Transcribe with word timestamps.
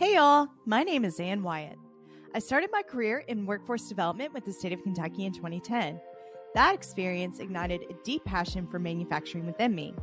Hey, 0.00 0.14
y'all. 0.14 0.48
My 0.64 0.82
name 0.82 1.04
is 1.04 1.20
Ann 1.20 1.42
Wyatt. 1.42 1.76
I 2.34 2.38
started 2.38 2.70
my 2.72 2.80
career 2.80 3.18
in 3.28 3.44
workforce 3.44 3.86
development 3.86 4.32
with 4.32 4.46
the 4.46 4.52
state 4.54 4.72
of 4.72 4.82
Kentucky 4.82 5.26
in 5.26 5.32
2010. 5.34 6.00
That 6.54 6.74
experience 6.74 7.38
ignited 7.38 7.82
a 7.82 8.02
deep 8.02 8.24
passion 8.24 8.66
for 8.66 8.78
manufacturing 8.78 9.44
within 9.44 9.74
me. 9.74 9.94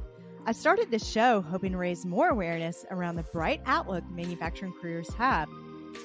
I 0.46 0.52
started 0.52 0.92
this 0.92 1.10
show 1.10 1.42
hoping 1.42 1.72
to 1.72 1.80
raise 1.80 2.06
more 2.06 2.30
awareness 2.30 2.86
around 2.92 3.16
the 3.16 3.24
bright 3.24 3.60
outlook 3.66 4.04
manufacturing 4.12 4.76
careers 4.80 5.12
have. 5.16 5.50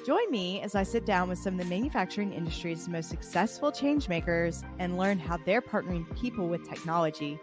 Join 0.07 0.31
me 0.31 0.63
as 0.63 0.75
I 0.75 0.85
sit 0.85 1.05
down 1.05 1.29
with 1.29 1.41
some 1.41 1.61
of 1.61 1.61
the 1.61 1.67
manufacturing 1.67 2.33
industry's 2.33 2.89
most 2.89 3.11
successful 3.11 3.71
changemakers 3.71 4.65
and 4.79 4.97
learn 4.97 5.19
how 5.19 5.37
they're 5.37 5.61
partnering 5.61 6.07
people 6.19 6.49
with 6.49 6.67
technology. 6.67 7.39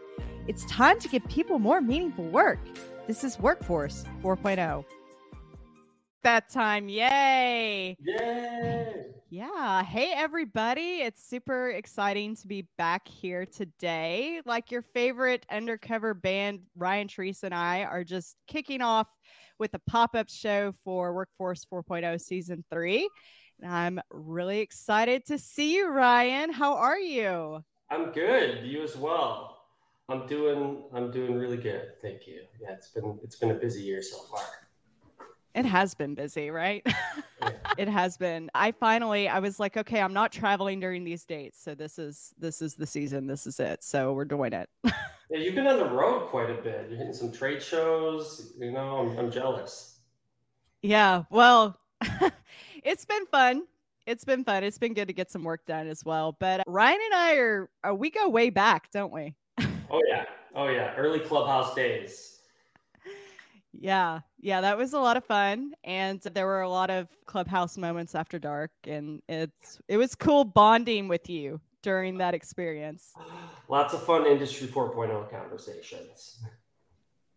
It's 0.47 0.66
time 0.66 1.00
to 1.02 1.09
give 1.09 1.23
people 1.27 1.59
more 1.59 1.79
meaningful 1.79 2.25
work. 2.25 2.57
This 3.05 3.23
is 3.23 3.38
Workforce 3.38 4.04
4.0 4.23 4.84
that 6.23 6.49
time. 6.49 6.89
Yay. 6.89 7.97
Yay. 7.99 9.05
Yeah. 9.29 9.83
Hey, 9.83 10.14
everybody. 10.15 11.01
It's 11.01 11.23
super 11.23 11.69
exciting 11.69 12.36
to 12.37 12.47
be 12.47 12.68
back 12.78 13.07
here 13.07 13.45
today. 13.45 14.42
Like 14.45 14.71
your 14.71 14.82
favorite 14.82 15.45
undercover 15.51 16.14
band, 16.14 16.61
Ryan 16.75 17.07
Treece 17.07 17.43
and 17.43 17.54
I 17.54 17.83
are 17.83 18.04
just 18.04 18.36
kicking 18.47 18.82
off 18.82 19.07
with 19.59 19.73
a 19.73 19.79
pop 19.87 20.15
up 20.15 20.29
show 20.29 20.73
for 20.83 21.14
Workforce 21.14 21.65
4.0 21.71 22.20
Season 22.20 22.64
3. 22.71 23.07
And 23.61 23.71
I'm 23.71 24.00
really 24.09 24.59
excited 24.59 25.25
to 25.28 25.37
see 25.37 25.75
you, 25.75 25.89
Ryan. 25.89 26.51
How 26.51 26.75
are 26.75 27.00
you? 27.00 27.64
I'm 27.92 28.11
good. 28.11 28.65
You 28.65 28.83
as 28.83 28.95
well. 28.95 29.57
I'm 30.07 30.25
doing 30.25 30.83
I'm 30.93 31.11
doing 31.11 31.36
really 31.36 31.57
good. 31.57 31.89
Thank 32.02 32.25
you. 32.25 32.42
Yeah, 32.59 32.72
it's 32.72 32.88
been 32.88 33.20
it's 33.23 33.36
been 33.36 33.52
a 33.52 33.56
busy 33.56 33.81
year 33.81 34.02
so 34.02 34.17
far. 34.31 34.69
It 35.55 35.66
has 35.66 35.94
been 35.94 36.13
busy, 36.16 36.52
right? 36.52 36.85
it 37.77 37.88
has 37.88 38.17
been. 38.17 38.49
I 38.53 38.71
finally 38.71 39.27
I 39.27 39.39
was 39.39 39.59
like, 39.59 39.77
okay, 39.77 39.99
I'm 40.02 40.13
not 40.13 40.31
traveling 40.31 40.80
during 40.80 41.03
these 41.03 41.25
dates. 41.25 41.61
So 41.61 41.73
this 41.73 41.97
is 41.97 42.33
this 42.38 42.61
is 42.61 42.75
the 42.75 42.86
season. 42.86 43.28
This 43.28 43.47
is 43.47 43.59
it. 43.59 43.83
So 43.83 44.14
we're 44.14 44.25
doing 44.25 44.53
it. 44.53 44.69
yeah, 44.83 44.91
you've 45.31 45.56
been 45.56 45.67
on 45.67 45.78
the 45.78 45.89
road 45.89 46.30
quite 46.30 46.50
a 46.50 46.61
bit. 46.61 46.88
You're 46.89 46.97
hitting 46.97 47.14
some 47.14 47.31
trade 47.31 47.64
shows. 47.64 48.53
You 48.59 48.72
know, 48.72 48.97
I'm, 48.97 49.17
I'm 49.17 49.31
jealous. 49.31 50.00
Yeah. 50.81 51.23
Well, 51.30 51.80
it's 52.84 53.06
been 53.06 53.25
fun. 53.28 53.63
It's 54.06 54.23
been 54.23 54.44
fun. 54.44 54.63
It's 54.63 54.78
been 54.78 54.94
good 54.94 55.08
to 55.08 55.13
get 55.13 55.31
some 55.31 55.44
work 55.44 55.66
done 55.66 55.88
as 55.88 56.06
well. 56.06 56.36
But 56.39 56.63
Ryan 56.67 57.00
and 57.06 57.13
I 57.13 57.36
are, 57.36 57.69
are 57.84 57.94
we 57.94 58.09
go 58.09 58.30
way 58.30 58.50
back, 58.50 58.91
don't 58.91 59.11
we? 59.11 59.36
oh 59.59 60.02
yeah. 60.08 60.25
Oh 60.56 60.67
yeah. 60.67 60.95
Early 60.95 61.19
clubhouse 61.19 61.75
days. 61.75 62.39
Yeah, 63.73 64.22
yeah, 64.39 64.62
that 64.62 64.78
was 64.78 64.94
a 64.94 65.00
lot 65.00 65.16
of 65.16 65.23
fun, 65.25 65.73
and 65.84 66.20
there 66.34 66.48
were 66.48 66.62
a 66.62 66.70
lot 66.70 66.89
of 66.89 67.08
clubhouse 67.25 67.78
moments 67.78 68.16
after 68.16 68.39
dark, 68.39 68.72
and 68.86 69.22
it's 69.30 69.80
it 69.88 69.98
was 69.98 70.16
cool 70.16 70.44
bonding 70.44 71.08
with 71.08 71.30
you 71.30 71.62
during 71.84 72.17
that 72.17 72.34
experience. 72.34 73.14
Lots 73.70 73.94
of 73.94 74.03
fun 74.03 74.25
industry 74.25 74.67
4.0 74.67 75.30
conversations. 75.30 76.40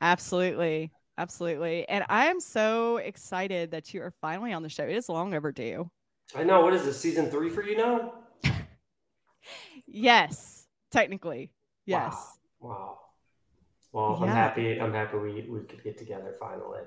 Absolutely, 0.00 0.90
absolutely, 1.18 1.86
and 1.88 2.04
I 2.08 2.26
am 2.26 2.40
so 2.40 2.96
excited 2.96 3.70
that 3.72 3.92
you 3.92 4.00
are 4.02 4.12
finally 4.22 4.52
on 4.54 4.62
the 4.62 4.70
show. 4.70 4.84
It 4.84 4.96
is 4.96 5.08
long 5.10 5.34
overdue. 5.34 5.90
I 6.34 6.44
know. 6.44 6.62
What 6.62 6.72
is 6.72 6.84
this 6.84 6.98
season 6.98 7.30
three 7.30 7.50
for 7.50 7.62
you 7.62 7.76
now? 7.76 8.14
yes, 9.86 10.66
technically, 10.90 11.52
yes. 11.84 12.38
Wow. 12.60 12.70
wow. 12.70 12.98
Well, 13.92 14.16
yeah. 14.18 14.22
I'm 14.22 14.28
happy. 14.28 14.80
I'm 14.80 14.92
happy 14.92 15.18
we 15.18 15.46
we 15.48 15.60
could 15.60 15.82
get 15.84 15.98
together 15.98 16.34
finally. 16.40 16.80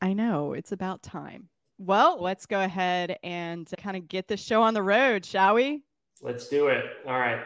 I 0.00 0.12
know 0.12 0.52
it's 0.52 0.72
about 0.72 1.02
time. 1.02 1.48
Well, 1.78 2.20
let's 2.20 2.46
go 2.46 2.62
ahead 2.62 3.18
and 3.24 3.68
kind 3.78 3.96
of 3.96 4.08
get 4.08 4.28
the 4.28 4.36
show 4.36 4.62
on 4.62 4.74
the 4.74 4.82
road, 4.82 5.24
shall 5.24 5.54
we? 5.54 5.82
Let's 6.22 6.48
do 6.48 6.68
it. 6.68 6.84
All 7.06 7.18
right. 7.18 7.40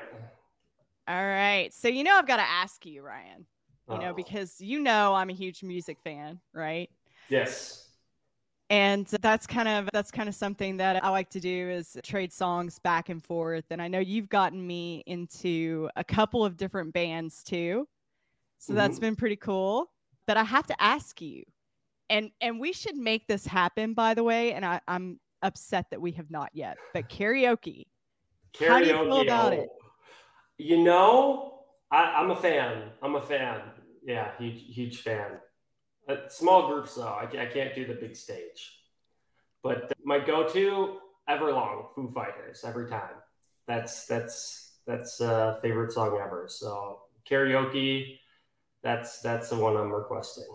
All 1.09 1.25
right. 1.25 1.73
So 1.73 1.89
you 1.89 2.05
know 2.05 2.15
I've 2.17 2.27
got 2.27 2.37
to 2.37 2.43
ask 2.43 2.85
you, 2.85 3.03
Ryan. 3.03 3.47
You 3.89 3.95
Uh-oh. 3.95 4.01
know 4.09 4.13
because 4.15 4.61
you 4.61 4.81
know 4.81 5.15
I'm 5.15 5.31
a 5.31 5.35
huge 5.35 5.63
music 5.63 5.99
fan, 6.03 6.41
right? 6.53 6.91
Yes 7.29 7.87
and 8.71 9.07
that's 9.07 9.47
kind 9.47 9.69
of 9.69 9.89
that's 9.93 10.11
kind 10.11 10.29
of 10.29 10.35
something 10.35 10.77
that 10.77 11.03
i 11.05 11.09
like 11.09 11.31
to 11.31 11.41
do 11.41 11.71
is 11.71 11.97
trade 12.03 12.33
songs 12.33 12.79
back 12.81 13.09
and 13.09 13.23
forth 13.23 13.65
and 13.71 13.81
i 13.81 13.87
know 13.87 13.99
you've 14.01 14.29
gotten 14.29 14.67
me 14.67 15.03
into 15.07 15.89
a 15.97 16.03
couple 16.03 16.45
of 16.45 16.57
different 16.57 16.93
bands 16.93 17.43
too 17.45 17.87
so 18.59 18.71
mm-hmm. 18.71 18.79
that's 18.79 18.99
been 18.99 19.17
pretty 19.17 19.37
cool. 19.37 19.91
But 20.27 20.37
I 20.37 20.45
have 20.45 20.67
to 20.67 20.83
ask 20.83 21.21
you, 21.21 21.45
and 22.11 22.31
and 22.41 22.59
we 22.61 22.73
should 22.73 22.97
make 22.97 23.27
this 23.27 23.47
happen, 23.47 23.95
by 23.95 24.15
the 24.15 24.25
way. 24.25 24.53
And 24.53 24.65
I, 24.65 24.81
I'm 24.89 25.21
upset 25.43 25.87
that 25.91 26.01
we 26.01 26.13
have 26.13 26.31
not 26.31 26.51
yet. 26.53 26.77
But 26.93 27.09
karaoke. 27.09 27.87
karaoke 28.55 28.69
how 28.69 28.81
do 28.81 28.87
you 28.87 28.93
feel 28.93 29.21
about 29.21 29.53
oh, 29.53 29.57
it? 29.57 29.69
You 30.59 30.83
know, 30.83 31.61
I, 31.91 32.21
am 32.23 32.31
a 32.31 32.37
fan. 32.37 32.91
I'm 33.03 33.15
a 33.15 33.21
fan. 33.21 33.61
Yeah, 34.05 34.31
huge 34.39 34.75
huge 34.75 35.03
fan. 35.03 35.33
Uh, 36.09 36.29
small 36.29 36.69
groups 36.69 36.95
though. 36.95 37.09
I, 37.09 37.25
I 37.25 37.47
can't 37.47 37.75
do 37.75 37.87
the 37.87 37.95
big 37.95 38.17
stage. 38.17 38.73
But 39.63 39.93
my 40.05 40.19
go-to 40.21 40.99
Everlong 41.29 41.87
Foo 41.95 42.09
Fighters 42.09 42.63
every 42.65 42.89
time. 42.89 43.17
That's 43.67 44.07
that's 44.07 44.79
that's 44.87 45.21
a 45.21 45.59
favorite 45.63 45.93
song 45.93 46.19
ever. 46.23 46.47
So 46.49 47.01
karaoke 47.29 48.19
that's 48.87 49.19
that's 49.19 49.49
the 49.49 49.57
one 49.57 49.77
I'm 49.77 49.93
requesting. 49.93 50.47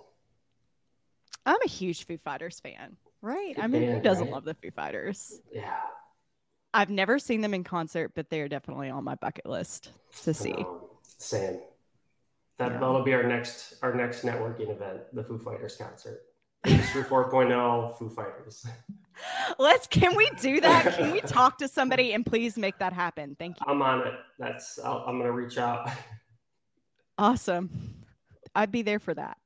I'm 1.45 1.57
a 1.65 1.67
huge 1.67 2.05
Foo 2.05 2.17
Fighters 2.17 2.61
fan, 2.61 2.95
right? 3.21 3.55
Good 3.55 3.63
I 3.63 3.67
mean, 3.67 3.81
band, 3.81 3.95
who 3.97 4.01
doesn't 4.01 4.25
right? 4.25 4.33
love 4.33 4.45
the 4.45 4.53
Foo 4.53 4.71
Fighters? 4.71 5.41
Yeah. 5.53 5.75
I've 6.73 6.89
never 6.89 7.19
seen 7.19 7.41
them 7.41 7.53
in 7.53 7.65
concert, 7.65 8.13
but 8.15 8.29
they 8.29 8.39
are 8.39 8.47
definitely 8.47 8.89
on 8.89 9.03
my 9.03 9.15
bucket 9.15 9.45
list 9.45 9.91
to 10.23 10.33
see. 10.33 10.53
Um, 10.53 10.79
same. 11.17 11.59
That, 12.57 12.71
yeah. 12.71 12.79
That'll 12.79 13.03
be 13.03 13.13
our 13.13 13.23
next 13.23 13.73
our 13.81 13.93
next 13.93 14.21
networking 14.21 14.69
event, 14.69 15.01
the 15.11 15.25
Foo 15.25 15.37
Fighters 15.37 15.75
concert. 15.75 16.21
Industry 16.65 17.03
4.0 17.09 17.97
Foo 17.97 18.09
Fighters. 18.09 18.65
Let's 19.59 19.87
can 19.87 20.15
we 20.15 20.29
do 20.39 20.61
that? 20.61 20.95
Can 20.95 21.11
we 21.11 21.19
talk 21.27 21.57
to 21.57 21.67
somebody 21.67 22.13
and 22.13 22.25
please 22.25 22.57
make 22.57 22.79
that 22.79 22.93
happen? 22.93 23.35
Thank 23.37 23.59
you. 23.59 23.65
I'm 23.67 23.81
on 23.81 24.07
it. 24.07 24.13
That's 24.39 24.79
i 24.79 25.09
am 25.09 25.17
gonna 25.17 25.33
reach 25.33 25.57
out. 25.57 25.89
Awesome. 27.17 28.00
I'd 28.55 28.71
be 28.71 28.81
there 28.81 28.99
for 28.99 29.13
that. 29.13 29.37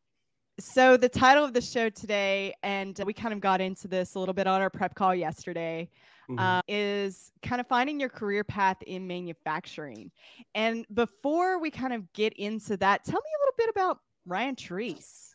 So 0.60 0.96
the 0.96 1.10
title 1.10 1.44
of 1.44 1.54
the 1.54 1.62
show 1.62 1.90
today, 1.90 2.54
and 2.64 2.98
we 3.06 3.14
kind 3.14 3.34
of 3.34 3.42
got 3.42 3.60
into 3.60 3.90
this 3.90 4.16
a 4.16 4.20
little 4.20 4.34
bit 4.34 4.48
on 4.48 4.62
our 4.62 4.70
prep 4.70 4.96
call 4.96 5.14
yesterday, 5.14 5.90
mm-hmm. 6.30 6.40
uh, 6.40 6.62
is 6.68 7.32
kind 7.42 7.60
of 7.60 7.68
finding 7.68 8.00
your 8.00 8.08
career 8.08 8.46
path 8.46 8.82
in 8.84 9.06
manufacturing. 9.06 10.12
And 10.54 10.86
before 10.94 11.60
we 11.60 11.72
kind 11.72 11.92
of 11.92 12.12
get 12.14 12.34
into 12.34 12.78
that, 12.78 13.04
tell 13.04 13.20
me 13.20 13.30
a 13.38 13.40
little 13.42 13.56
bit 13.58 13.70
about 13.70 14.00
Ryan 14.26 14.56
Treece. 14.56 15.32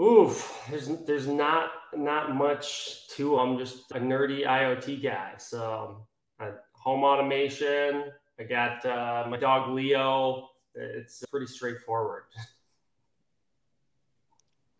Oof, 0.00 0.66
there's 0.70 0.88
there's 1.04 1.26
not 1.26 1.70
not 1.94 2.34
much 2.34 3.08
to. 3.08 3.38
I'm 3.38 3.58
just 3.58 3.90
a 3.90 4.00
nerdy 4.00 4.46
IoT 4.46 5.02
guy. 5.02 5.34
So 5.36 6.06
uh, 6.40 6.52
home 6.74 7.04
automation. 7.04 8.04
I 8.40 8.44
got 8.44 8.86
uh, 8.86 9.26
my 9.28 9.36
dog 9.36 9.70
Leo. 9.70 10.48
It's 10.74 11.22
pretty 11.30 11.46
straightforward. 11.46 12.22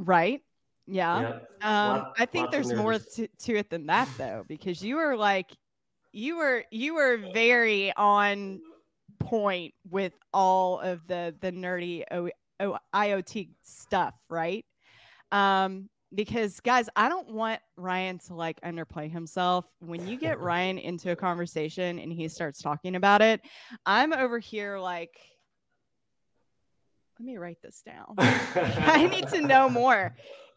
Right. 0.03 0.43
Yeah. 0.87 1.39
Um, 1.63 1.89
Lot, 1.89 2.15
I 2.19 2.27
think 2.27 2.51
there's 2.51 2.73
more 2.75 2.99
to, 2.99 3.29
to 3.29 3.57
it 3.57 3.71
than 3.71 3.87
that 3.87 4.09
though, 4.19 4.45
because 4.49 4.83
you 4.83 4.97
were 4.97 5.17
like, 5.17 5.51
you 6.13 6.37
were 6.37 6.65
you 6.71 6.95
were 6.95 7.19
very 7.33 7.93
on 7.97 8.61
point 9.21 9.73
with 9.89 10.13
all 10.35 10.81
of 10.81 11.07
the 11.07 11.35
the 11.41 11.53
nerdy 11.53 12.03
o, 12.11 12.29
o, 12.61 12.79
IoT 12.95 13.51
stuff, 13.63 14.15
right? 14.29 14.65
Um, 15.31 15.89
because 16.15 16.61
guys, 16.61 16.89
I 16.97 17.09
don't 17.09 17.29
want 17.29 17.61
Ryan 17.77 18.19
to 18.27 18.35
like 18.35 18.61
underplay 18.61 19.11
himself. 19.11 19.65
When 19.79 20.07
you 20.07 20.19
get 20.19 20.41
Ryan 20.41 20.79
into 20.79 21.13
a 21.13 21.17
conversation 21.17 21.99
and 21.99 22.13
he 22.13 22.29
starts 22.29 22.61
talking 22.61 22.97
about 22.97 23.23
it, 23.23 23.41
I'm 23.87 24.13
over 24.13 24.39
here 24.39 24.79
like 24.79 25.17
let 27.23 27.27
me 27.27 27.39
write 27.39 27.63
this 27.63 27.83
down. 27.87 28.15
I 28.19 29.07
need 29.07 29.29
to 29.29 29.41
know 29.41 29.69
more. 29.69 30.13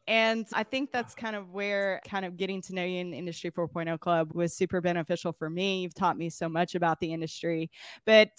And 0.07 0.47
I 0.53 0.63
think 0.63 0.91
that's 0.91 1.13
kind 1.13 1.35
of 1.35 1.51
where 1.51 2.01
kind 2.07 2.25
of 2.25 2.38
getting 2.38 2.59
to 2.63 2.73
know 2.73 2.83
you 2.83 3.00
in 3.00 3.13
Industry 3.13 3.51
4.0 3.51 4.00
Club 4.00 4.33
was 4.33 4.56
super 4.56 4.81
beneficial 4.81 5.31
for 5.31 5.47
me. 5.47 5.83
You've 5.83 5.94
taught 5.94 6.17
me 6.17 6.29
so 6.29 6.50
much 6.50 6.73
about 6.73 7.00
the 7.00 7.13
industry, 7.13 7.69
but 8.06 8.29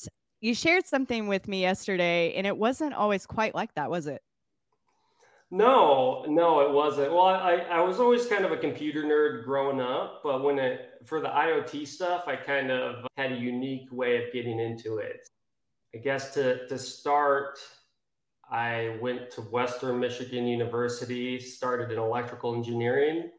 you 0.40 0.56
shared 0.56 0.86
something 0.86 1.28
with 1.28 1.46
me 1.46 1.60
yesterday, 1.60 2.34
and 2.34 2.48
it 2.48 2.56
wasn't 2.56 2.94
always 2.94 3.26
quite 3.26 3.54
like 3.54 3.72
that, 3.74 3.90
was 3.90 4.08
it? 4.08 4.22
No, 5.52 6.24
no, 6.28 6.60
it 6.60 6.72
wasn't. 6.72 7.12
Well, 7.12 7.26
I, 7.26 7.64
I 7.70 7.80
was 7.80 8.00
always 8.00 8.26
kind 8.26 8.44
of 8.44 8.50
a 8.50 8.56
computer 8.56 9.04
nerd 9.04 9.44
growing 9.44 9.80
up, 9.80 10.20
but 10.24 10.42
when 10.42 10.58
it 10.58 10.90
for 11.04 11.20
the 11.20 11.28
IoT 11.28 11.86
stuff, 11.86 12.24
I 12.26 12.34
kind 12.34 12.72
of 12.72 13.06
had 13.16 13.30
a 13.30 13.36
unique 13.36 13.88
way 13.92 14.16
of 14.24 14.32
getting 14.32 14.58
into 14.58 14.98
it. 14.98 15.28
I 15.94 15.98
guess 15.98 16.34
to 16.34 16.66
to 16.66 16.76
start 16.76 17.60
I 18.50 18.98
went 19.00 19.30
to 19.32 19.40
Western 19.42 19.98
Michigan 19.98 20.46
University, 20.46 21.40
started 21.40 21.90
in 21.90 21.98
electrical 21.98 22.54
engineering. 22.54 23.30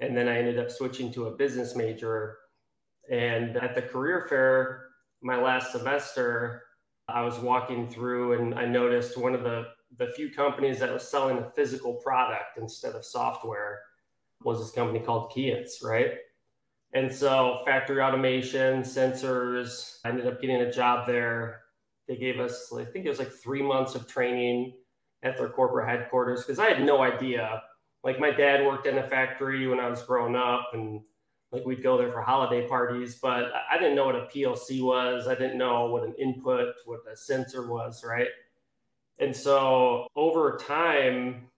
And 0.00 0.16
then 0.16 0.28
I 0.28 0.38
ended 0.38 0.58
up 0.58 0.70
switching 0.70 1.12
to 1.12 1.26
a 1.26 1.36
business 1.36 1.76
major. 1.76 2.38
And 3.10 3.56
at 3.56 3.74
the 3.74 3.82
career 3.82 4.26
fair, 4.28 4.86
my 5.22 5.40
last 5.40 5.72
semester, 5.72 6.62
I 7.08 7.22
was 7.22 7.38
walking 7.38 7.88
through 7.88 8.40
and 8.40 8.54
I 8.54 8.64
noticed 8.64 9.16
one 9.16 9.34
of 9.34 9.44
the, 9.44 9.66
the 9.98 10.08
few 10.16 10.30
companies 10.30 10.78
that 10.80 10.92
was 10.92 11.08
selling 11.08 11.38
a 11.38 11.50
physical 11.54 11.94
product 11.94 12.58
instead 12.58 12.94
of 12.94 13.04
software 13.04 13.80
was 14.42 14.58
this 14.58 14.70
company 14.70 15.00
called 15.00 15.32
Keyence, 15.32 15.80
right? 15.82 16.12
And 16.92 17.12
so 17.12 17.62
factory 17.64 18.00
automation, 18.00 18.82
sensors, 18.82 19.98
I 20.04 20.10
ended 20.10 20.26
up 20.26 20.40
getting 20.40 20.60
a 20.60 20.72
job 20.72 21.06
there. 21.06 21.63
They 22.06 22.16
gave 22.16 22.38
us, 22.40 22.72
I 22.72 22.84
think 22.84 23.06
it 23.06 23.08
was 23.08 23.18
like 23.18 23.32
three 23.32 23.62
months 23.62 23.94
of 23.94 24.06
training 24.06 24.74
at 25.22 25.38
their 25.38 25.48
corporate 25.48 25.88
headquarters 25.88 26.42
because 26.42 26.58
I 26.58 26.68
had 26.68 26.84
no 26.84 27.02
idea. 27.02 27.62
Like 28.02 28.20
my 28.20 28.30
dad 28.30 28.64
worked 28.64 28.86
in 28.86 28.98
a 28.98 29.08
factory 29.08 29.66
when 29.66 29.80
I 29.80 29.88
was 29.88 30.02
growing 30.02 30.36
up 30.36 30.70
and 30.74 31.00
like 31.50 31.64
we'd 31.64 31.82
go 31.82 31.96
there 31.96 32.10
for 32.10 32.20
holiday 32.20 32.66
parties, 32.66 33.16
but 33.22 33.52
I 33.70 33.78
didn't 33.78 33.94
know 33.94 34.06
what 34.06 34.16
a 34.16 34.26
PLC 34.26 34.82
was. 34.82 35.28
I 35.28 35.34
didn't 35.34 35.56
know 35.56 35.86
what 35.86 36.02
an 36.02 36.14
input, 36.18 36.74
what 36.84 37.00
a 37.10 37.16
sensor 37.16 37.70
was, 37.70 38.04
right? 38.04 38.28
And 39.20 39.34
so 39.34 40.08
over 40.16 40.58
time, 40.58 41.48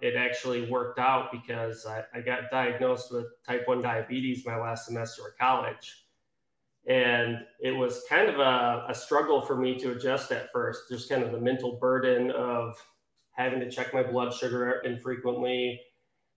it 0.00 0.16
actually 0.16 0.70
worked 0.70 0.98
out 0.98 1.30
because 1.32 1.86
I, 1.86 2.04
I 2.14 2.20
got 2.20 2.50
diagnosed 2.50 3.12
with 3.12 3.26
type 3.46 3.68
1 3.68 3.82
diabetes 3.82 4.44
my 4.44 4.58
last 4.58 4.86
semester 4.86 5.22
of 5.28 5.38
college. 5.38 6.05
And 6.88 7.38
it 7.60 7.72
was 7.72 8.04
kind 8.08 8.28
of 8.28 8.38
a, 8.38 8.86
a 8.88 8.94
struggle 8.94 9.40
for 9.40 9.56
me 9.56 9.76
to 9.78 9.92
adjust 9.92 10.30
at 10.30 10.52
first, 10.52 10.82
just 10.88 11.08
kind 11.08 11.22
of 11.22 11.32
the 11.32 11.40
mental 11.40 11.78
burden 11.80 12.30
of 12.30 12.76
having 13.32 13.60
to 13.60 13.70
check 13.70 13.92
my 13.92 14.02
blood 14.02 14.32
sugar 14.32 14.82
infrequently. 14.84 15.80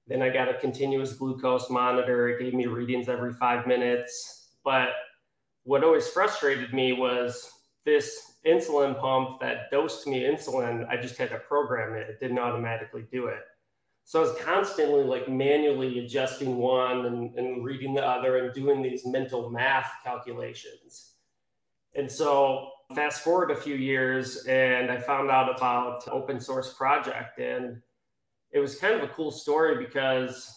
Then 0.08 0.24
I 0.24 0.30
got 0.30 0.50
a 0.50 0.56
continuous 0.56 1.14
glucose 1.14 1.70
monitor. 1.70 2.30
It 2.30 2.40
gave 2.40 2.56
me 2.56 2.66
readings 2.66 3.10
every 3.10 3.34
five 3.34 3.68
minutes. 3.68 4.56
But 4.64 4.90
what 5.64 5.84
always 5.84 6.08
frustrated 6.08 6.74
me 6.74 6.94
was 6.94 7.48
this 7.86 8.40
insulin 8.46 9.00
pump 9.00 9.40
that 9.42 9.70
dosed 9.72 10.08
me 10.08 10.24
insulin. 10.24 10.88
I 10.90 10.98
just 10.98 11.18
had 11.18 11.30
to 11.30 11.38
program 11.40 11.96
it, 11.96 12.10
it 12.10 12.20
didn't 12.20 12.40
automatically 12.40 13.06
do 13.12 13.28
it. 13.28 13.42
So 14.10 14.24
I 14.24 14.28
was 14.28 14.42
constantly 14.42 15.04
like 15.04 15.30
manually 15.30 16.00
adjusting 16.00 16.58
one 16.58 17.06
and, 17.06 17.36
and 17.36 17.64
reading 17.64 17.94
the 17.94 18.04
other 18.04 18.38
and 18.38 18.52
doing 18.56 18.82
these 18.82 19.06
mental 19.06 19.52
math 19.52 19.92
calculations. 20.04 21.12
And 21.94 22.12
so 22.12 22.72
fast 22.96 23.24
forward 23.24 23.52
a 23.52 23.56
few 23.56 23.76
years 23.76 24.46
and 24.48 24.90
I 24.90 24.98
found 24.98 25.30
out 25.30 25.56
about 25.56 26.08
open 26.08 26.40
source 26.40 26.74
project 26.74 27.38
and 27.38 27.84
it 28.50 28.58
was 28.58 28.78
kind 28.80 28.96
of 28.96 29.08
a 29.08 29.14
cool 29.14 29.30
story 29.30 29.78
because 29.78 30.52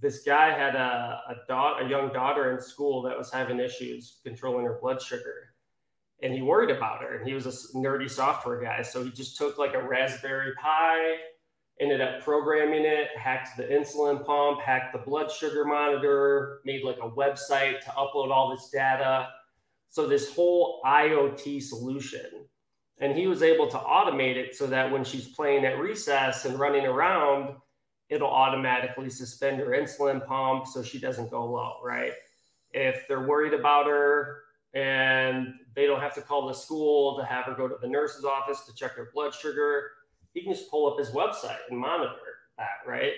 this 0.00 0.22
guy 0.22 0.58
had 0.58 0.74
a, 0.74 1.20
a, 1.28 1.34
da- 1.46 1.80
a 1.80 1.86
young 1.86 2.10
daughter 2.10 2.54
in 2.54 2.60
school 2.62 3.02
that 3.02 3.18
was 3.18 3.30
having 3.30 3.60
issues 3.60 4.20
controlling 4.24 4.64
her 4.64 4.78
blood 4.80 5.02
sugar 5.02 5.52
and 6.22 6.32
he 6.32 6.40
worried 6.40 6.74
about 6.74 7.02
her 7.02 7.18
and 7.18 7.28
he 7.28 7.34
was 7.34 7.44
a 7.44 7.76
nerdy 7.76 8.08
software 8.08 8.62
guy 8.62 8.80
so 8.80 9.04
he 9.04 9.10
just 9.10 9.36
took 9.36 9.58
like 9.58 9.74
a 9.74 9.86
raspberry 9.86 10.54
pi 10.54 11.18
ended 11.80 12.00
up 12.00 12.22
programming 12.22 12.84
it, 12.84 13.08
hacked 13.16 13.56
the 13.56 13.64
insulin 13.64 14.24
pump, 14.24 14.60
hacked 14.60 14.92
the 14.92 14.98
blood 14.98 15.30
sugar 15.30 15.64
monitor, 15.64 16.60
made 16.64 16.84
like 16.84 16.98
a 16.98 17.10
website 17.10 17.80
to 17.80 17.90
upload 17.90 18.30
all 18.30 18.50
this 18.50 18.70
data. 18.70 19.28
So, 19.88 20.06
this 20.06 20.34
whole 20.34 20.80
IoT 20.84 21.62
solution. 21.62 22.46
And 23.00 23.16
he 23.16 23.26
was 23.26 23.42
able 23.42 23.68
to 23.68 23.76
automate 23.76 24.36
it 24.36 24.54
so 24.54 24.66
that 24.68 24.90
when 24.90 25.04
she's 25.04 25.28
playing 25.28 25.64
at 25.64 25.78
recess 25.78 26.44
and 26.44 26.58
running 26.58 26.86
around, 26.86 27.56
it'll 28.08 28.28
automatically 28.28 29.10
suspend 29.10 29.58
her 29.58 29.66
insulin 29.66 30.24
pump 30.24 30.66
so 30.66 30.82
she 30.82 31.00
doesn't 31.00 31.30
go 31.30 31.44
low, 31.44 31.74
right? 31.82 32.12
If 32.70 33.06
they're 33.08 33.26
worried 33.26 33.54
about 33.54 33.86
her 33.86 34.42
and 34.74 35.54
they 35.74 35.86
don't 35.86 36.00
have 36.00 36.14
to 36.14 36.20
call 36.20 36.46
the 36.46 36.54
school 36.54 37.16
to 37.18 37.24
have 37.24 37.46
her 37.46 37.54
go 37.54 37.66
to 37.66 37.76
the 37.80 37.88
nurse's 37.88 38.24
office 38.24 38.64
to 38.66 38.74
check 38.74 38.92
her 38.92 39.10
blood 39.12 39.34
sugar, 39.34 39.90
he 40.34 40.42
can 40.42 40.52
just 40.52 40.70
pull 40.70 40.90
up 40.90 40.98
his 40.98 41.10
website 41.10 41.58
and 41.70 41.78
monitor 41.78 42.12
that, 42.58 42.86
right? 42.86 43.12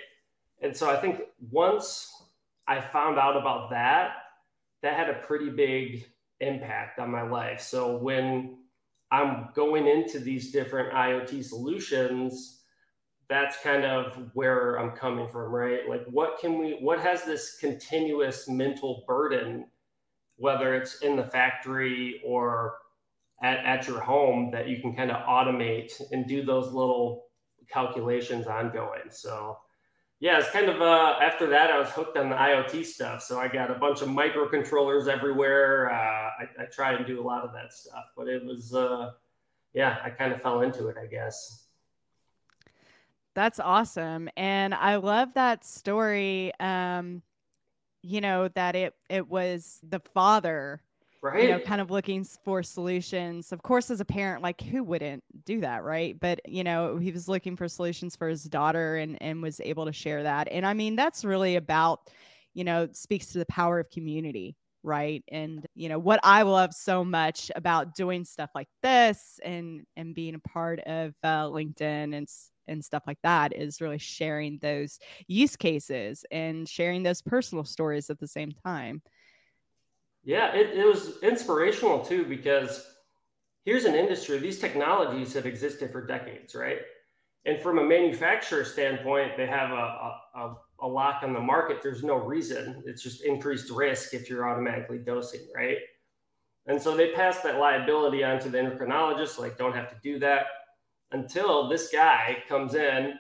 And 0.62 0.76
so 0.76 0.88
I 0.88 0.96
think 0.96 1.22
once 1.50 2.12
I 2.68 2.80
found 2.80 3.18
out 3.18 3.36
about 3.36 3.70
that, 3.70 4.12
that 4.82 4.94
had 4.94 5.10
a 5.10 5.14
pretty 5.26 5.50
big 5.50 6.06
impact 6.40 6.98
on 6.98 7.10
my 7.10 7.22
life. 7.22 7.60
So 7.60 7.96
when 7.96 8.58
I'm 9.10 9.48
going 9.54 9.86
into 9.86 10.18
these 10.18 10.52
different 10.52 10.92
IoT 10.92 11.44
solutions, 11.44 12.60
that's 13.28 13.56
kind 13.62 13.84
of 13.84 14.30
where 14.34 14.76
I'm 14.76 14.92
coming 14.92 15.28
from, 15.28 15.50
right? 15.52 15.88
Like, 15.88 16.04
what 16.06 16.38
can 16.38 16.58
we, 16.58 16.78
what 16.80 17.00
has 17.00 17.24
this 17.24 17.56
continuous 17.58 18.48
mental 18.48 19.04
burden, 19.06 19.66
whether 20.36 20.74
it's 20.74 21.00
in 21.00 21.16
the 21.16 21.24
factory 21.24 22.20
or 22.24 22.74
at, 23.42 23.58
at 23.64 23.86
your 23.86 24.00
home 24.00 24.50
that 24.52 24.68
you 24.68 24.80
can 24.80 24.94
kind 24.94 25.10
of 25.10 25.24
automate 25.26 26.00
and 26.10 26.26
do 26.26 26.44
those 26.44 26.72
little 26.72 27.24
calculations 27.70 28.46
ongoing. 28.46 29.10
So 29.10 29.58
yeah, 30.18 30.38
it's 30.38 30.50
kind 30.50 30.68
of 30.68 30.80
uh, 30.80 31.16
after 31.20 31.46
that 31.50 31.70
I 31.70 31.78
was 31.78 31.90
hooked 31.90 32.16
on 32.16 32.30
the 32.30 32.36
IoT 32.36 32.86
stuff. 32.86 33.22
So 33.22 33.38
I 33.38 33.48
got 33.48 33.70
a 33.70 33.74
bunch 33.74 34.00
of 34.00 34.08
microcontrollers 34.08 35.08
everywhere. 35.08 35.90
Uh, 35.90 35.94
I, 35.94 36.62
I 36.62 36.64
try 36.72 36.94
and 36.94 37.06
do 37.06 37.20
a 37.20 37.24
lot 37.24 37.44
of 37.44 37.52
that 37.52 37.72
stuff, 37.72 38.04
but 38.16 38.26
it 38.26 38.44
was 38.44 38.74
uh, 38.74 39.10
yeah, 39.74 39.98
I 40.02 40.10
kind 40.10 40.32
of 40.32 40.40
fell 40.40 40.62
into 40.62 40.88
it, 40.88 40.96
I 41.00 41.06
guess. 41.06 41.64
That's 43.34 43.60
awesome, 43.60 44.30
and 44.38 44.72
I 44.72 44.96
love 44.96 45.34
that 45.34 45.66
story. 45.66 46.52
Um, 46.58 47.22
you 48.02 48.22
know 48.22 48.48
that 48.48 48.74
it 48.74 48.94
it 49.10 49.28
was 49.28 49.80
the 49.86 50.00
father 50.14 50.80
right 51.22 51.42
you 51.42 51.48
know 51.48 51.58
kind 51.58 51.80
of 51.80 51.90
looking 51.90 52.24
for 52.44 52.62
solutions. 52.62 53.52
Of 53.52 53.62
course 53.62 53.90
as 53.90 54.00
a 54.00 54.04
parent 54.04 54.42
like 54.42 54.60
who 54.60 54.82
wouldn't 54.84 55.22
do 55.44 55.60
that 55.60 55.82
right? 55.84 56.18
But 56.18 56.40
you 56.46 56.64
know 56.64 56.98
he 56.98 57.12
was 57.12 57.28
looking 57.28 57.56
for 57.56 57.68
solutions 57.68 58.16
for 58.16 58.28
his 58.28 58.44
daughter 58.44 58.96
and 58.96 59.20
and 59.22 59.42
was 59.42 59.60
able 59.60 59.86
to 59.86 59.92
share 59.92 60.22
that. 60.22 60.48
And 60.50 60.66
i 60.66 60.74
mean 60.74 60.96
that's 60.96 61.24
really 61.24 61.56
about 61.56 62.10
you 62.54 62.64
know 62.64 62.88
speaks 62.92 63.26
to 63.28 63.38
the 63.38 63.46
power 63.46 63.80
of 63.80 63.90
community 63.90 64.56
right? 64.82 65.24
And 65.32 65.66
you 65.74 65.88
know 65.88 65.98
what 65.98 66.20
i 66.22 66.42
love 66.42 66.72
so 66.72 67.04
much 67.04 67.50
about 67.56 67.94
doing 67.96 68.24
stuff 68.24 68.50
like 68.54 68.68
this 68.82 69.40
and 69.44 69.82
and 69.96 70.14
being 70.14 70.36
a 70.36 70.38
part 70.38 70.78
of 70.80 71.12
uh, 71.24 71.46
linkedin 71.46 72.16
and 72.16 72.28
and 72.68 72.84
stuff 72.84 73.02
like 73.06 73.18
that 73.22 73.52
is 73.54 73.80
really 73.80 73.98
sharing 73.98 74.58
those 74.58 74.98
use 75.28 75.56
cases 75.56 76.24
and 76.30 76.68
sharing 76.68 77.02
those 77.02 77.22
personal 77.22 77.64
stories 77.64 78.10
at 78.10 78.18
the 78.18 78.26
same 78.28 78.52
time 78.64 79.02
yeah, 80.26 80.52
it, 80.54 80.76
it 80.76 80.85
was 80.85 81.23
inspirational 81.23 82.04
too 82.04 82.25
because 82.25 82.85
here's 83.64 83.85
an 83.85 83.95
industry, 83.95 84.38
these 84.38 84.59
technologies 84.59 85.33
have 85.35 85.47
existed 85.47 85.92
for 85.92 86.04
decades, 86.04 86.54
right? 86.54 86.80
And 87.45 87.61
from 87.61 87.78
a 87.78 87.85
manufacturer 87.85 88.64
standpoint, 88.64 89.37
they 89.37 89.47
have 89.47 89.71
a, 89.71 90.18
a, 90.35 90.56
a 90.80 90.87
lock 90.87 91.23
on 91.23 91.33
the 91.33 91.40
market. 91.40 91.78
There's 91.80 92.02
no 92.02 92.16
reason. 92.16 92.83
It's 92.87 93.04
just 93.04 93.25
increased 93.25 93.71
risk 93.71 94.14
if 94.14 94.28
you're 94.28 94.50
automatically 94.50 94.99
dosing, 94.99 95.47
right? 95.54 95.78
And 96.66 96.83
so 96.83 96.97
they 96.97 97.12
pass 97.12 97.42
that 97.42 97.61
liability 97.61 98.25
onto 98.25 98.50
the 98.50 98.59
endocrinologist, 98.59 99.38
like, 99.38 99.56
don't 99.56 99.76
have 99.76 99.88
to 99.90 99.97
do 100.02 100.18
that 100.18 100.47
until 101.12 101.68
this 101.68 101.88
guy 101.92 102.38
comes 102.49 102.75
in, 102.75 103.14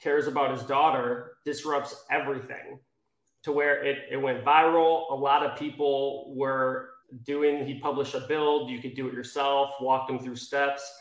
cares 0.00 0.26
about 0.26 0.52
his 0.52 0.62
daughter, 0.62 1.32
disrupts 1.44 2.06
everything 2.10 2.80
to 3.46 3.52
where 3.52 3.80
it, 3.84 4.08
it 4.10 4.16
went 4.16 4.44
viral. 4.44 5.04
A 5.10 5.14
lot 5.14 5.46
of 5.46 5.56
people 5.56 6.34
were 6.34 6.90
doing, 7.22 7.64
he 7.64 7.78
published 7.78 8.16
a 8.16 8.20
build, 8.26 8.68
you 8.68 8.80
could 8.80 8.96
do 8.96 9.06
it 9.06 9.14
yourself, 9.14 9.70
walk 9.80 10.08
them 10.08 10.18
through 10.18 10.34
steps. 10.34 10.92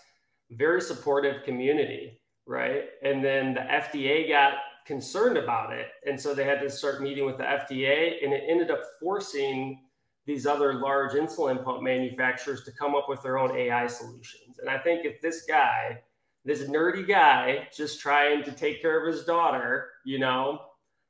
Very 0.51 0.79
supportive 0.79 1.43
community, 1.43 2.21
right? 2.45 2.83
And 3.03 3.25
then 3.25 3.55
the 3.55 3.61
FDA 3.61 4.29
got 4.29 4.53
concerned 4.85 5.37
about 5.37 5.73
it. 5.73 5.87
And 6.07 6.21
so 6.21 6.35
they 6.35 6.43
had 6.43 6.61
to 6.61 6.69
start 6.69 7.01
meeting 7.01 7.25
with 7.25 7.37
the 7.37 7.45
FDA, 7.45 8.23
and 8.23 8.31
it 8.31 8.43
ended 8.47 8.69
up 8.69 8.81
forcing 9.01 9.81
these 10.27 10.45
other 10.45 10.75
large 10.75 11.13
insulin 11.13 11.63
pump 11.63 11.81
manufacturers 11.81 12.63
to 12.65 12.71
come 12.71 12.93
up 12.93 13.09
with 13.09 13.23
their 13.23 13.39
own 13.39 13.57
AI 13.57 13.87
solutions. 13.87 14.59
And 14.59 14.69
I 14.69 14.77
think 14.77 15.03
if 15.03 15.19
this 15.19 15.45
guy, 15.47 15.99
this 16.43 16.69
nerdy 16.69 17.07
guy, 17.07 17.69
just 17.75 17.99
trying 17.99 18.43
to 18.43 18.51
take 18.51 18.83
care 18.83 19.03
of 19.03 19.11
his 19.11 19.25
daughter, 19.25 19.89
you 20.03 20.19
know, 20.19 20.59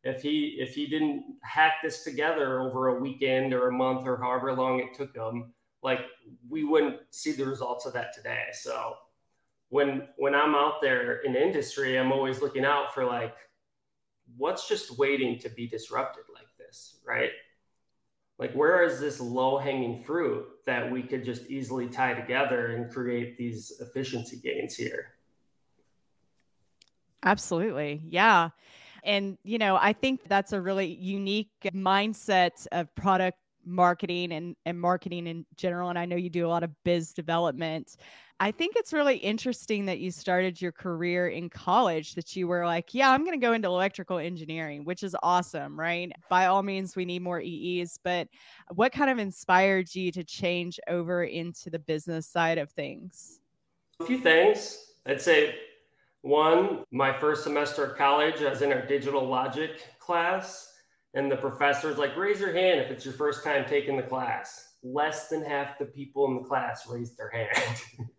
if 0.06 0.22
he 0.22 0.56
if 0.60 0.76
he 0.76 0.86
didn't 0.86 1.26
hack 1.42 1.74
this 1.84 2.04
together 2.04 2.62
over 2.62 2.90
a 2.90 3.00
weekend 3.00 3.54
or 3.54 3.68
a 3.68 3.72
month 3.72 4.08
or 4.08 4.18
however 4.18 4.54
long 4.54 4.80
it 4.80 4.94
took 4.94 5.14
him 5.16 5.52
like 5.82 6.02
we 6.48 6.64
wouldn't 6.64 6.98
see 7.10 7.32
the 7.32 7.46
results 7.46 7.86
of 7.86 7.94
that 7.94 8.14
today. 8.14 8.46
So 8.54 8.94
when 9.70 10.08
when 10.18 10.36
i'm 10.36 10.54
out 10.54 10.80
there 10.80 11.22
in 11.22 11.36
industry 11.36 11.98
i'm 11.98 12.12
always 12.12 12.40
looking 12.40 12.64
out 12.64 12.94
for 12.94 13.04
like 13.04 13.36
what's 14.38 14.70
just 14.70 14.96
waiting 15.00 15.40
to 15.40 15.50
be 15.50 15.68
disrupted 15.68 16.24
like 16.34 16.48
this 16.58 16.98
right? 17.06 17.32
Like 18.38 18.54
where 18.54 18.84
is 18.84 19.00
this 19.00 19.20
low 19.20 19.58
hanging 19.58 20.04
fruit 20.04 20.46
that 20.66 20.92
we 20.92 21.02
could 21.02 21.26
just 21.26 21.48
easily 21.48 21.88
tie 21.88 22.14
together 22.14 22.76
and 22.76 22.92
create 22.92 23.38
these 23.38 23.72
efficiency 23.80 24.38
gains 24.38 24.76
here? 24.76 25.14
Absolutely. 27.24 28.04
Yeah 28.08 28.50
And, 29.06 29.38
you 29.44 29.58
know, 29.58 29.78
I 29.80 29.94
think 29.94 30.22
that's 30.28 30.52
a 30.54 30.60
really 30.60 30.96
unique 30.96 31.52
mindset 31.74 32.66
of 32.72 32.94
product 32.96 33.38
marketing 33.66 34.32
and, 34.32 34.56
and 34.66 34.80
marketing 34.80 35.28
in 35.28 35.46
general. 35.56 35.90
And 35.90 35.98
I 35.98 36.06
know 36.06 36.16
you 36.16 36.30
do 36.30 36.46
a 36.46 36.50
lot 36.50 36.64
of 36.64 36.72
biz 36.84 37.14
development. 37.14 37.98
I 38.40 38.52
think 38.52 38.76
it's 38.76 38.92
really 38.92 39.16
interesting 39.16 39.86
that 39.86 40.00
you 40.00 40.12
started 40.12 40.62
your 40.62 40.74
career 40.74 41.30
in 41.30 41.50
college, 41.50 42.16
that 42.16 42.36
you 42.36 42.48
were 42.48 42.66
like, 42.66 42.94
yeah, 42.94 43.10
I'm 43.10 43.24
going 43.24 43.40
to 43.40 43.44
go 43.44 43.54
into 43.54 43.70
electrical 43.70 44.18
engineering, 44.18 44.84
which 44.84 45.04
is 45.04 45.16
awesome, 45.24 45.80
right? 45.80 46.12
By 46.30 46.48
all 46.48 46.62
means, 46.62 46.98
we 46.98 47.06
need 47.06 47.22
more 47.22 47.40
EEs. 47.40 47.98
But 48.04 48.28
what 48.74 48.92
kind 48.92 49.10
of 49.10 49.20
inspired 49.20 49.94
you 49.96 50.12
to 50.12 50.24
change 50.24 50.80
over 50.90 51.24
into 51.24 51.70
the 51.70 51.80
business 51.80 52.28
side 52.28 52.58
of 52.58 52.72
things? 52.72 53.40
A 54.02 54.06
few 54.06 54.20
things. 54.20 54.94
I'd 55.06 55.22
say 55.22 55.56
one, 56.26 56.80
my 56.92 57.16
first 57.16 57.44
semester 57.44 57.86
of 57.86 57.98
college, 57.98 58.42
I 58.42 58.50
was 58.50 58.64
in 58.64 58.74
our 58.74 58.84
digital 58.84 59.28
logic 59.28 60.00
class, 60.00 60.74
and 61.14 61.32
the 61.32 61.36
professor's 61.36 62.00
like, 62.00 62.18
raise 62.18 62.40
your 62.40 62.52
hand 62.52 62.80
if 62.80 62.90
it's 62.90 63.06
your 63.06 63.14
first 63.14 63.44
time 63.44 63.64
taking 63.68 63.96
the 63.96 64.04
class. 64.04 64.74
Less 64.82 65.28
than 65.28 65.46
half 65.46 65.78
the 65.78 65.86
people 65.86 66.26
in 66.26 66.36
the 66.36 66.42
class 66.42 66.88
raised 66.90 67.16
their 67.16 67.30
hand. 67.30 67.80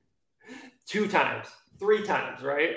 Two 0.87 1.09
times, 1.09 1.49
three 1.81 2.05
times, 2.05 2.45
right? 2.45 2.77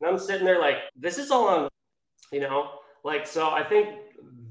And 0.00 0.10
I'm 0.10 0.18
sitting 0.18 0.44
there 0.44 0.60
like, 0.60 0.78
this 0.96 1.18
is 1.18 1.30
all 1.30 1.46
on, 1.46 1.68
you 2.32 2.40
know, 2.40 2.70
like, 3.04 3.28
so 3.28 3.48
I 3.48 3.62
think 3.62 4.07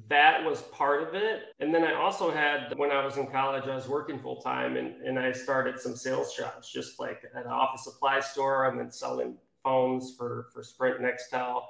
that 0.09 0.43
was 0.43 0.61
part 0.63 1.07
of 1.07 1.15
it. 1.15 1.43
And 1.59 1.73
then 1.73 1.83
I 1.83 1.93
also 1.93 2.31
had, 2.31 2.73
when 2.77 2.91
I 2.91 3.03
was 3.03 3.17
in 3.17 3.27
college, 3.27 3.67
I 3.67 3.75
was 3.75 3.87
working 3.87 4.19
full 4.19 4.41
time 4.41 4.77
and, 4.77 4.95
and 5.01 5.19
I 5.19 5.31
started 5.31 5.79
some 5.79 5.95
sales 5.95 6.33
shops, 6.33 6.71
just 6.71 6.99
like 6.99 7.23
at 7.35 7.45
an 7.45 7.51
office 7.51 7.83
supply 7.83 8.19
store 8.19 8.69
and 8.69 8.79
then 8.79 8.91
selling 8.91 9.35
phones 9.63 10.15
for, 10.17 10.47
for 10.53 10.63
Sprint 10.63 11.01
Nextel. 11.01 11.61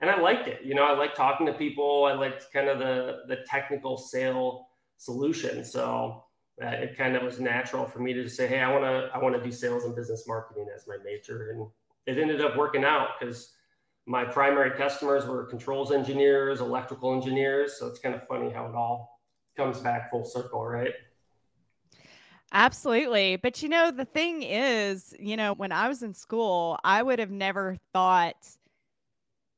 And 0.00 0.10
I 0.10 0.20
liked 0.20 0.48
it. 0.48 0.62
You 0.64 0.74
know, 0.74 0.84
I 0.84 0.96
like 0.96 1.14
talking 1.14 1.46
to 1.46 1.52
people. 1.52 2.04
I 2.04 2.12
liked 2.14 2.52
kind 2.52 2.68
of 2.68 2.78
the, 2.78 3.20
the 3.28 3.44
technical 3.48 3.96
sale 3.96 4.68
solution. 4.98 5.64
So 5.64 6.24
uh, 6.62 6.66
it 6.66 6.96
kind 6.96 7.16
of 7.16 7.22
was 7.22 7.38
natural 7.38 7.86
for 7.86 8.00
me 8.00 8.12
to 8.14 8.28
say, 8.28 8.46
Hey, 8.46 8.60
I 8.60 8.72
want 8.72 8.84
to, 8.84 9.10
I 9.14 9.18
want 9.18 9.36
to 9.36 9.42
do 9.42 9.52
sales 9.52 9.84
and 9.84 9.94
business 9.94 10.24
marketing 10.26 10.66
as 10.74 10.86
my 10.88 10.96
major. 11.04 11.50
And 11.50 11.66
it 12.06 12.20
ended 12.20 12.40
up 12.40 12.56
working 12.56 12.84
out 12.84 13.10
because 13.18 13.52
my 14.06 14.24
primary 14.24 14.70
customers 14.70 15.26
were 15.26 15.44
controls 15.44 15.90
engineers, 15.90 16.60
electrical 16.60 17.12
engineers. 17.12 17.76
So 17.78 17.88
it's 17.88 17.98
kind 17.98 18.14
of 18.14 18.26
funny 18.28 18.50
how 18.50 18.66
it 18.66 18.74
all 18.74 19.20
comes 19.56 19.80
back 19.80 20.10
full 20.10 20.24
circle, 20.24 20.64
right? 20.64 20.92
Absolutely. 22.52 23.36
But 23.36 23.62
you 23.62 23.68
know, 23.68 23.90
the 23.90 24.04
thing 24.04 24.42
is, 24.42 25.14
you 25.18 25.36
know, 25.36 25.54
when 25.54 25.72
I 25.72 25.88
was 25.88 26.04
in 26.04 26.14
school, 26.14 26.78
I 26.84 27.02
would 27.02 27.18
have 27.18 27.32
never 27.32 27.76
thought 27.92 28.36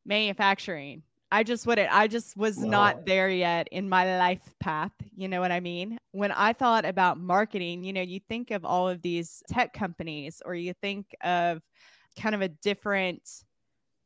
manufacturing. 0.06 1.02
I 1.30 1.42
just 1.42 1.66
wouldn't, 1.66 1.92
I 1.92 2.06
just 2.06 2.34
was 2.38 2.56
wow. 2.56 2.70
not 2.70 3.06
there 3.06 3.28
yet 3.28 3.68
in 3.70 3.86
my 3.86 4.18
life 4.18 4.54
path. 4.60 4.92
You 5.14 5.28
know 5.28 5.42
what 5.42 5.52
I 5.52 5.60
mean? 5.60 5.98
When 6.12 6.32
I 6.32 6.54
thought 6.54 6.86
about 6.86 7.20
marketing, 7.20 7.84
you 7.84 7.92
know, 7.92 8.00
you 8.00 8.18
think 8.30 8.50
of 8.50 8.64
all 8.64 8.88
of 8.88 9.02
these 9.02 9.42
tech 9.46 9.74
companies 9.74 10.40
or 10.46 10.54
you 10.54 10.72
think 10.80 11.14
of 11.22 11.60
kind 12.18 12.34
of 12.34 12.40
a 12.40 12.48
different 12.48 13.28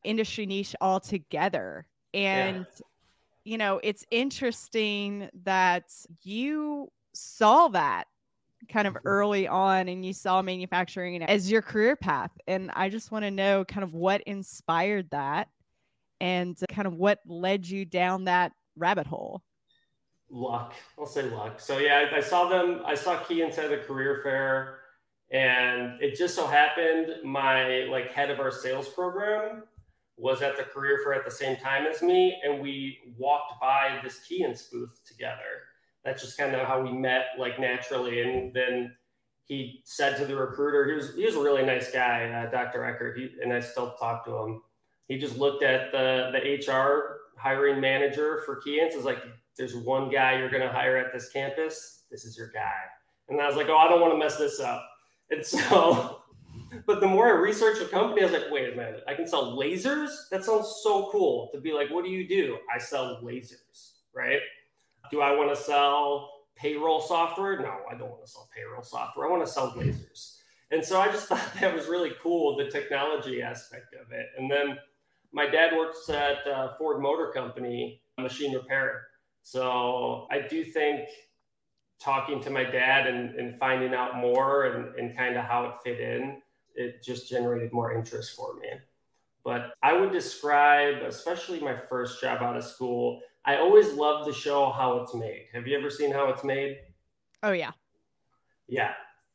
industry 0.04 0.46
niche 0.46 0.74
altogether. 0.80 1.86
And, 2.14 2.66
yeah. 2.68 2.86
you 3.44 3.58
know, 3.58 3.80
it's 3.82 4.04
interesting 4.10 5.28
that 5.44 5.84
you 6.22 6.90
saw 7.12 7.68
that 7.68 8.04
kind 8.68 8.86
of 8.86 8.94
mm-hmm. 8.94 9.08
early 9.08 9.48
on 9.48 9.88
and 9.88 10.04
you 10.04 10.12
saw 10.12 10.42
manufacturing 10.42 11.22
as 11.22 11.50
your 11.50 11.62
career 11.62 11.96
path. 11.96 12.30
And 12.46 12.70
I 12.74 12.88
just 12.88 13.10
want 13.10 13.24
to 13.24 13.30
know 13.30 13.64
kind 13.64 13.84
of 13.84 13.94
what 13.94 14.22
inspired 14.22 15.10
that 15.10 15.48
and 16.20 16.56
kind 16.68 16.86
of 16.86 16.94
what 16.94 17.18
led 17.26 17.66
you 17.66 17.84
down 17.84 18.24
that 18.24 18.52
rabbit 18.76 19.06
hole. 19.06 19.42
Luck. 20.30 20.74
I'll 20.98 21.06
say 21.06 21.22
luck. 21.22 21.60
So 21.60 21.78
yeah, 21.78 22.08
I, 22.12 22.18
I 22.18 22.20
saw 22.20 22.48
them, 22.48 22.82
I 22.86 22.94
saw 22.94 23.18
Key 23.18 23.42
inside 23.42 23.68
the 23.68 23.78
career 23.78 24.20
fair 24.22 24.78
and 25.32 26.00
it 26.00 26.14
just 26.14 26.34
so 26.34 26.46
happened 26.46 27.24
my 27.24 27.84
like 27.90 28.12
head 28.12 28.30
of 28.30 28.38
our 28.38 28.50
sales 28.50 28.88
program 28.88 29.64
was 30.22 30.40
at 30.40 30.56
the 30.56 30.62
career 30.62 31.00
fair 31.02 31.14
at 31.14 31.24
the 31.24 31.30
same 31.30 31.56
time 31.56 31.84
as 31.84 32.00
me, 32.00 32.40
and 32.44 32.62
we 32.62 32.98
walked 33.18 33.60
by 33.60 33.98
this 34.04 34.20
Keyence 34.20 34.68
booth 34.70 35.00
together. 35.04 35.66
That's 36.04 36.22
just 36.22 36.38
kind 36.38 36.54
of 36.54 36.66
how 36.66 36.80
we 36.80 36.92
met, 36.92 37.26
like 37.38 37.58
naturally. 37.58 38.22
And 38.22 38.54
then 38.54 38.94
he 39.46 39.82
said 39.84 40.16
to 40.18 40.24
the 40.24 40.36
recruiter, 40.36 40.88
he 40.88 40.94
was 40.94 41.16
he 41.16 41.26
was 41.26 41.34
a 41.34 41.42
really 41.42 41.64
nice 41.64 41.90
guy, 41.90 42.30
uh, 42.30 42.50
Dr. 42.50 42.84
Eckert, 42.84 43.18
he, 43.18 43.30
and 43.42 43.52
I 43.52 43.58
still 43.58 43.94
talk 43.94 44.24
to 44.26 44.36
him. 44.36 44.62
He 45.08 45.18
just 45.18 45.36
looked 45.38 45.64
at 45.64 45.90
the 45.90 46.30
the 46.32 46.72
HR 46.72 47.18
hiring 47.36 47.80
manager 47.80 48.42
for 48.46 48.60
Keyence. 48.62 48.94
Is 48.94 49.04
like, 49.04 49.18
there's 49.58 49.74
one 49.74 50.08
guy 50.08 50.38
you're 50.38 50.50
going 50.50 50.62
to 50.62 50.72
hire 50.72 50.96
at 50.96 51.12
this 51.12 51.30
campus. 51.30 52.04
This 52.12 52.24
is 52.24 52.38
your 52.38 52.48
guy. 52.48 52.70
And 53.28 53.40
I 53.40 53.46
was 53.48 53.56
like, 53.56 53.68
oh, 53.68 53.76
I 53.76 53.88
don't 53.88 54.00
want 54.00 54.12
to 54.12 54.18
mess 54.18 54.36
this 54.36 54.60
up. 54.60 54.88
And 55.30 55.44
so 55.44 56.21
but 56.86 57.00
the 57.00 57.06
more 57.06 57.26
I 57.26 57.30
researched 57.30 57.80
the 57.80 57.86
company, 57.86 58.22
I 58.22 58.24
was 58.24 58.32
like, 58.32 58.50
wait 58.50 58.72
a 58.72 58.76
minute, 58.76 59.02
I 59.06 59.14
can 59.14 59.26
sell 59.26 59.56
lasers? 59.56 60.10
That 60.30 60.44
sounds 60.44 60.80
so 60.82 61.08
cool 61.10 61.50
to 61.52 61.60
be 61.60 61.72
like, 61.72 61.90
what 61.90 62.04
do 62.04 62.10
you 62.10 62.26
do? 62.26 62.58
I 62.74 62.78
sell 62.78 63.20
lasers, 63.22 63.92
right? 64.14 64.40
Do 65.10 65.20
I 65.20 65.34
want 65.34 65.54
to 65.54 65.56
sell 65.56 66.30
payroll 66.56 67.00
software? 67.00 67.60
No, 67.60 67.80
I 67.90 67.96
don't 67.96 68.10
want 68.10 68.24
to 68.24 68.30
sell 68.30 68.48
payroll 68.54 68.82
software. 68.82 69.26
I 69.26 69.30
want 69.30 69.44
to 69.44 69.52
sell 69.52 69.72
lasers. 69.72 70.38
And 70.70 70.84
so 70.84 71.00
I 71.00 71.06
just 71.08 71.26
thought 71.28 71.42
that 71.60 71.74
was 71.74 71.86
really 71.86 72.12
cool, 72.22 72.56
the 72.56 72.70
technology 72.70 73.42
aspect 73.42 73.94
of 73.94 74.12
it. 74.12 74.26
And 74.38 74.50
then 74.50 74.78
my 75.32 75.46
dad 75.46 75.76
works 75.76 76.08
at 76.08 76.46
uh, 76.46 76.74
Ford 76.78 77.00
Motor 77.00 77.30
Company, 77.32 78.02
machine 78.18 78.54
repair. 78.54 79.06
So 79.42 80.26
I 80.30 80.40
do 80.40 80.64
think 80.64 81.08
talking 82.00 82.40
to 82.42 82.50
my 82.50 82.64
dad 82.64 83.06
and, 83.06 83.34
and 83.36 83.58
finding 83.58 83.94
out 83.94 84.16
more 84.16 84.64
and, 84.64 84.94
and 84.96 85.16
kind 85.16 85.36
of 85.36 85.44
how 85.44 85.64
it 85.66 85.74
fit 85.84 86.00
in 86.00 86.41
it 86.74 87.02
just 87.02 87.28
generated 87.28 87.72
more 87.72 87.92
interest 87.92 88.36
for 88.36 88.54
me. 88.54 88.68
But 89.44 89.74
I 89.82 89.92
would 89.94 90.12
describe, 90.12 91.02
especially 91.02 91.60
my 91.60 91.74
first 91.74 92.20
job 92.20 92.42
out 92.42 92.56
of 92.56 92.64
school, 92.64 93.20
I 93.44 93.56
always 93.56 93.92
love 93.92 94.26
to 94.26 94.32
show 94.32 94.70
how 94.70 94.98
it's 94.98 95.14
made. 95.14 95.48
Have 95.52 95.66
you 95.66 95.76
ever 95.76 95.90
seen 95.90 96.12
how 96.12 96.28
it's 96.28 96.44
made? 96.44 96.78
Oh, 97.42 97.52
yeah. 97.52 97.72
Yeah. 98.68 98.92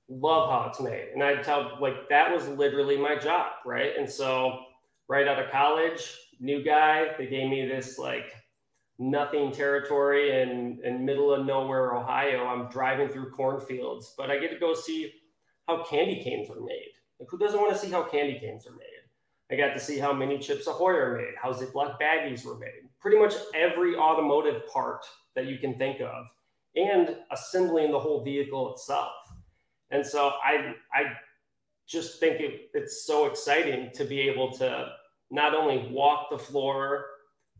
Love 0.07 0.49
how 0.49 0.69
it's 0.69 0.79
made. 0.79 1.09
And 1.13 1.21
I 1.21 1.41
tell, 1.41 1.77
like, 1.81 2.07
that 2.09 2.31
was 2.31 2.47
literally 2.47 2.97
my 2.97 3.17
job, 3.17 3.51
right? 3.65 3.91
And 3.97 4.09
so, 4.09 4.59
right 5.09 5.27
out 5.27 5.43
of 5.43 5.51
college, 5.51 6.17
new 6.39 6.63
guy, 6.63 7.09
they 7.17 7.27
gave 7.27 7.49
me 7.49 7.67
this, 7.67 7.97
like, 7.97 8.31
nothing 8.99 9.51
territory 9.51 10.41
in, 10.41 10.79
in 10.85 11.03
middle 11.03 11.33
of 11.33 11.45
nowhere, 11.45 11.93
Ohio. 11.93 12.45
I'm 12.45 12.69
driving 12.69 13.09
through 13.09 13.31
cornfields, 13.31 14.13
but 14.17 14.31
I 14.31 14.39
get 14.39 14.51
to 14.51 14.59
go 14.59 14.73
see 14.73 15.11
how 15.67 15.83
candy 15.83 16.23
canes 16.23 16.49
are 16.49 16.61
made 16.61 16.93
like, 17.19 17.29
who 17.29 17.37
doesn't 17.37 17.59
want 17.59 17.73
to 17.73 17.79
see 17.79 17.91
how 17.91 18.03
candy 18.03 18.39
canes 18.39 18.67
are 18.67 18.71
made? 18.71 18.87
I 19.51 19.55
got 19.55 19.73
to 19.73 19.79
see 19.79 19.97
how 19.97 20.11
many 20.11 20.37
Chips 20.39 20.67
Ahoy 20.67 20.91
are 20.91 21.17
made, 21.17 21.33
how 21.41 21.53
Ziploc 21.53 21.97
baggies 22.01 22.45
were 22.45 22.57
made, 22.57 22.89
pretty 22.99 23.17
much 23.17 23.33
every 23.55 23.95
automotive 23.95 24.67
part 24.67 25.05
that 25.35 25.45
you 25.45 25.57
can 25.57 25.77
think 25.77 26.01
of, 26.01 26.25
and 26.75 27.15
assembling 27.31 27.91
the 27.91 27.99
whole 27.99 28.23
vehicle 28.23 28.73
itself. 28.73 29.13
And 29.89 30.05
so 30.05 30.33
I, 30.43 30.73
I 30.93 31.13
just 31.87 32.19
think 32.19 32.41
it, 32.41 32.69
it's 32.73 33.05
so 33.05 33.25
exciting 33.25 33.89
to 33.93 34.03
be 34.03 34.19
able 34.21 34.51
to 34.57 34.89
not 35.31 35.55
only 35.55 35.89
walk 35.91 36.29
the 36.29 36.37
floor 36.37 37.05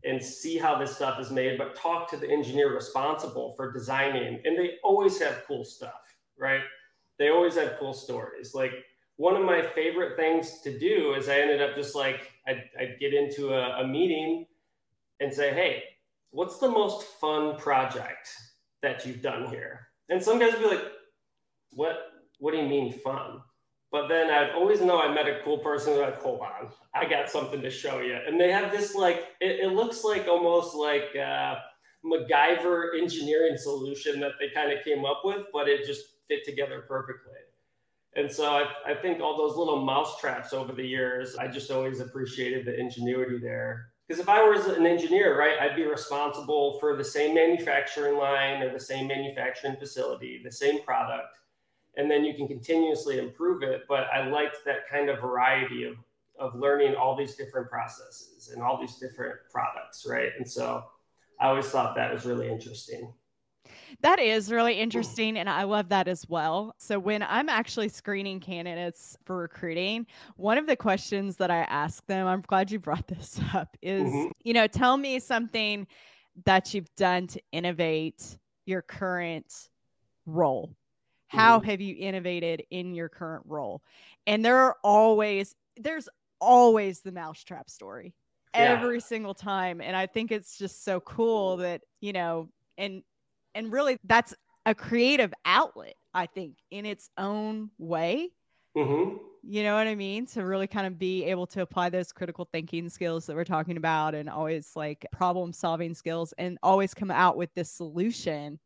and 0.04 0.22
see 0.22 0.58
how 0.58 0.78
this 0.78 0.94
stuff 0.94 1.18
is 1.18 1.30
made, 1.30 1.58
but 1.58 1.74
talk 1.74 2.08
to 2.10 2.16
the 2.16 2.30
engineer 2.30 2.74
responsible 2.74 3.54
for 3.56 3.72
designing. 3.72 4.40
And 4.44 4.56
they 4.56 4.72
always 4.84 5.18
have 5.20 5.44
cool 5.46 5.64
stuff, 5.64 6.14
right? 6.38 6.60
They 7.18 7.30
always 7.30 7.56
have 7.56 7.78
cool 7.80 7.94
stories. 7.94 8.54
Like 8.54 8.72
one 9.18 9.34
of 9.34 9.42
my 9.42 9.60
favorite 9.74 10.16
things 10.16 10.60
to 10.62 10.78
do 10.78 11.14
is 11.14 11.28
I 11.28 11.40
ended 11.40 11.60
up 11.60 11.74
just 11.74 11.94
like 11.94 12.30
I'd, 12.46 12.62
I'd 12.80 12.98
get 13.00 13.12
into 13.12 13.52
a, 13.52 13.82
a, 13.82 13.86
meeting 13.86 14.46
and 15.20 15.34
say, 15.34 15.52
"Hey, 15.52 15.82
what's 16.30 16.58
the 16.58 16.70
most 16.70 17.04
fun 17.20 17.58
project 17.58 18.28
that 18.80 19.04
you've 19.04 19.20
done 19.20 19.46
here?" 19.50 19.88
And 20.08 20.22
some 20.22 20.38
guys 20.38 20.52
would 20.52 20.62
be 20.62 20.68
like, 20.68 20.84
"What? 21.72 21.98
What 22.38 22.52
do 22.52 22.58
you 22.58 22.68
mean 22.68 22.92
fun?" 22.92 23.40
But 23.90 24.06
then 24.06 24.30
I'd 24.30 24.50
always 24.50 24.80
know 24.80 25.00
I 25.00 25.12
met 25.12 25.26
a 25.26 25.40
cool 25.44 25.58
person. 25.58 25.98
Like, 25.98 26.22
hold 26.22 26.40
on, 26.40 26.68
I 26.94 27.08
got 27.08 27.28
something 27.28 27.60
to 27.60 27.70
show 27.70 28.00
you. 28.00 28.16
And 28.24 28.40
they 28.40 28.52
have 28.52 28.70
this 28.70 28.94
like 28.94 29.30
it, 29.40 29.60
it 29.64 29.72
looks 29.72 30.04
like 30.04 30.28
almost 30.28 30.76
like 30.76 31.16
uh, 31.16 31.56
MacGyver 32.04 32.96
engineering 32.96 33.56
solution 33.56 34.20
that 34.20 34.32
they 34.38 34.50
kind 34.54 34.70
of 34.70 34.84
came 34.84 35.04
up 35.04 35.22
with, 35.24 35.46
but 35.52 35.68
it 35.68 35.84
just 35.84 36.04
fit 36.28 36.44
together 36.44 36.84
perfectly. 36.86 37.34
And 38.18 38.30
so 38.30 38.44
I, 38.50 38.92
I 38.92 38.94
think 38.94 39.20
all 39.20 39.36
those 39.36 39.56
little 39.56 39.80
mouse 39.84 40.20
traps 40.20 40.52
over 40.52 40.72
the 40.72 40.86
years, 40.86 41.36
I 41.36 41.46
just 41.48 41.70
always 41.70 42.00
appreciated 42.00 42.66
the 42.66 42.78
ingenuity 42.78 43.38
there. 43.38 43.90
Because 44.06 44.20
if 44.20 44.28
I 44.28 44.42
was 44.42 44.66
an 44.66 44.86
engineer, 44.86 45.38
right, 45.38 45.58
I'd 45.60 45.76
be 45.76 45.84
responsible 45.84 46.78
for 46.80 46.96
the 46.96 47.04
same 47.04 47.34
manufacturing 47.34 48.16
line 48.18 48.62
or 48.62 48.72
the 48.72 48.80
same 48.80 49.06
manufacturing 49.06 49.76
facility, 49.76 50.40
the 50.42 50.52
same 50.52 50.82
product. 50.82 51.38
and 51.98 52.10
then 52.10 52.24
you 52.24 52.34
can 52.34 52.46
continuously 52.46 53.18
improve 53.18 53.62
it. 53.62 53.82
But 53.88 54.06
I 54.12 54.28
liked 54.28 54.58
that 54.64 54.88
kind 54.90 55.10
of 55.10 55.20
variety 55.20 55.84
of 55.84 55.96
of 56.38 56.54
learning 56.54 56.94
all 56.94 57.16
these 57.16 57.34
different 57.34 57.68
processes 57.68 58.50
and 58.54 58.62
all 58.62 58.80
these 58.80 58.94
different 58.94 59.34
products, 59.50 60.06
right? 60.08 60.30
And 60.38 60.48
so 60.48 60.84
I 61.40 61.48
always 61.48 61.66
thought 61.66 61.96
that 61.96 62.14
was 62.14 62.24
really 62.24 62.48
interesting. 62.48 63.12
That 64.00 64.18
is 64.18 64.50
really 64.50 64.74
interesting. 64.74 65.38
And 65.38 65.48
I 65.48 65.64
love 65.64 65.88
that 65.90 66.08
as 66.08 66.28
well. 66.28 66.74
So, 66.78 66.98
when 66.98 67.22
I'm 67.22 67.48
actually 67.48 67.88
screening 67.88 68.40
candidates 68.40 69.16
for 69.24 69.36
recruiting, 69.36 70.06
one 70.36 70.58
of 70.58 70.66
the 70.66 70.76
questions 70.76 71.36
that 71.36 71.50
I 71.50 71.58
ask 71.58 72.04
them, 72.06 72.26
I'm 72.26 72.42
glad 72.42 72.70
you 72.70 72.78
brought 72.78 73.06
this 73.08 73.40
up, 73.54 73.76
is, 73.82 74.02
mm-hmm. 74.02 74.28
you 74.44 74.54
know, 74.54 74.66
tell 74.66 74.96
me 74.96 75.18
something 75.18 75.86
that 76.44 76.72
you've 76.74 76.94
done 76.96 77.26
to 77.28 77.40
innovate 77.52 78.38
your 78.66 78.82
current 78.82 79.68
role. 80.26 80.74
How 81.28 81.58
mm-hmm. 81.58 81.70
have 81.70 81.80
you 81.80 81.96
innovated 81.98 82.64
in 82.70 82.94
your 82.94 83.08
current 83.08 83.44
role? 83.46 83.82
And 84.26 84.44
there 84.44 84.58
are 84.58 84.76
always, 84.82 85.54
there's 85.76 86.08
always 86.40 87.00
the 87.00 87.12
mousetrap 87.12 87.68
story 87.70 88.14
yeah. 88.54 88.60
every 88.60 89.00
single 89.00 89.34
time. 89.34 89.80
And 89.80 89.96
I 89.96 90.06
think 90.06 90.32
it's 90.32 90.58
just 90.58 90.84
so 90.84 91.00
cool 91.00 91.58
that, 91.58 91.82
you 92.00 92.12
know, 92.12 92.48
and 92.76 93.02
and 93.58 93.72
really 93.72 93.98
that's 94.04 94.32
a 94.64 94.74
creative 94.74 95.34
outlet, 95.44 95.94
I 96.14 96.26
think, 96.26 96.54
in 96.70 96.86
its 96.86 97.10
own 97.18 97.70
way. 97.76 98.30
Mm-hmm. 98.76 99.16
You 99.42 99.62
know 99.64 99.74
what 99.74 99.88
I 99.88 99.94
mean? 99.96 100.26
To 100.26 100.44
really 100.44 100.68
kind 100.68 100.86
of 100.86 100.98
be 100.98 101.24
able 101.24 101.46
to 101.48 101.62
apply 101.62 101.88
those 101.90 102.12
critical 102.12 102.48
thinking 102.52 102.88
skills 102.88 103.26
that 103.26 103.34
we're 103.34 103.44
talking 103.44 103.76
about 103.76 104.14
and 104.14 104.30
always 104.30 104.70
like 104.76 105.04
problem 105.10 105.52
solving 105.52 105.92
skills 105.94 106.32
and 106.38 106.58
always 106.62 106.94
come 106.94 107.10
out 107.10 107.36
with 107.36 107.52
this 107.54 107.70
solution 107.70 108.60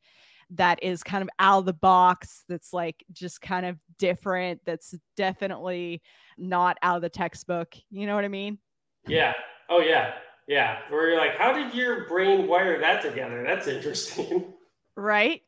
that 0.50 0.82
is 0.82 1.02
kind 1.02 1.22
of 1.22 1.30
out 1.38 1.60
of 1.60 1.64
the 1.64 1.72
box, 1.72 2.44
that's 2.48 2.74
like 2.74 3.02
just 3.12 3.40
kind 3.40 3.64
of 3.64 3.78
different, 3.98 4.60
that's 4.66 4.94
definitely 5.16 6.02
not 6.36 6.76
out 6.82 6.96
of 6.96 7.02
the 7.02 7.08
textbook. 7.08 7.74
You 7.90 8.06
know 8.06 8.14
what 8.14 8.26
I 8.26 8.28
mean? 8.28 8.58
Yeah. 9.06 9.32
Oh, 9.70 9.80
yeah. 9.80 10.14
Yeah. 10.46 10.80
Where 10.90 11.08
you're 11.08 11.18
like, 11.18 11.38
how 11.38 11.54
did 11.54 11.72
your 11.74 12.06
brain 12.08 12.46
wire 12.46 12.78
that 12.80 13.00
together? 13.00 13.42
That's 13.46 13.68
interesting. 13.68 14.52
Right? 14.96 15.42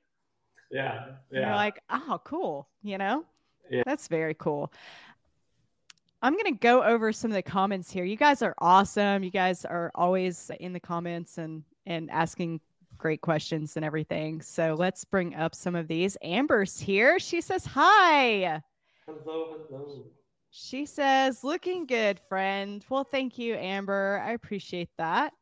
Yeah. 0.71 1.07
Yeah. 1.31 1.41
you're 1.41 1.57
like, 1.57 1.81
oh, 1.91 2.21
cool. 2.25 2.69
You 2.83 2.99
know? 2.99 3.25
Yeah. 3.71 3.83
That's 3.87 4.09
very 4.09 4.35
cool. 4.35 4.73
I'm 6.23 6.33
going 6.33 6.55
to 6.55 6.59
go 6.59 6.83
over 6.83 7.13
some 7.13 7.31
of 7.31 7.35
the 7.35 7.43
comments 7.43 7.91
here. 7.91 8.05
You 8.05 8.17
guys 8.17 8.41
are 8.41 8.55
awesome. 8.59 9.23
You 9.23 9.31
guys 9.31 9.65
are 9.65 9.91
always 9.95 10.51
in 10.59 10.73
the 10.73 10.81
comments 10.81 11.39
and 11.39 11.63
and 11.87 12.11
asking 12.11 12.61
great 12.97 13.21
questions 13.21 13.77
and 13.77 13.85
everything. 13.85 14.41
So 14.41 14.75
let's 14.79 15.05
bring 15.05 15.35
up 15.35 15.55
some 15.55 15.75
of 15.75 15.87
these. 15.87 16.17
Amber's 16.23 16.81
here. 16.81 17.19
She 17.19 17.41
says, 17.43 17.67
Hi. 17.67 18.63
Hello, 19.07 19.59
hello. 19.69 20.07
She 20.51 20.87
says, 20.87 21.45
Looking 21.45 21.87
good, 21.87 22.21
friend. 22.29 22.85
Well, 22.89 23.05
thank 23.05 23.39
you, 23.39 23.55
Amber. 23.57 24.23
I 24.25 24.33
appreciate 24.33 24.89
that. 24.97 25.35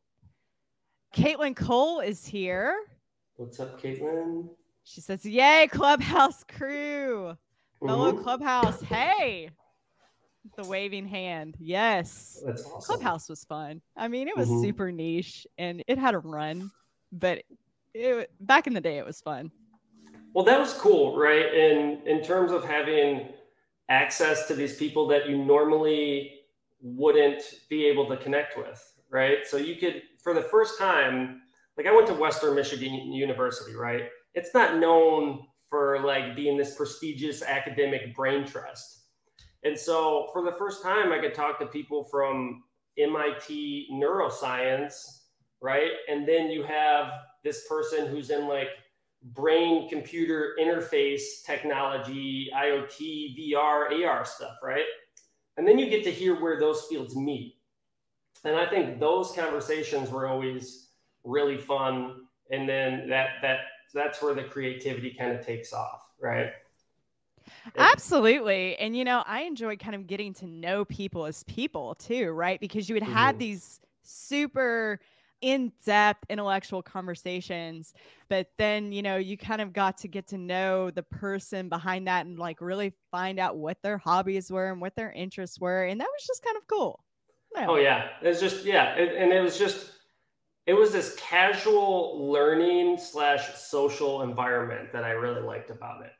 Caitlin 1.14 1.54
Cole 1.54 2.00
is 2.00 2.26
here. 2.26 2.74
What's 3.36 3.60
up, 3.60 3.80
Caitlin? 3.80 4.48
She 4.84 5.00
says, 5.00 5.24
Yay, 5.24 5.68
Clubhouse 5.70 6.44
crew. 6.44 7.36
Mm-hmm. 7.82 7.88
Hello, 7.88 8.12
Clubhouse. 8.12 8.80
Hey. 8.82 9.50
The 10.56 10.64
waving 10.64 11.06
hand. 11.06 11.56
Yes. 11.58 12.42
That's 12.44 12.64
awesome. 12.64 12.80
Clubhouse 12.80 13.28
was 13.28 13.44
fun. 13.44 13.80
I 13.96 14.08
mean, 14.08 14.28
it 14.28 14.36
was 14.36 14.48
mm-hmm. 14.48 14.62
super 14.62 14.90
niche 14.90 15.46
and 15.56 15.82
it 15.86 15.98
had 15.98 16.14
a 16.14 16.18
run 16.18 16.70
but 17.12 17.42
it, 17.94 18.30
back 18.40 18.66
in 18.66 18.72
the 18.72 18.80
day, 18.80 18.96
it 18.96 19.04
was 19.04 19.20
fun. 19.20 19.52
Well, 20.32 20.44
that 20.46 20.58
was 20.58 20.72
cool, 20.72 21.16
right? 21.16 21.54
In 21.54 22.00
in 22.06 22.22
terms 22.22 22.52
of 22.52 22.64
having 22.64 23.28
access 23.90 24.48
to 24.48 24.54
these 24.54 24.76
people 24.76 25.06
that 25.08 25.28
you 25.28 25.36
normally 25.36 26.40
wouldn't 26.80 27.42
be 27.68 27.84
able 27.84 28.08
to 28.08 28.16
connect 28.16 28.56
with, 28.56 28.94
right? 29.10 29.46
So 29.46 29.58
you 29.58 29.76
could, 29.76 30.02
for 30.22 30.32
the 30.32 30.42
first 30.42 30.78
time, 30.78 31.41
like 31.76 31.86
I 31.86 31.94
went 31.94 32.06
to 32.08 32.14
Western 32.14 32.54
Michigan 32.54 33.12
University, 33.12 33.74
right? 33.74 34.04
It's 34.34 34.54
not 34.54 34.78
known 34.78 35.40
for 35.70 36.00
like 36.00 36.36
being 36.36 36.58
this 36.58 36.74
prestigious 36.74 37.42
academic 37.42 38.14
brain 38.14 38.46
trust. 38.46 39.04
And 39.64 39.78
so 39.78 40.28
for 40.32 40.42
the 40.44 40.52
first 40.52 40.82
time, 40.82 41.12
I 41.12 41.18
could 41.18 41.34
talk 41.34 41.58
to 41.60 41.66
people 41.66 42.04
from 42.04 42.62
MIT 42.98 43.88
neuroscience 43.92 45.22
right? 45.62 45.92
And 46.08 46.28
then 46.28 46.50
you 46.50 46.64
have 46.64 47.12
this 47.44 47.66
person 47.68 48.06
who's 48.08 48.30
in 48.30 48.48
like 48.48 48.68
brain 49.22 49.88
computer 49.88 50.56
interface 50.60 51.22
technology, 51.46 52.50
IoT, 52.54 53.38
VR, 53.38 54.04
AR 54.04 54.24
stuff, 54.24 54.56
right? 54.62 54.84
And 55.56 55.66
then 55.66 55.78
you 55.78 55.88
get 55.88 56.02
to 56.04 56.10
hear 56.10 56.40
where 56.40 56.58
those 56.58 56.82
fields 56.90 57.14
meet. 57.14 57.54
And 58.44 58.56
I 58.56 58.66
think 58.66 58.98
those 58.98 59.32
conversations 59.32 60.10
were 60.10 60.26
always 60.26 60.88
really 61.24 61.58
fun. 61.58 62.26
And 62.50 62.68
then 62.68 63.08
that 63.08 63.36
that 63.42 63.60
that's 63.94 64.22
where 64.22 64.34
the 64.34 64.44
creativity 64.44 65.14
kind 65.18 65.32
of 65.32 65.44
takes 65.44 65.72
off, 65.72 66.06
right? 66.20 66.52
Absolutely. 67.76 68.76
And 68.76 68.96
you 68.96 69.04
know, 69.04 69.22
I 69.26 69.42
enjoy 69.42 69.76
kind 69.76 69.94
of 69.94 70.06
getting 70.06 70.32
to 70.34 70.46
know 70.46 70.84
people 70.84 71.26
as 71.26 71.42
people 71.44 71.94
too, 71.96 72.30
right? 72.30 72.60
Because 72.60 72.88
you 72.88 72.94
would 72.94 73.02
mm-hmm. 73.02 73.12
have 73.12 73.38
these 73.38 73.80
super 74.02 75.00
in 75.42 75.72
depth 75.84 76.24
intellectual 76.30 76.82
conversations. 76.82 77.92
But 78.28 78.48
then, 78.58 78.92
you 78.92 79.02
know, 79.02 79.16
you 79.16 79.36
kind 79.36 79.60
of 79.60 79.72
got 79.72 79.98
to 79.98 80.08
get 80.08 80.28
to 80.28 80.38
know 80.38 80.90
the 80.90 81.02
person 81.02 81.68
behind 81.68 82.06
that 82.06 82.26
and 82.26 82.38
like 82.38 82.60
really 82.60 82.92
find 83.10 83.38
out 83.38 83.56
what 83.56 83.82
their 83.82 83.98
hobbies 83.98 84.50
were 84.50 84.70
and 84.70 84.80
what 84.80 84.94
their 84.94 85.10
interests 85.12 85.58
were. 85.58 85.84
And 85.84 86.00
that 86.00 86.08
was 86.16 86.26
just 86.26 86.44
kind 86.44 86.56
of 86.56 86.66
cool. 86.68 87.04
Yeah. 87.54 87.66
Oh, 87.68 87.74
yeah. 87.74 88.08
It's 88.22 88.40
just, 88.40 88.64
yeah. 88.64 88.94
It, 88.94 89.14
and 89.16 89.32
it 89.32 89.40
was 89.40 89.58
just, 89.58 89.90
it 90.66 90.74
was 90.74 90.92
this 90.92 91.16
casual 91.16 92.30
learning 92.30 92.98
slash 92.98 93.54
social 93.54 94.22
environment 94.22 94.92
that 94.92 95.04
I 95.04 95.10
really 95.10 95.42
liked 95.42 95.70
about 95.70 96.04
it. 96.04 96.12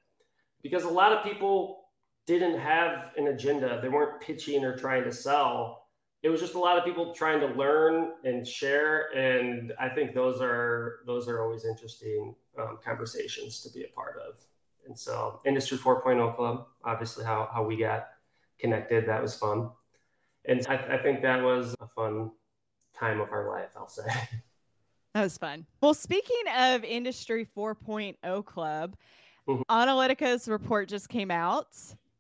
Because 0.63 0.85
a 0.85 0.89
lot 0.89 1.13
of 1.13 1.25
people 1.25 1.85
didn't 2.27 2.59
have 2.59 3.13
an 3.17 3.29
agenda, 3.29 3.81
they 3.81 3.89
weren't 3.89 4.21
pitching 4.21 4.65
or 4.65 4.77
trying 4.77 5.05
to 5.05 5.13
sell. 5.13 5.87
It 6.23 6.29
was 6.29 6.41
just 6.41 6.55
a 6.55 6.59
lot 6.59 6.79
of 6.79 6.85
people 6.85 7.13
trying 7.15 7.41
to 7.41 7.47
learn 7.47 8.13
and 8.25 8.47
share 8.47 9.09
and 9.17 9.73
i 9.81 9.89
think 9.89 10.15
those 10.15 10.41
are 10.41 11.01
those 11.05 11.27
are 11.27 11.43
always 11.43 11.65
interesting 11.65 12.37
um, 12.61 12.79
conversations 12.85 13.61
to 13.63 13.71
be 13.71 13.85
a 13.85 13.89
part 13.89 14.21
of. 14.29 14.39
And 14.87 14.97
so 14.97 15.41
industry 15.45 15.79
4.0 15.79 16.37
club 16.37 16.67
obviously 16.85 17.25
how, 17.25 17.49
how 17.53 17.65
we 17.65 17.77
got 17.77 18.09
connected 18.59 19.07
that 19.09 19.21
was 19.21 19.35
fun. 19.35 19.71
And 20.45 20.65
I, 20.69 20.75
I 20.75 20.99
think 20.99 21.23
that 21.23 21.43
was 21.43 21.75
a 21.81 21.87
fun 21.89 22.31
time 22.95 23.21
of 23.21 23.33
our 23.33 23.49
life 23.49 23.71
i'll 23.77 23.89
say 23.89 24.03
that 25.15 25.23
was 25.23 25.39
fun 25.39 25.67
well 25.81 25.95
speaking 25.95 26.43
of 26.57 26.85
industry 26.85 27.47
4.0 27.57 28.45
club 28.45 28.97
mm-hmm. 29.49 29.63
Onalytica's 29.69 30.49
report 30.49 30.89
just 30.89 31.09
came 31.09 31.31
out 31.31 31.77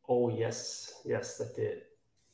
oh 0.08 0.28
yes 0.28 1.00
yes 1.04 1.38
that 1.38 1.54
did 1.54 1.82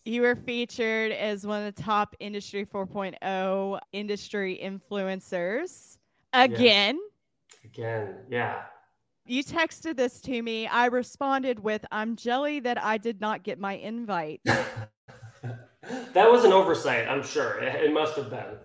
you 0.09 0.23
were 0.23 0.35
featured 0.35 1.13
as 1.13 1.47
one 1.47 1.63
of 1.63 1.75
the 1.75 1.83
top 1.83 2.17
Industry 2.19 2.65
4.0 2.65 3.79
industry 3.93 4.59
influencers 4.63 5.99
again. 6.33 6.99
Yes. 6.99 7.65
Again, 7.65 8.15
yeah. 8.31 8.63
You 9.27 9.45
texted 9.45 9.97
this 9.97 10.23
to 10.23 10.43
me. 10.43 10.67
I 10.67 10.87
responded 10.87 11.61
with, 11.61 11.85
I'm 11.93 12.17
jelly 12.17 12.61
that 12.61 12.83
I 12.83 12.97
did 12.97 13.21
not 13.21 13.43
get 13.43 13.59
my 13.59 13.75
invite. 13.75 14.41
that 16.15 16.31
was 16.31 16.45
an 16.45 16.53
oversight, 16.53 17.09
I'm 17.09 17.23
sure. 17.23 17.59
It 17.59 17.93
must 17.93 18.17
have 18.17 18.31
been. 18.31 18.59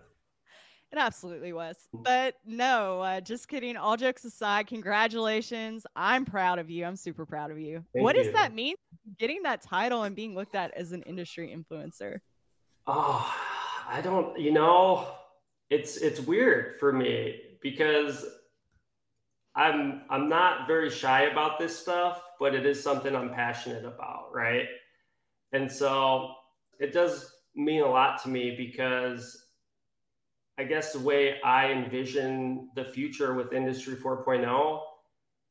It 0.91 0.99
absolutely 0.99 1.53
was. 1.53 1.75
But 1.91 2.35
no, 2.45 3.01
uh, 3.01 3.19
just 3.19 3.47
kidding. 3.47 3.77
All 3.77 3.97
jokes 3.97 4.25
aside, 4.25 4.67
congratulations. 4.67 5.87
I'm 5.95 6.23
proud 6.23 6.59
of 6.59 6.69
you. 6.69 6.85
I'm 6.85 6.95
super 6.95 7.25
proud 7.25 7.49
of 7.49 7.59
you. 7.59 7.83
Thank 7.93 8.03
what 8.03 8.15
you. 8.15 8.23
does 8.23 8.33
that 8.33 8.53
mean? 8.53 8.75
Getting 9.17 9.41
that 9.41 9.63
title 9.63 10.03
and 10.03 10.15
being 10.15 10.35
looked 10.35 10.53
at 10.53 10.71
as 10.75 10.91
an 10.91 11.01
industry 11.03 11.55
influencer. 11.55 12.19
Oh, 12.85 13.33
I 13.89 14.01
don't, 14.01 14.39
you 14.39 14.51
know, 14.51 15.07
it's 15.71 15.97
it's 15.97 16.19
weird 16.19 16.79
for 16.79 16.93
me 16.93 17.39
because 17.61 18.23
I'm 19.55 20.03
I'm 20.11 20.29
not 20.29 20.67
very 20.67 20.91
shy 20.91 21.23
about 21.23 21.57
this 21.57 21.75
stuff, 21.75 22.21
but 22.39 22.53
it 22.53 22.67
is 22.67 22.81
something 22.81 23.15
I'm 23.15 23.33
passionate 23.33 23.85
about, 23.85 24.31
right? 24.31 24.67
And 25.53 25.71
so 25.71 26.35
it 26.79 26.93
does 26.93 27.33
mean 27.55 27.81
a 27.81 27.87
lot 27.87 28.21
to 28.23 28.29
me 28.29 28.55
because 28.57 29.47
I 30.57 30.63
guess 30.63 30.93
the 30.93 30.99
way 30.99 31.41
I 31.41 31.71
envision 31.71 32.69
the 32.75 32.85
future 32.85 33.33
with 33.33 33.53
Industry 33.53 33.95
4.0 33.95 34.81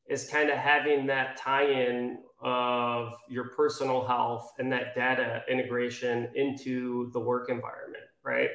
is 0.07 0.29
kind 0.29 0.49
of 0.49 0.57
having 0.57 1.05
that 1.07 1.37
tie 1.37 1.65
in 1.65 2.19
of 2.41 3.13
your 3.29 3.49
personal 3.49 4.05
health 4.05 4.53
and 4.59 4.71
that 4.71 4.95
data 4.95 5.43
integration 5.49 6.29
into 6.35 7.09
the 7.13 7.19
work 7.19 7.49
environment, 7.49 8.03
right? 8.21 8.49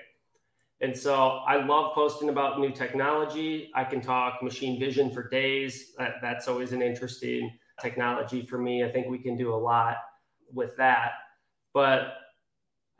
And 0.80 0.96
so 0.96 1.40
I 1.46 1.64
love 1.64 1.94
posting 1.94 2.28
about 2.28 2.60
new 2.60 2.70
technology. 2.70 3.70
I 3.74 3.84
can 3.84 4.00
talk 4.00 4.42
machine 4.42 4.78
vision 4.78 5.10
for 5.10 5.28
days. 5.28 5.92
That, 5.98 6.16
that's 6.22 6.48
always 6.48 6.72
an 6.72 6.82
interesting 6.82 7.50
technology 7.80 8.42
for 8.42 8.58
me. 8.58 8.84
I 8.84 8.90
think 8.90 9.08
we 9.08 9.18
can 9.18 9.36
do 9.36 9.52
a 9.52 9.56
lot 9.56 9.96
with 10.52 10.76
that. 10.76 11.12
But 11.72 12.14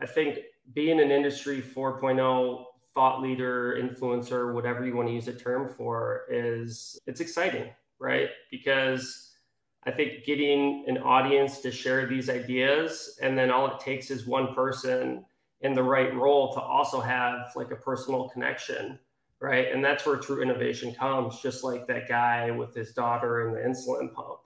I 0.01 0.07
think 0.07 0.39
being 0.75 1.01
an 1.01 1.11
industry 1.11 1.63
4.0 1.63 2.65
thought 2.95 3.23
leader, 3.23 3.79
influencer, 3.81 4.53
whatever 4.53 4.85
you 4.85 4.97
want 4.97 5.09
to 5.09 5.15
use 5.15 5.29
a 5.29 5.33
term 5.33 5.69
for, 5.69 6.23
is 6.31 6.99
it's 7.07 7.21
exciting, 7.21 7.71
right? 7.99 8.29
Because 8.51 9.37
I 9.85 9.91
think 9.91 10.25
getting 10.25 10.85
an 10.89 10.99
audience 10.99 11.61
to 11.61 11.71
share 11.71 12.07
these 12.07 12.29
ideas, 12.29 13.19
and 13.23 13.39
then 13.39 13.51
all 13.51 13.67
it 13.67 13.81
takes 13.81 14.11
is 14.11 14.27
one 14.27 14.55
person 14.55 15.25
in 15.61 15.75
the 15.75 15.83
right 15.83 16.15
role 16.15 16.53
to 16.53 16.61
also 16.61 17.01
have 17.01 17.53
like 17.57 17.71
a 17.71 17.77
personal 17.77 18.29
connection, 18.29 18.99
right? 19.41 19.73
And 19.73 19.85
that's 19.85 20.05
where 20.07 20.17
true 20.17 20.43
innovation 20.43 20.95
comes, 20.95 21.41
just 21.41 21.65
like 21.65 21.87
that 21.87 22.09
guy 22.09 22.51
with 22.51 22.75
his 22.75 22.93
daughter 22.93 23.47
and 23.49 23.57
the 23.57 23.61
insulin 23.61 24.13
pump. 24.13 24.41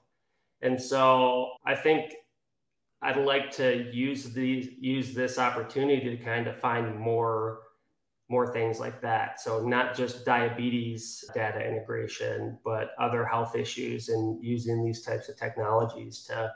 And 0.60 0.80
so 0.80 1.52
I 1.66 1.74
think 1.74 2.12
I'd 3.02 3.16
like 3.16 3.50
to 3.52 3.90
use 3.92 4.32
these 4.32 4.70
use 4.78 5.12
this 5.14 5.38
opportunity 5.38 6.16
to 6.16 6.22
kind 6.22 6.46
of 6.46 6.58
find 6.58 6.96
more 6.98 7.62
more 8.28 8.52
things 8.52 8.80
like 8.80 9.00
that. 9.02 9.40
So 9.40 9.60
not 9.66 9.94
just 9.94 10.24
diabetes 10.24 11.22
data 11.34 11.60
integration, 11.60 12.58
but 12.64 12.92
other 12.98 13.26
health 13.26 13.54
issues 13.54 14.08
and 14.08 14.42
using 14.42 14.82
these 14.84 15.02
types 15.02 15.28
of 15.28 15.36
technologies 15.36 16.22
to 16.24 16.52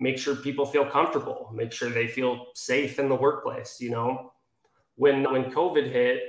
make 0.00 0.16
sure 0.16 0.36
people 0.36 0.64
feel 0.64 0.86
comfortable, 0.86 1.50
make 1.54 1.72
sure 1.72 1.90
they 1.90 2.06
feel 2.06 2.46
safe 2.54 2.98
in 2.98 3.08
the 3.08 3.14
workplace, 3.14 3.78
you 3.80 3.90
know. 3.90 4.32
When 4.94 5.24
when 5.30 5.50
COVID 5.50 5.90
hit, 5.90 6.22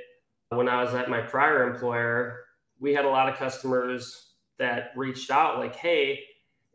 when 0.50 0.68
I 0.68 0.84
was 0.84 0.94
at 0.96 1.10
my 1.10 1.22
prior 1.22 1.72
employer, 1.72 2.46
we 2.80 2.94
had 2.94 3.06
a 3.06 3.10
lot 3.10 3.30
of 3.30 3.38
customers 3.38 4.34
that 4.58 4.92
reached 4.96 5.32
out 5.32 5.60
like, 5.60 5.76
"Hey, 5.76 6.26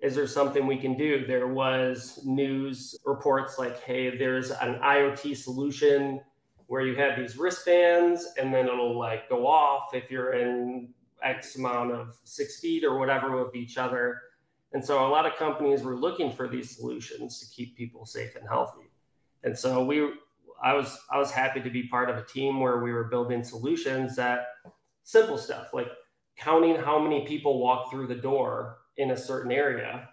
is 0.00 0.14
there 0.14 0.26
something 0.26 0.66
we 0.66 0.76
can 0.76 0.96
do?" 0.96 1.26
There 1.26 1.48
was 1.48 2.20
news 2.24 2.96
reports 3.04 3.59
like, 3.59 3.80
"Hey, 3.80 4.16
there's 4.16 4.50
an 4.50 4.80
IoT 4.80 5.37
solution 5.37 6.20
where 6.66 6.83
you 6.83 6.96
have 6.96 7.18
these 7.18 7.37
wristbands 7.37 8.26
and 8.38 8.52
then 8.52 8.66
it'll 8.66 8.98
like 8.98 9.28
go 9.28 9.46
off 9.46 9.94
if 9.94 10.11
you're 10.11 10.33
in 10.33 10.88
X 11.22 11.57
amount 11.57 11.92
of 11.92 12.18
six 12.24 12.61
feet 12.61 12.85
or 12.85 12.98
whatever 12.98 13.42
with 13.42 13.54
each 13.54 13.78
other. 13.78 14.20
And 14.72 14.85
so 14.85 15.07
a 15.07 15.09
lot 15.09 15.26
of 15.26 15.37
companies 15.37 15.83
were 15.83 15.96
looking 15.96 16.33
for 16.33 16.48
these 16.48 16.76
solutions 16.76 17.38
to 17.40 17.54
keep 17.54 17.76
people 17.76 18.04
safe 18.04 18.35
and 18.37 18.46
healthy. 18.48 18.90
And 19.42 19.57
so 19.57 19.85
we 19.85 20.11
I 20.62 20.74
was 20.74 20.98
I 21.11 21.18
was 21.18 21.30
happy 21.30 21.61
to 21.61 21.70
be 21.70 21.88
part 21.88 22.11
of 22.11 22.16
a 22.16 22.24
team 22.24 22.61
where 22.61 22.78
we 22.83 22.92
were 22.92 23.04
building 23.04 23.44
solutions 23.44 24.16
that 24.16 24.46
simple 25.02 25.37
stuff 25.37 25.74
like 25.74 25.88
counting 26.37 26.76
how 26.76 26.98
many 26.98 27.26
people 27.26 27.61
walk 27.61 27.90
through 27.90 28.07
the 28.07 28.14
door 28.14 28.78
in 28.96 29.11
a 29.11 29.16
certain 29.16 29.52
area 29.52 30.09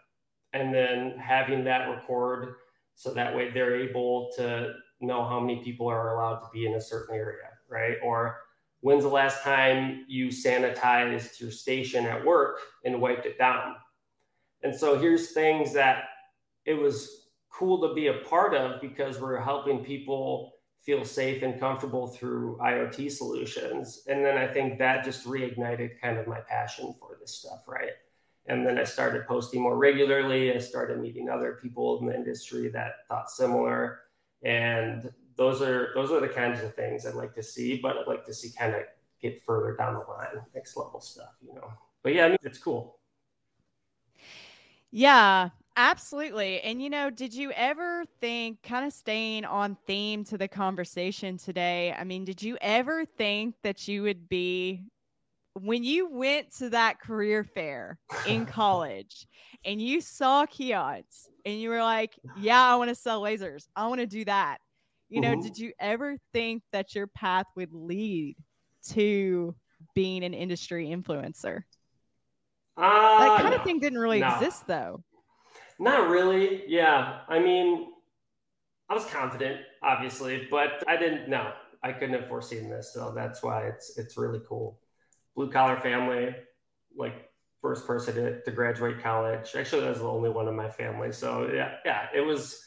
and 0.53 0.73
then 0.73 1.15
having 1.17 1.63
that 1.63 1.89
record 1.89 2.55
so 2.95 3.13
that 3.13 3.35
way 3.35 3.51
they're 3.51 3.75
able 3.75 4.31
to 4.35 4.73
know 4.99 5.23
how 5.23 5.39
many 5.39 5.63
people 5.63 5.87
are 5.87 6.15
allowed 6.15 6.39
to 6.39 6.49
be 6.53 6.65
in 6.65 6.73
a 6.73 6.81
certain 6.81 7.15
area, 7.15 7.49
right? 7.69 7.97
Or 8.03 8.37
when's 8.81 9.03
the 9.03 9.09
last 9.09 9.43
time 9.43 10.05
you 10.07 10.27
sanitized 10.27 11.39
your 11.39 11.51
station 11.51 12.05
at 12.05 12.23
work 12.23 12.59
and 12.85 13.01
wiped 13.01 13.25
it 13.25 13.37
down? 13.37 13.75
And 14.63 14.75
so 14.75 14.97
here's 14.97 15.31
things 15.31 15.73
that 15.73 16.03
it 16.65 16.75
was 16.75 17.29
cool 17.49 17.81
to 17.87 17.93
be 17.93 18.07
a 18.07 18.19
part 18.29 18.53
of 18.53 18.81
because 18.81 19.19
we're 19.19 19.39
helping 19.39 19.83
people 19.83 20.53
feel 20.81 21.05
safe 21.05 21.43
and 21.43 21.59
comfortable 21.59 22.07
through 22.07 22.57
IoT 22.61 23.11
solutions. 23.11 24.03
And 24.07 24.25
then 24.25 24.37
I 24.37 24.47
think 24.47 24.79
that 24.79 25.03
just 25.03 25.25
reignited 25.25 25.99
kind 26.01 26.17
of 26.17 26.27
my 26.27 26.39
passion 26.39 26.95
for 26.99 27.17
this 27.19 27.35
stuff, 27.35 27.67
right? 27.67 27.91
And 28.47 28.65
then 28.65 28.77
I 28.77 28.83
started 28.83 29.27
posting 29.27 29.61
more 29.61 29.77
regularly. 29.77 30.53
I 30.53 30.57
started 30.57 30.99
meeting 30.99 31.29
other 31.29 31.59
people 31.61 31.99
in 31.99 32.07
the 32.07 32.15
industry 32.15 32.69
that 32.69 33.07
thought 33.07 33.29
similar 33.29 34.01
and 34.43 35.11
those 35.37 35.61
are 35.61 35.91
those 35.95 36.11
are 36.11 36.19
the 36.19 36.27
kinds 36.27 36.61
of 36.61 36.75
things 36.75 37.05
I'd 37.05 37.15
like 37.15 37.33
to 37.35 37.43
see, 37.43 37.77
but 37.77 37.97
I'd 37.97 38.07
like 38.07 38.25
to 38.25 38.33
see 38.33 38.51
kind 38.57 38.75
of 38.75 38.81
get 39.21 39.43
further 39.43 39.75
down 39.75 39.93
the 39.93 40.01
line, 40.01 40.43
next 40.53 40.75
level 40.77 40.99
stuff, 40.99 41.35
you 41.41 41.53
know. 41.53 41.71
But 42.03 42.13
yeah, 42.13 42.25
I 42.25 42.29
mean, 42.29 42.37
it's 42.43 42.57
cool. 42.57 42.99
Yeah, 44.91 45.49
absolutely. 45.77 46.61
And 46.61 46.81
you 46.81 46.89
know, 46.89 47.09
did 47.09 47.33
you 47.33 47.51
ever 47.53 48.05
think, 48.19 48.61
kind 48.63 48.85
of 48.85 48.93
staying 48.93 49.45
on 49.45 49.77
theme 49.87 50.23
to 50.25 50.37
the 50.37 50.47
conversation 50.47 51.37
today? 51.37 51.93
I 51.97 52.03
mean, 52.03 52.25
did 52.25 52.41
you 52.41 52.57
ever 52.61 53.05
think 53.05 53.55
that 53.63 53.87
you 53.87 54.03
would 54.03 54.27
be 54.27 54.83
when 55.53 55.83
you 55.83 56.09
went 56.09 56.55
to 56.57 56.69
that 56.69 56.99
career 56.99 57.43
fair 57.43 57.97
in 58.27 58.45
college 58.45 59.27
and 59.65 59.81
you 59.81 60.01
saw 60.01 60.45
Keyence 60.45 61.27
and 61.45 61.59
you 61.59 61.69
were 61.69 61.83
like, 61.83 62.17
yeah, 62.37 62.61
I 62.61 62.75
want 62.75 62.89
to 62.89 62.95
sell 62.95 63.21
lasers. 63.21 63.67
I 63.75 63.87
want 63.87 64.01
to 64.01 64.07
do 64.07 64.25
that. 64.25 64.59
You 65.09 65.19
know, 65.19 65.31
mm-hmm. 65.31 65.41
did 65.41 65.57
you 65.57 65.73
ever 65.77 66.15
think 66.31 66.63
that 66.71 66.95
your 66.95 67.07
path 67.07 67.45
would 67.57 67.73
lead 67.73 68.37
to 68.91 69.53
being 69.93 70.23
an 70.23 70.33
industry 70.33 70.87
influencer? 70.87 71.63
Uh, 72.77 73.19
that 73.19 73.41
kind 73.41 73.49
no. 73.49 73.57
of 73.57 73.63
thing 73.63 73.79
didn't 73.79 73.99
really 73.99 74.21
no. 74.21 74.33
exist 74.33 74.65
though. 74.67 75.03
Not 75.79 76.09
really. 76.09 76.63
Yeah. 76.67 77.19
I 77.27 77.39
mean, 77.39 77.87
I 78.89 78.93
was 78.93 79.03
confident, 79.05 79.61
obviously, 79.83 80.47
but 80.49 80.83
I 80.87 80.95
didn't 80.95 81.27
know. 81.27 81.51
I 81.83 81.91
couldn't 81.91 82.13
have 82.13 82.27
foreseen 82.27 82.69
this. 82.69 82.93
So 82.93 83.11
that's 83.13 83.43
why 83.43 83.65
it's 83.65 83.97
it's 83.97 84.17
really 84.17 84.41
cool. 84.47 84.79
Blue 85.35 85.49
collar 85.49 85.79
family, 85.79 86.35
like 86.95 87.29
first 87.61 87.85
person 87.85 88.15
to, 88.15 88.41
to 88.41 88.51
graduate 88.51 89.01
college. 89.01 89.55
Actually, 89.55 89.85
I 89.85 89.89
was 89.89 89.99
the 89.99 90.07
only 90.07 90.29
one 90.29 90.47
in 90.47 90.55
my 90.55 90.69
family. 90.69 91.11
So 91.11 91.49
yeah, 91.53 91.75
yeah, 91.85 92.07
it 92.13 92.21
was. 92.21 92.63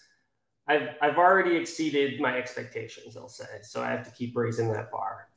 I've 0.66 0.90
I've 1.02 1.18
already 1.18 1.56
exceeded 1.56 2.20
my 2.20 2.38
expectations. 2.38 3.16
I'll 3.16 3.28
say 3.28 3.44
so. 3.62 3.82
I 3.82 3.90
have 3.90 4.04
to 4.04 4.10
keep 4.10 4.36
raising 4.36 4.72
that 4.72 4.90
bar. 4.90 5.28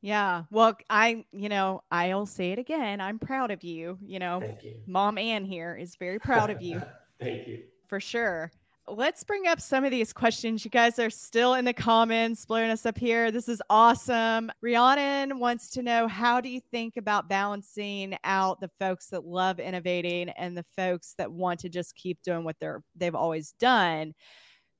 Yeah. 0.00 0.44
Well, 0.50 0.76
I, 0.90 1.24
you 1.32 1.48
know, 1.48 1.82
I'll 1.90 2.26
say 2.26 2.52
it 2.52 2.58
again. 2.58 3.00
I'm 3.00 3.18
proud 3.18 3.50
of 3.50 3.64
you. 3.64 3.98
You 4.04 4.18
know, 4.18 4.40
Thank 4.40 4.62
you. 4.62 4.74
Mom 4.86 5.16
Ann 5.16 5.46
here 5.46 5.74
is 5.74 5.96
very 5.96 6.18
proud 6.18 6.50
of 6.50 6.60
you. 6.60 6.82
Thank 7.20 7.46
you. 7.46 7.62
For 7.86 8.00
sure 8.00 8.50
let's 8.88 9.24
bring 9.24 9.46
up 9.46 9.60
some 9.60 9.84
of 9.84 9.90
these 9.90 10.12
questions. 10.12 10.64
You 10.64 10.70
guys 10.70 10.98
are 10.98 11.10
still 11.10 11.54
in 11.54 11.64
the 11.64 11.72
comments, 11.72 12.44
blowing 12.44 12.70
us 12.70 12.84
up 12.84 12.98
here. 12.98 13.30
This 13.30 13.48
is 13.48 13.62
awesome. 13.70 14.50
Rhiannon 14.60 15.38
wants 15.38 15.70
to 15.70 15.82
know 15.82 16.06
how 16.06 16.40
do 16.40 16.48
you 16.48 16.60
think 16.60 16.96
about 16.96 17.28
balancing 17.28 18.16
out 18.24 18.60
the 18.60 18.70
folks 18.78 19.06
that 19.06 19.24
love 19.24 19.58
innovating 19.58 20.28
and 20.30 20.56
the 20.56 20.64
folks 20.76 21.14
that 21.18 21.30
want 21.30 21.60
to 21.60 21.68
just 21.68 21.94
keep 21.94 22.22
doing 22.22 22.44
what 22.44 22.56
they're 22.60 22.82
they've 22.94 23.14
always 23.14 23.52
done, 23.52 24.14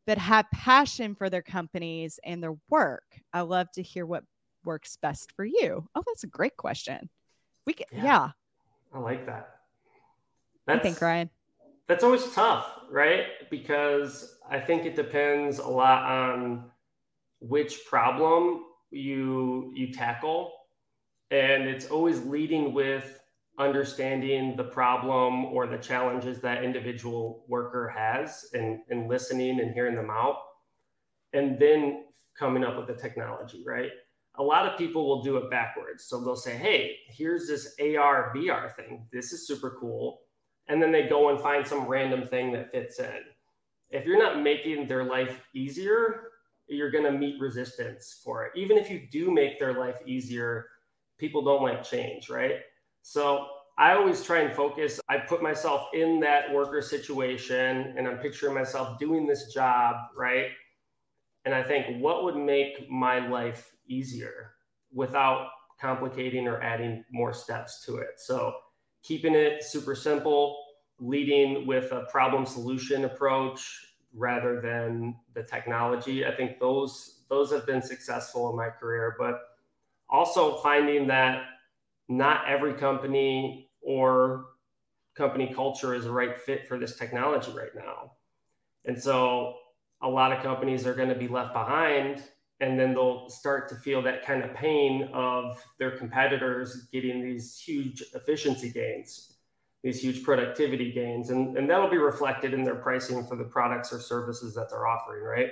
but 0.06 0.18
have 0.18 0.46
passion 0.52 1.14
for 1.14 1.30
their 1.30 1.42
companies 1.42 2.20
and 2.24 2.42
their 2.42 2.56
work. 2.68 3.04
I 3.32 3.40
love 3.40 3.70
to 3.72 3.82
hear 3.82 4.06
what 4.06 4.24
works 4.64 4.98
best 5.00 5.32
for 5.34 5.44
you. 5.44 5.88
Oh, 5.94 6.02
that's 6.06 6.24
a 6.24 6.28
great 6.28 6.56
question. 6.56 7.08
We 7.66 7.72
can, 7.72 7.86
yeah. 7.92 8.04
yeah. 8.04 8.28
I 8.92 8.98
like 8.98 9.26
that. 9.26 9.56
That's, 10.66 10.80
I 10.80 10.82
think 10.82 11.00
Ryan 11.00 11.30
that's 11.88 12.04
always 12.04 12.30
tough, 12.32 12.66
right? 12.90 13.26
Because 13.50 14.38
I 14.50 14.58
think 14.58 14.86
it 14.86 14.96
depends 14.96 15.58
a 15.58 15.66
lot 15.66 16.04
on 16.04 16.70
which 17.40 17.84
problem 17.86 18.64
you 18.90 19.72
you 19.74 19.92
tackle. 19.92 20.52
And 21.30 21.64
it's 21.64 21.86
always 21.86 22.20
leading 22.24 22.72
with 22.72 23.20
understanding 23.58 24.56
the 24.56 24.64
problem 24.64 25.46
or 25.46 25.66
the 25.66 25.78
challenges 25.78 26.40
that 26.40 26.64
individual 26.64 27.44
worker 27.48 27.88
has 27.88 28.46
and, 28.52 28.80
and 28.88 29.08
listening 29.08 29.60
and 29.60 29.72
hearing 29.72 29.94
them 29.94 30.10
out. 30.10 30.36
And 31.32 31.58
then 31.58 32.04
coming 32.38 32.64
up 32.64 32.76
with 32.76 32.86
the 32.86 32.94
technology 32.94 33.62
right? 33.66 33.90
A 34.36 34.42
lot 34.42 34.66
of 34.66 34.76
people 34.76 35.06
will 35.06 35.22
do 35.22 35.36
it 35.36 35.50
backwards. 35.50 36.06
So 36.06 36.24
they'll 36.24 36.34
say 36.34 36.56
hey 36.56 36.96
here's 37.08 37.46
this 37.46 37.74
ar 37.80 38.32
vr 38.34 38.74
thing. 38.74 39.06
This 39.12 39.32
is 39.32 39.46
super 39.46 39.76
cool 39.78 40.20
and 40.68 40.82
then 40.82 40.92
they 40.92 41.08
go 41.08 41.30
and 41.30 41.40
find 41.40 41.66
some 41.66 41.86
random 41.86 42.26
thing 42.26 42.52
that 42.52 42.70
fits 42.70 42.98
in. 42.98 43.18
If 43.90 44.06
you're 44.06 44.18
not 44.18 44.42
making 44.42 44.86
their 44.86 45.04
life 45.04 45.40
easier, 45.54 46.30
you're 46.66 46.90
going 46.90 47.04
to 47.04 47.12
meet 47.12 47.40
resistance 47.40 48.20
for 48.24 48.44
it. 48.44 48.52
Even 48.56 48.78
if 48.78 48.90
you 48.90 49.06
do 49.10 49.30
make 49.30 49.58
their 49.58 49.78
life 49.78 50.00
easier, 50.06 50.66
people 51.18 51.44
don't 51.44 51.62
like 51.62 51.82
change, 51.84 52.30
right? 52.30 52.60
So 53.02 53.46
I 53.76 53.94
always 53.94 54.24
try 54.24 54.40
and 54.40 54.54
focus. 54.54 55.00
I 55.08 55.18
put 55.18 55.42
myself 55.42 55.88
in 55.92 56.20
that 56.20 56.52
worker 56.52 56.80
situation 56.80 57.94
and 57.96 58.08
I'm 58.08 58.18
picturing 58.18 58.54
myself 58.54 58.98
doing 58.98 59.26
this 59.26 59.52
job, 59.52 59.96
right? 60.16 60.46
And 61.44 61.54
I 61.54 61.62
think, 61.62 62.02
what 62.02 62.24
would 62.24 62.36
make 62.36 62.90
my 62.90 63.28
life 63.28 63.76
easier 63.86 64.54
without 64.92 65.48
complicating 65.78 66.48
or 66.48 66.62
adding 66.62 67.04
more 67.12 67.34
steps 67.34 67.84
to 67.84 67.96
it? 67.96 68.12
So 68.16 68.54
keeping 69.04 69.34
it 69.34 69.62
super 69.62 69.94
simple, 69.94 70.64
leading 70.98 71.66
with 71.66 71.92
a 71.92 72.06
problem 72.10 72.44
solution 72.44 73.04
approach 73.04 73.94
rather 74.14 74.60
than 74.60 75.14
the 75.34 75.42
technology. 75.42 76.26
I 76.26 76.34
think 76.34 76.58
those 76.58 77.22
those 77.28 77.52
have 77.52 77.66
been 77.66 77.82
successful 77.82 78.50
in 78.50 78.56
my 78.56 78.68
career, 78.68 79.16
but 79.18 79.40
also 80.08 80.58
finding 80.58 81.06
that 81.08 81.44
not 82.08 82.48
every 82.48 82.74
company 82.74 83.70
or 83.80 84.46
company 85.16 85.52
culture 85.54 85.94
is 85.94 86.04
the 86.04 86.12
right 86.12 86.38
fit 86.38 86.66
for 86.66 86.78
this 86.78 86.96
technology 86.96 87.52
right 87.52 87.74
now. 87.74 88.12
And 88.84 89.00
so 89.00 89.54
a 90.02 90.08
lot 90.08 90.32
of 90.32 90.42
companies 90.42 90.86
are 90.86 90.94
going 90.94 91.08
to 91.08 91.14
be 91.14 91.28
left 91.28 91.52
behind 91.52 92.22
and 92.60 92.78
then 92.78 92.94
they'll 92.94 93.28
start 93.28 93.68
to 93.68 93.74
feel 93.74 94.00
that 94.02 94.24
kind 94.24 94.42
of 94.42 94.54
pain 94.54 95.08
of 95.12 95.62
their 95.78 95.96
competitors 95.96 96.88
getting 96.92 97.22
these 97.22 97.58
huge 97.58 98.02
efficiency 98.14 98.70
gains 98.70 99.34
these 99.82 100.00
huge 100.00 100.22
productivity 100.22 100.90
gains. 100.90 101.28
And, 101.28 101.58
and 101.58 101.68
that'll 101.68 101.90
be 101.90 101.98
reflected 101.98 102.54
in 102.54 102.64
their 102.64 102.74
pricing 102.74 103.22
for 103.26 103.36
the 103.36 103.44
products 103.44 103.92
or 103.92 104.00
services 104.00 104.54
that 104.54 104.70
they're 104.70 104.86
offering 104.86 105.22
right? 105.22 105.50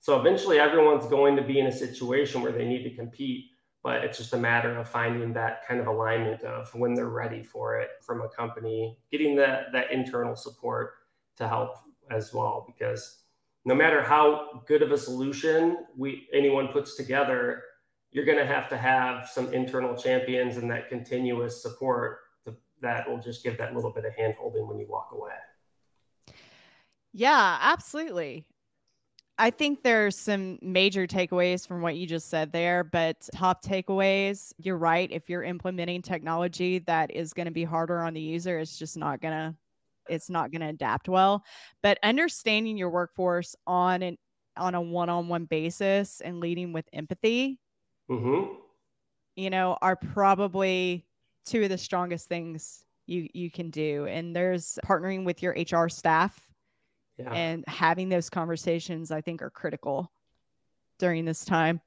So 0.00 0.18
eventually 0.18 0.58
everyone's 0.58 1.06
going 1.06 1.36
to 1.36 1.42
be 1.42 1.58
in 1.58 1.66
a 1.66 1.72
situation 1.72 2.40
where 2.40 2.52
they 2.52 2.64
need 2.64 2.84
to 2.84 2.96
compete 2.96 3.50
but 3.82 4.04
it's 4.04 4.18
just 4.18 4.34
a 4.34 4.36
matter 4.36 4.76
of 4.78 4.88
finding 4.88 5.32
that 5.32 5.66
kind 5.66 5.80
of 5.80 5.86
alignment 5.86 6.42
of 6.42 6.72
when 6.74 6.94
they're 6.94 7.08
ready 7.08 7.42
for 7.42 7.78
it 7.78 7.90
from 8.02 8.20
a 8.22 8.28
company 8.28 8.98
getting 9.10 9.36
that 9.36 9.72
that 9.72 9.90
internal 9.90 10.36
support 10.36 10.92
to 11.36 11.48
help 11.48 11.76
as 12.10 12.32
well 12.34 12.64
because 12.66 13.22
no 13.64 13.74
matter 13.74 14.02
how 14.02 14.62
good 14.66 14.82
of 14.82 14.92
a 14.92 14.98
solution 14.98 15.78
we 15.96 16.28
anyone 16.32 16.68
puts 16.68 16.96
together 16.96 17.62
you're 18.12 18.24
going 18.24 18.38
to 18.38 18.46
have 18.46 18.68
to 18.68 18.76
have 18.76 19.28
some 19.28 19.52
internal 19.54 19.96
champions 19.96 20.56
and 20.56 20.68
that 20.68 20.88
continuous 20.88 21.62
support 21.62 22.18
to, 22.44 22.56
that 22.80 23.08
will 23.08 23.20
just 23.20 23.44
give 23.44 23.56
that 23.58 23.74
little 23.74 23.92
bit 23.92 24.04
of 24.04 24.14
hand 24.14 24.34
holding 24.38 24.66
when 24.66 24.78
you 24.78 24.86
walk 24.88 25.10
away 25.12 25.32
yeah 27.12 27.58
absolutely 27.60 28.44
I 29.40 29.48
think 29.48 29.82
there's 29.82 30.16
some 30.16 30.58
major 30.60 31.06
takeaways 31.06 31.66
from 31.66 31.80
what 31.80 31.96
you 31.96 32.06
just 32.06 32.28
said 32.28 32.52
there, 32.52 32.84
but 32.84 33.26
top 33.34 33.64
takeaways, 33.64 34.52
you're 34.58 34.76
right. 34.76 35.10
If 35.10 35.30
you're 35.30 35.42
implementing 35.42 36.02
technology 36.02 36.80
that 36.80 37.10
is 37.10 37.32
going 37.32 37.46
to 37.46 37.50
be 37.50 37.64
harder 37.64 38.02
on 38.02 38.12
the 38.12 38.20
user, 38.20 38.58
it's 38.58 38.78
just 38.78 38.98
not 38.98 39.22
going 39.22 39.32
to 39.32 39.54
it's 40.10 40.28
not 40.28 40.50
going 40.50 40.60
to 40.60 40.68
adapt 40.68 41.08
well. 41.08 41.44
But 41.82 41.98
understanding 42.02 42.76
your 42.76 42.90
workforce 42.90 43.54
on 43.66 44.02
an 44.02 44.18
on 44.56 44.74
a 44.74 44.80
one-on-one 44.80 45.44
basis 45.44 46.20
and 46.20 46.40
leading 46.40 46.72
with 46.72 46.84
empathy, 46.92 47.58
mm-hmm. 48.10 48.52
you 49.36 49.48
know, 49.50 49.78
are 49.80 49.96
probably 49.96 51.06
two 51.46 51.62
of 51.62 51.70
the 51.70 51.78
strongest 51.78 52.28
things 52.28 52.84
you 53.06 53.28
you 53.32 53.50
can 53.50 53.70
do. 53.70 54.06
And 54.06 54.34
there's 54.34 54.78
partnering 54.84 55.24
with 55.24 55.42
your 55.42 55.54
HR 55.54 55.88
staff 55.88 56.38
yeah. 57.20 57.32
and 57.32 57.64
having 57.66 58.08
those 58.08 58.30
conversations 58.30 59.10
i 59.10 59.20
think 59.20 59.42
are 59.42 59.50
critical 59.50 60.10
during 60.98 61.24
this 61.24 61.44
time 61.44 61.80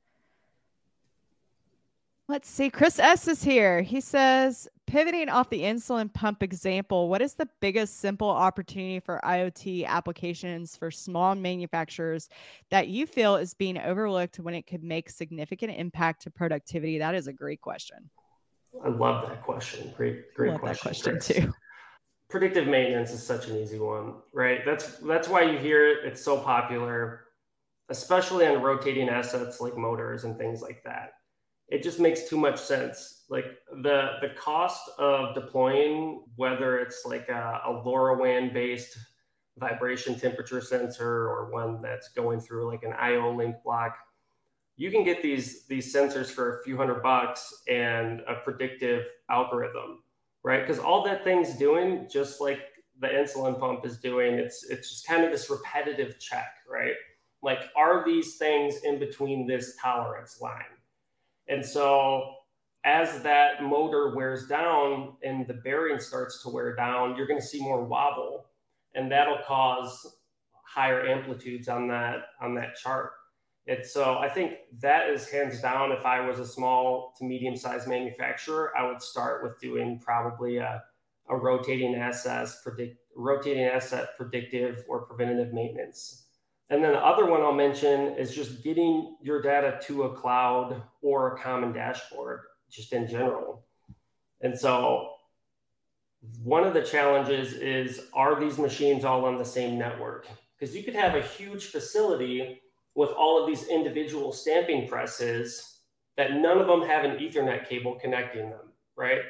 let's 2.27 2.49
see 2.49 2.69
chris 2.69 2.99
s 2.99 3.27
is 3.27 3.43
here 3.43 3.81
he 3.81 3.99
says 3.99 4.67
pivoting 4.88 5.29
off 5.29 5.49
the 5.49 5.62
insulin 5.62 6.12
pump 6.13 6.41
example 6.41 7.09
what 7.09 7.21
is 7.21 7.33
the 7.33 7.47
biggest 7.59 7.99
simple 7.99 8.29
opportunity 8.29 8.99
for 8.99 9.19
iot 9.23 9.86
applications 9.86 10.75
for 10.75 10.89
small 10.89 11.36
manufacturers 11.36 12.29
that 12.69 12.88
you 12.88 13.05
feel 13.05 13.36
is 13.36 13.53
being 13.53 13.77
overlooked 13.77 14.39
when 14.39 14.53
it 14.53 14.65
could 14.65 14.83
make 14.83 15.09
significant 15.09 15.73
impact 15.75 16.21
to 16.21 16.31
productivity 16.31 16.97
that 16.97 17.15
is 17.15 17.27
a 17.27 17.33
great 17.33 17.62
question 17.62 18.09
i 18.86 18.89
love 18.89 19.27
that 19.27 19.41
question 19.43 19.93
great 19.97 20.33
great 20.33 20.57
question, 20.59 20.81
question 20.81 21.19
too 21.19 21.53
predictive 22.33 22.67
maintenance 22.67 23.12
is 23.12 23.21
such 23.23 23.47
an 23.47 23.57
easy 23.57 23.77
one, 23.77 24.15
right? 24.33 24.65
That's 24.65 24.97
that's 24.97 25.27
why 25.27 25.43
you 25.43 25.59
hear 25.59 25.88
it. 25.88 25.99
It's 26.03 26.19
so 26.19 26.39
popular, 26.39 27.25
especially 27.89 28.47
on 28.47 28.59
rotating 28.59 29.07
assets 29.07 29.62
like 29.62 29.77
motors 29.77 30.23
and 30.23 30.36
things 30.36 30.59
like 30.59 30.81
that. 30.83 31.13
It 31.73 31.83
just 31.83 31.99
makes 31.99 32.29
too 32.29 32.38
much 32.38 32.59
sense. 32.59 33.25
Like 33.29 33.45
the 33.81 34.13
the 34.21 34.29
cost 34.38 34.89
of 34.99 35.36
deploying, 35.36 36.23
whether 36.36 36.79
it's 36.79 37.03
like 37.05 37.29
a, 37.29 37.62
a 37.65 37.73
LoRaWAN 37.86 38.53
based 38.53 38.97
vibration 39.57 40.19
temperature 40.19 40.62
sensor 40.62 41.29
or 41.29 41.51
one 41.51 41.81
that's 41.81 42.09
going 42.09 42.39
through 42.41 42.67
like 42.71 42.83
an 42.83 42.93
IO 42.93 43.36
link 43.36 43.55
block, 43.63 43.97
you 44.77 44.91
can 44.91 45.03
get 45.03 45.21
these 45.23 45.65
these 45.67 45.93
sensors 45.93 46.27
for 46.27 46.59
a 46.59 46.63
few 46.63 46.77
hundred 46.77 47.03
bucks 47.03 47.63
and 47.67 48.21
a 48.27 48.36
predictive 48.43 49.05
algorithm 49.29 50.03
right? 50.43 50.62
Because 50.65 50.79
all 50.79 51.03
that 51.05 51.23
thing's 51.23 51.55
doing, 51.55 52.07
just 52.12 52.41
like 52.41 52.59
the 52.99 53.07
insulin 53.07 53.59
pump 53.59 53.86
is 53.86 53.97
doing, 53.97 54.36
it's 54.36 54.65
it's 54.69 54.89
just 54.89 55.07
kind 55.07 55.23
of 55.23 55.31
this 55.31 55.49
repetitive 55.49 56.19
check, 56.19 56.47
right? 56.69 56.93
Like, 57.41 57.69
are 57.75 58.05
these 58.05 58.38
things 58.38 58.75
in 58.83 58.99
between 58.99 59.47
this 59.47 59.75
tolerance 59.81 60.39
line? 60.41 60.63
And 61.47 61.65
so 61.65 62.34
as 62.86 63.21
that 63.23 63.63
motor 63.63 64.15
wears 64.15 64.47
down 64.47 65.13
and 65.23 65.47
the 65.47 65.56
bearing 65.56 65.99
starts 65.99 66.41
to 66.43 66.49
wear 66.49 66.75
down, 66.75 67.15
you're 67.15 67.27
going 67.27 67.39
to 67.39 67.45
see 67.45 67.62
more 67.62 67.84
wobble, 67.84 68.45
and 68.93 69.12
that'll 69.12 69.39
cause 69.45 70.17
higher 70.65 71.06
amplitudes 71.08 71.67
on 71.67 71.88
that 71.88 72.23
on 72.41 72.56
that 72.56 72.75
chart. 72.75 73.12
And 73.67 73.86
so 73.86 74.17
I 74.17 74.27
think 74.27 74.53
that 74.82 75.10
is 75.10 75.29
hands 75.29 75.62
down. 75.62 75.91
If 75.91 76.06
I 76.06 76.19
was 76.19 76.39
a 76.39 76.45
small 76.45 77.13
to 77.17 77.25
medium 77.25 77.56
sized 77.56 77.88
manufacturer, 77.88 78.73
I 78.77 78.86
would 78.86 79.01
start 79.01 79.43
with 79.43 79.60
doing 79.62 79.99
probably 80.03 80.58
a, 80.58 80.84
a 81.29 81.36
rotating 81.36 81.95
assets 81.95 82.60
predict 82.62 82.97
rotating 83.15 83.63
asset 83.63 84.10
predictive 84.17 84.84
or 84.89 85.06
preventative 85.06 85.53
maintenance. 85.53 86.22
And 86.73 86.83
then 86.83 86.93
the 86.93 87.05
other 87.05 87.27
one 87.27 87.43
I'll 87.43 87.53
mention 87.53 88.15
is 88.15 88.33
just 88.33 88.63
getting 88.63 89.15
your 89.21 89.43
data 89.43 89.79
to 89.83 90.03
a 90.05 90.15
cloud 90.15 90.81
or 91.03 91.36
a 91.36 91.39
common 91.39 91.71
dashboard, 91.71 92.39
just 92.71 92.93
in 92.93 93.07
general. 93.07 93.63
And 94.41 94.57
so 94.57 95.12
one 96.43 96.63
of 96.63 96.73
the 96.73 96.81
challenges 96.81 97.53
is 97.53 98.07
are 98.15 98.39
these 98.39 98.57
machines 98.57 99.05
all 99.05 99.23
on 99.25 99.38
the 99.38 99.45
same 99.45 99.77
network? 99.77 100.25
Because 100.57 100.75
you 100.75 100.81
could 100.81 100.95
have 100.95 101.13
a 101.13 101.21
huge 101.21 101.65
facility 101.65 102.59
with 102.95 103.12
all 103.12 103.39
of 103.39 103.47
these 103.47 103.67
individual 103.67 104.31
stamping 104.31 104.88
presses 104.88 105.77
that 106.17 106.33
none 106.33 106.57
of 106.57 106.65
them 106.65 106.81
have 106.81 107.05
an 107.05 107.17
Ethernet 107.17 107.69
cable 107.69 107.99
connecting 108.01 108.49
them, 108.49 108.71
right? 108.95 109.21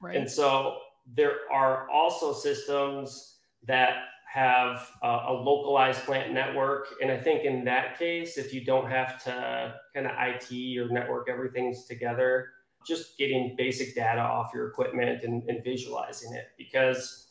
Right. 0.00 0.14
And 0.14 0.30
so 0.30 0.76
there 1.16 1.50
are 1.52 1.90
also 1.90 2.32
systems 2.32 3.38
that 3.66 4.04
have 4.32 4.90
a 5.02 5.32
localized 5.32 6.04
plant 6.04 6.32
network. 6.32 6.88
And 7.00 7.10
I 7.10 7.16
think 7.18 7.44
in 7.44 7.64
that 7.64 7.98
case, 7.98 8.36
if 8.36 8.52
you 8.52 8.64
don't 8.64 8.90
have 8.90 9.22
to 9.24 9.74
kind 9.94 10.06
of 10.06 10.12
IT 10.18 10.78
or 10.78 10.88
network 10.88 11.28
everything's 11.30 11.86
together, 11.86 12.48
just 12.86 13.18
getting 13.18 13.54
basic 13.56 13.94
data 13.94 14.20
off 14.20 14.52
your 14.54 14.68
equipment 14.68 15.22
and, 15.24 15.42
and 15.48 15.64
visualizing 15.64 16.34
it 16.34 16.48
because 16.56 17.26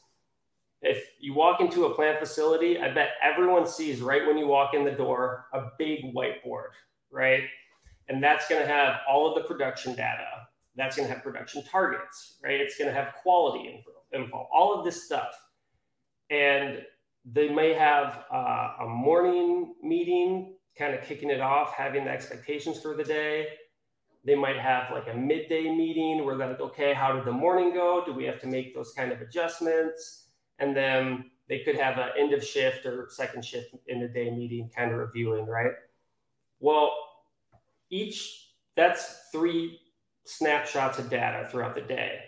if 0.81 1.11
you 1.19 1.33
walk 1.33 1.61
into 1.61 1.85
a 1.85 1.95
plant 1.95 2.19
facility, 2.19 2.79
I 2.79 2.93
bet 2.93 3.11
everyone 3.23 3.65
sees 3.65 4.01
right 4.01 4.25
when 4.25 4.37
you 4.37 4.45
walk 4.47 4.73
in 4.73 4.83
the 4.83 4.91
door 4.91 5.47
a 5.53 5.69
big 5.79 6.13
whiteboard, 6.13 6.73
right? 7.11 7.43
And 8.07 8.21
that's 8.21 8.47
going 8.47 8.61
to 8.61 8.67
have 8.67 8.97
all 9.09 9.27
of 9.27 9.41
the 9.41 9.47
production 9.47 9.95
data. 9.95 10.27
That's 10.75 10.95
going 10.95 11.07
to 11.07 11.13
have 11.13 11.23
production 11.23 11.63
targets, 11.63 12.37
right? 12.43 12.59
It's 12.59 12.77
going 12.77 12.89
to 12.89 12.93
have 12.93 13.15
quality 13.15 13.67
info, 13.67 13.91
info 14.13 14.47
all 14.53 14.77
of 14.77 14.85
this 14.85 15.05
stuff. 15.05 15.33
And 16.29 16.81
they 17.25 17.49
may 17.49 17.73
have 17.73 18.25
uh, 18.31 18.73
a 18.81 18.87
morning 18.87 19.75
meeting, 19.81 20.55
kind 20.77 20.93
of 20.93 21.03
kicking 21.03 21.29
it 21.29 21.41
off, 21.41 21.73
having 21.73 22.05
the 22.05 22.11
expectations 22.11 22.81
for 22.81 22.95
the 22.95 23.03
day. 23.03 23.47
They 24.23 24.35
might 24.35 24.57
have 24.57 24.91
like 24.91 25.07
a 25.07 25.15
midday 25.15 25.63
meeting 25.63 26.25
where 26.25 26.35
they're 26.37 26.49
like, 26.49 26.59
okay, 26.59 26.93
how 26.93 27.13
did 27.13 27.25
the 27.25 27.31
morning 27.31 27.73
go? 27.73 28.03
Do 28.05 28.13
we 28.13 28.25
have 28.25 28.39
to 28.41 28.47
make 28.47 28.73
those 28.73 28.91
kind 28.93 29.11
of 29.11 29.21
adjustments? 29.21 30.25
and 30.59 30.75
then 30.75 31.31
they 31.47 31.59
could 31.59 31.75
have 31.75 31.97
an 31.97 32.09
end 32.17 32.33
of 32.33 32.43
shift 32.43 32.85
or 32.85 33.07
second 33.11 33.43
shift 33.43 33.75
in 33.87 33.99
the 33.99 34.07
day 34.07 34.31
meeting 34.31 34.69
kind 34.75 34.91
of 34.91 34.97
reviewing, 34.97 35.45
right? 35.45 35.71
Well, 36.59 36.91
each 37.89 38.49
that's 38.75 39.29
three 39.31 39.79
snapshots 40.25 40.99
of 40.99 41.09
data 41.09 41.47
throughout 41.49 41.75
the 41.75 41.81
day. 41.81 42.19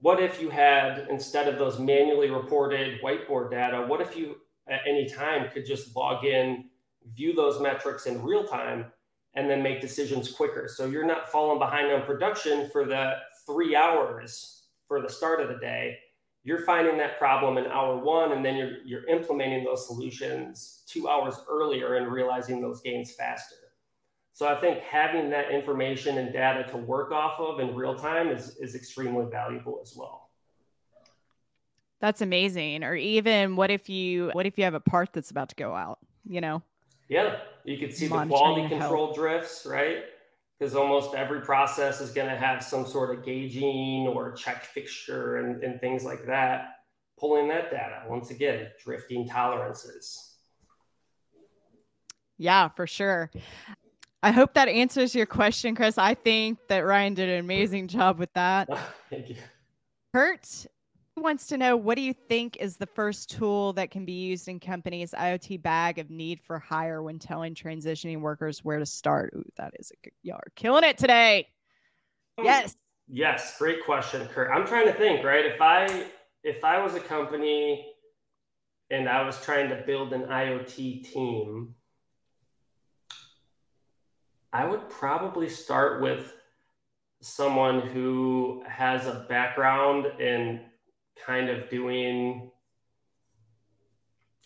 What 0.00 0.22
if 0.22 0.40
you 0.40 0.50
had, 0.50 1.06
instead 1.10 1.46
of 1.48 1.58
those 1.58 1.78
manually 1.78 2.30
reported 2.30 3.00
whiteboard 3.02 3.50
data, 3.50 3.84
what 3.86 4.00
if 4.00 4.16
you 4.16 4.36
at 4.68 4.80
any 4.86 5.08
time 5.08 5.50
could 5.52 5.66
just 5.66 5.94
log 5.94 6.24
in, 6.24 6.66
view 7.14 7.34
those 7.34 7.60
metrics 7.60 8.06
in 8.06 8.22
real 8.22 8.44
time, 8.44 8.86
and 9.34 9.48
then 9.48 9.62
make 9.62 9.80
decisions 9.80 10.32
quicker? 10.32 10.68
So 10.68 10.86
you're 10.86 11.06
not 11.06 11.30
falling 11.30 11.58
behind 11.58 11.92
on 11.92 12.02
production 12.02 12.70
for 12.70 12.86
the 12.86 13.16
three 13.46 13.76
hours 13.76 14.64
for 14.88 15.02
the 15.02 15.08
start 15.08 15.40
of 15.40 15.48
the 15.48 15.58
day 15.58 15.98
you're 16.42 16.64
finding 16.64 16.96
that 16.98 17.18
problem 17.18 17.58
in 17.58 17.66
hour 17.66 17.96
one 17.98 18.32
and 18.32 18.44
then 18.44 18.56
you're, 18.56 18.78
you're 18.84 19.06
implementing 19.08 19.64
those 19.64 19.86
solutions 19.86 20.82
two 20.86 21.08
hours 21.08 21.36
earlier 21.48 21.96
and 21.96 22.10
realizing 22.10 22.60
those 22.60 22.80
gains 22.80 23.12
faster 23.12 23.56
so 24.32 24.46
i 24.46 24.54
think 24.60 24.78
having 24.80 25.30
that 25.30 25.50
information 25.50 26.18
and 26.18 26.32
data 26.32 26.68
to 26.70 26.76
work 26.76 27.12
off 27.12 27.38
of 27.40 27.60
in 27.60 27.74
real 27.74 27.94
time 27.94 28.28
is, 28.28 28.56
is 28.56 28.74
extremely 28.74 29.26
valuable 29.30 29.78
as 29.82 29.94
well 29.96 30.30
that's 32.00 32.20
amazing 32.20 32.82
or 32.82 32.94
even 32.94 33.56
what 33.56 33.70
if 33.70 33.88
you 33.88 34.30
what 34.32 34.46
if 34.46 34.58
you 34.58 34.64
have 34.64 34.74
a 34.74 34.80
part 34.80 35.12
that's 35.12 35.30
about 35.30 35.48
to 35.48 35.56
go 35.56 35.74
out 35.74 35.98
you 36.24 36.40
know 36.40 36.62
yeah 37.08 37.38
you 37.64 37.78
could 37.78 37.94
see 37.94 38.06
the 38.06 38.24
quality 38.26 38.68
control 38.68 39.12
drifts 39.12 39.66
right 39.66 40.04
because 40.60 40.74
almost 40.74 41.14
every 41.14 41.40
process 41.40 42.02
is 42.02 42.10
going 42.10 42.28
to 42.28 42.36
have 42.36 42.62
some 42.62 42.86
sort 42.86 43.16
of 43.16 43.24
gauging 43.24 44.06
or 44.06 44.32
check 44.32 44.64
fixture 44.64 45.38
and, 45.38 45.64
and 45.64 45.80
things 45.80 46.04
like 46.04 46.26
that. 46.26 46.80
Pulling 47.18 47.48
that 47.48 47.70
data, 47.70 48.02
once 48.08 48.30
again, 48.30 48.68
drifting 48.82 49.26
tolerances. 49.26 50.34
Yeah, 52.36 52.68
for 52.68 52.86
sure. 52.86 53.30
I 54.22 54.30
hope 54.30 54.54
that 54.54 54.68
answers 54.68 55.14
your 55.14 55.26
question, 55.26 55.74
Chris. 55.74 55.96
I 55.96 56.14
think 56.14 56.58
that 56.68 56.80
Ryan 56.80 57.14
did 57.14 57.28
an 57.30 57.40
amazing 57.40 57.88
job 57.88 58.18
with 58.18 58.32
that. 58.34 58.68
Thank 59.10 59.30
you. 59.30 59.36
Kurt 60.14 60.66
wants 61.16 61.46
to 61.46 61.56
know 61.56 61.76
what 61.76 61.96
do 61.96 62.02
you 62.02 62.14
think 62.28 62.56
is 62.58 62.76
the 62.76 62.86
first 62.86 63.30
tool 63.30 63.72
that 63.74 63.90
can 63.90 64.04
be 64.04 64.12
used 64.12 64.48
in 64.48 64.60
companies' 64.60 65.14
IoT 65.16 65.62
bag 65.62 65.98
of 65.98 66.10
need 66.10 66.40
for 66.40 66.58
hire 66.58 67.02
when 67.02 67.18
telling 67.18 67.54
transitioning 67.54 68.20
workers 68.20 68.64
where 68.64 68.78
to 68.78 68.86
start? 68.86 69.32
Ooh, 69.36 69.44
that 69.56 69.74
is 69.78 69.90
a 69.90 70.04
good 70.04 70.12
You 70.22 70.34
are 70.34 70.42
Killing 70.54 70.84
it 70.84 70.98
today. 70.98 71.48
Hmm. 72.38 72.44
Yes. 72.44 72.76
Yes, 73.08 73.58
great 73.58 73.84
question, 73.84 74.26
Kurt. 74.28 74.50
I'm 74.52 74.66
trying 74.66 74.86
to 74.86 74.92
think, 74.92 75.24
right? 75.24 75.44
If 75.44 75.60
I 75.60 76.06
if 76.44 76.62
I 76.62 76.80
was 76.80 76.94
a 76.94 77.00
company 77.00 77.86
and 78.90 79.08
I 79.08 79.22
was 79.24 79.42
trying 79.42 79.68
to 79.70 79.82
build 79.84 80.12
an 80.12 80.22
IoT 80.22 81.10
team, 81.12 81.74
I 84.52 84.64
would 84.64 84.88
probably 84.88 85.48
start 85.48 86.02
with 86.02 86.34
someone 87.20 87.80
who 87.80 88.62
has 88.66 89.06
a 89.06 89.26
background 89.28 90.06
in 90.20 90.60
kind 91.24 91.48
of 91.48 91.68
doing 91.68 92.50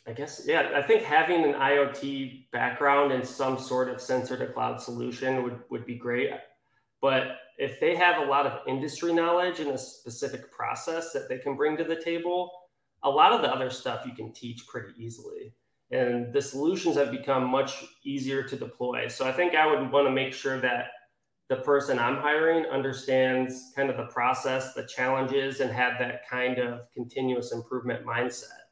I 0.07 0.13
guess, 0.13 0.43
yeah, 0.45 0.73
I 0.75 0.83
think 0.83 1.03
having 1.03 1.45
an 1.45 1.55
IoT 1.55 2.51
background 2.51 3.13
and 3.13 3.27
some 3.27 3.59
sort 3.59 3.89
of 3.89 4.03
sensor 4.03 4.37
to 4.37 4.47
cloud 4.47 4.79
solution 4.79 5.43
would, 5.43 5.61
would 5.71 5.87
be 5.87 5.95
great. 5.95 6.31
But 7.01 7.39
if 7.57 7.81
they 7.81 7.97
have 7.97 8.21
a 8.21 8.31
lot 8.31 8.47
of 8.47 8.67
industry 8.69 9.15
knowledge 9.15 9.61
in 9.61 9.69
a 9.69 9.79
specific 9.79 10.53
process 10.53 11.13
that 11.15 11.31
they 11.31 11.39
can 11.39 11.57
bring 11.57 11.79
to 11.79 11.85
the 11.85 11.97
table, 11.97 12.51
a 13.03 13.09
lot 13.09 13.33
of 13.33 13.41
the 13.41 13.51
other 13.51 13.71
stuff 13.71 14.05
you 14.05 14.13
can 14.13 14.33
teach 14.33 14.67
pretty 14.67 14.93
easily. 14.99 15.55
And 15.95 16.33
the 16.33 16.43
solutions 16.43 16.97
have 16.97 17.13
become 17.13 17.45
much 17.45 17.85
easier 18.03 18.43
to 18.43 18.57
deploy. 18.57 19.07
So 19.07 19.27
I 19.29 19.31
think 19.31 19.55
I 19.55 19.65
would 19.65 19.93
want 19.93 20.09
to 20.09 20.11
make 20.11 20.35
sure 20.35 20.61
that 20.61 20.87
the 21.49 21.57
person 21.57 22.01
I'm 22.01 22.17
hiring 22.17 22.67
understands 22.67 23.73
kind 23.77 23.91
of 23.91 23.97
the 23.97 24.07
process, 24.07 24.75
the 24.75 24.87
challenges, 24.87 25.61
and 25.61 25.71
have 25.71 26.01
that 26.01 26.29
kind 26.29 26.59
of 26.59 26.93
continuous 26.93 27.53
improvement 27.53 28.05
mindset, 28.05 28.65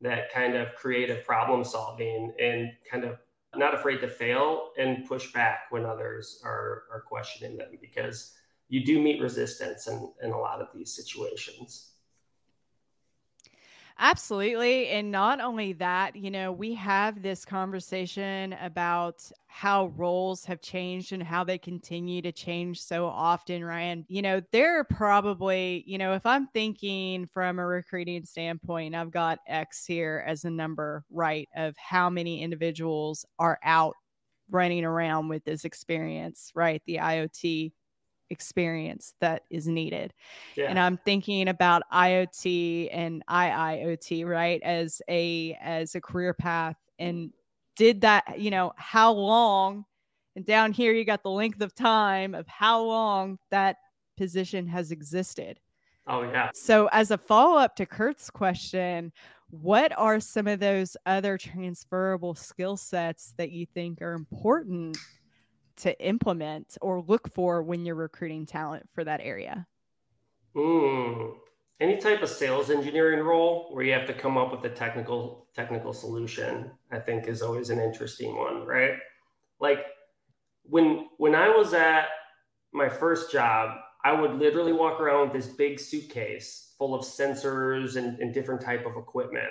that 0.00 0.32
kind 0.32 0.56
of 0.56 0.74
creative 0.74 1.24
problem 1.24 1.62
solving, 1.62 2.34
and 2.40 2.72
kind 2.90 3.04
of 3.04 3.18
not 3.54 3.74
afraid 3.74 4.00
to 4.00 4.08
fail 4.08 4.70
and 4.76 5.06
push 5.06 5.32
back 5.32 5.66
when 5.70 5.86
others 5.86 6.40
are, 6.44 6.84
are 6.92 7.04
questioning 7.06 7.56
them 7.56 7.78
because 7.80 8.34
you 8.68 8.84
do 8.84 9.00
meet 9.00 9.22
resistance 9.22 9.86
in, 9.86 10.12
in 10.22 10.32
a 10.32 10.38
lot 10.38 10.60
of 10.60 10.66
these 10.74 10.92
situations. 10.92 11.93
Absolutely. 13.96 14.88
And 14.88 15.12
not 15.12 15.40
only 15.40 15.72
that, 15.74 16.16
you 16.16 16.28
know, 16.30 16.50
we 16.50 16.74
have 16.74 17.22
this 17.22 17.44
conversation 17.44 18.52
about 18.54 19.30
how 19.46 19.86
roles 19.96 20.44
have 20.46 20.60
changed 20.60 21.12
and 21.12 21.22
how 21.22 21.44
they 21.44 21.58
continue 21.58 22.20
to 22.22 22.32
change 22.32 22.80
so 22.82 23.06
often, 23.06 23.64
Ryan. 23.64 24.04
You 24.08 24.22
know, 24.22 24.42
there 24.50 24.80
are 24.80 24.84
probably, 24.84 25.84
you 25.86 25.96
know, 25.96 26.12
if 26.14 26.26
I'm 26.26 26.48
thinking 26.48 27.26
from 27.32 27.60
a 27.60 27.66
recruiting 27.66 28.24
standpoint, 28.24 28.96
I've 28.96 29.12
got 29.12 29.38
X 29.46 29.86
here 29.86 30.24
as 30.26 30.44
a 30.44 30.50
number, 30.50 31.04
right, 31.10 31.48
of 31.54 31.76
how 31.76 32.10
many 32.10 32.42
individuals 32.42 33.24
are 33.38 33.60
out 33.62 33.94
running 34.50 34.84
around 34.84 35.28
with 35.28 35.44
this 35.44 35.64
experience, 35.64 36.50
right? 36.54 36.82
The 36.86 36.96
IoT 36.96 37.72
experience 38.30 39.14
that 39.20 39.42
is 39.50 39.66
needed. 39.66 40.12
Yeah. 40.56 40.66
And 40.68 40.78
I'm 40.78 40.96
thinking 40.98 41.48
about 41.48 41.82
IoT 41.92 42.88
and 42.92 43.22
IIoT, 43.28 44.26
right, 44.26 44.62
as 44.62 45.00
a 45.08 45.58
as 45.60 45.94
a 45.94 46.00
career 46.00 46.34
path 46.34 46.76
and 46.98 47.32
did 47.76 48.00
that, 48.02 48.38
you 48.38 48.50
know, 48.50 48.72
how 48.76 49.12
long 49.12 49.84
and 50.36 50.44
down 50.44 50.72
here 50.72 50.92
you 50.92 51.04
got 51.04 51.22
the 51.22 51.30
length 51.30 51.60
of 51.60 51.74
time 51.74 52.34
of 52.34 52.46
how 52.48 52.82
long 52.82 53.38
that 53.50 53.76
position 54.16 54.66
has 54.66 54.90
existed. 54.90 55.60
Oh 56.06 56.22
yeah. 56.22 56.50
So 56.54 56.88
as 56.92 57.10
a 57.10 57.18
follow-up 57.18 57.76
to 57.76 57.86
Kurt's 57.86 58.30
question, 58.30 59.12
what 59.50 59.92
are 59.96 60.20
some 60.20 60.46
of 60.46 60.60
those 60.60 60.96
other 61.06 61.38
transferable 61.38 62.34
skill 62.34 62.76
sets 62.76 63.34
that 63.38 63.52
you 63.52 63.66
think 63.66 64.02
are 64.02 64.12
important 64.12 64.98
to 65.76 65.98
implement 66.04 66.76
or 66.80 67.00
look 67.02 67.32
for 67.32 67.62
when 67.62 67.84
you're 67.84 67.94
recruiting 67.94 68.46
talent 68.46 68.88
for 68.94 69.04
that 69.04 69.20
area? 69.22 69.66
Mm, 70.54 71.34
any 71.80 71.96
type 71.96 72.22
of 72.22 72.28
sales 72.28 72.70
engineering 72.70 73.20
role 73.20 73.68
where 73.72 73.84
you 73.84 73.92
have 73.92 74.06
to 74.06 74.14
come 74.14 74.38
up 74.38 74.52
with 74.52 74.70
a 74.70 74.74
technical 74.74 75.48
technical 75.54 75.92
solution, 75.92 76.70
I 76.90 76.98
think 76.98 77.26
is 77.26 77.42
always 77.42 77.70
an 77.70 77.80
interesting 77.80 78.36
one, 78.36 78.64
right? 78.64 78.94
Like 79.60 79.86
when 80.62 81.08
when 81.18 81.34
I 81.34 81.48
was 81.48 81.74
at 81.74 82.06
my 82.72 82.88
first 82.88 83.32
job, 83.32 83.76
I 84.04 84.12
would 84.12 84.34
literally 84.34 84.72
walk 84.72 85.00
around 85.00 85.32
with 85.32 85.32
this 85.32 85.54
big 85.54 85.80
suitcase 85.80 86.74
full 86.78 86.94
of 86.94 87.04
sensors 87.04 87.96
and, 87.96 88.18
and 88.18 88.34
different 88.34 88.60
type 88.60 88.86
of 88.86 88.96
equipment 88.96 89.50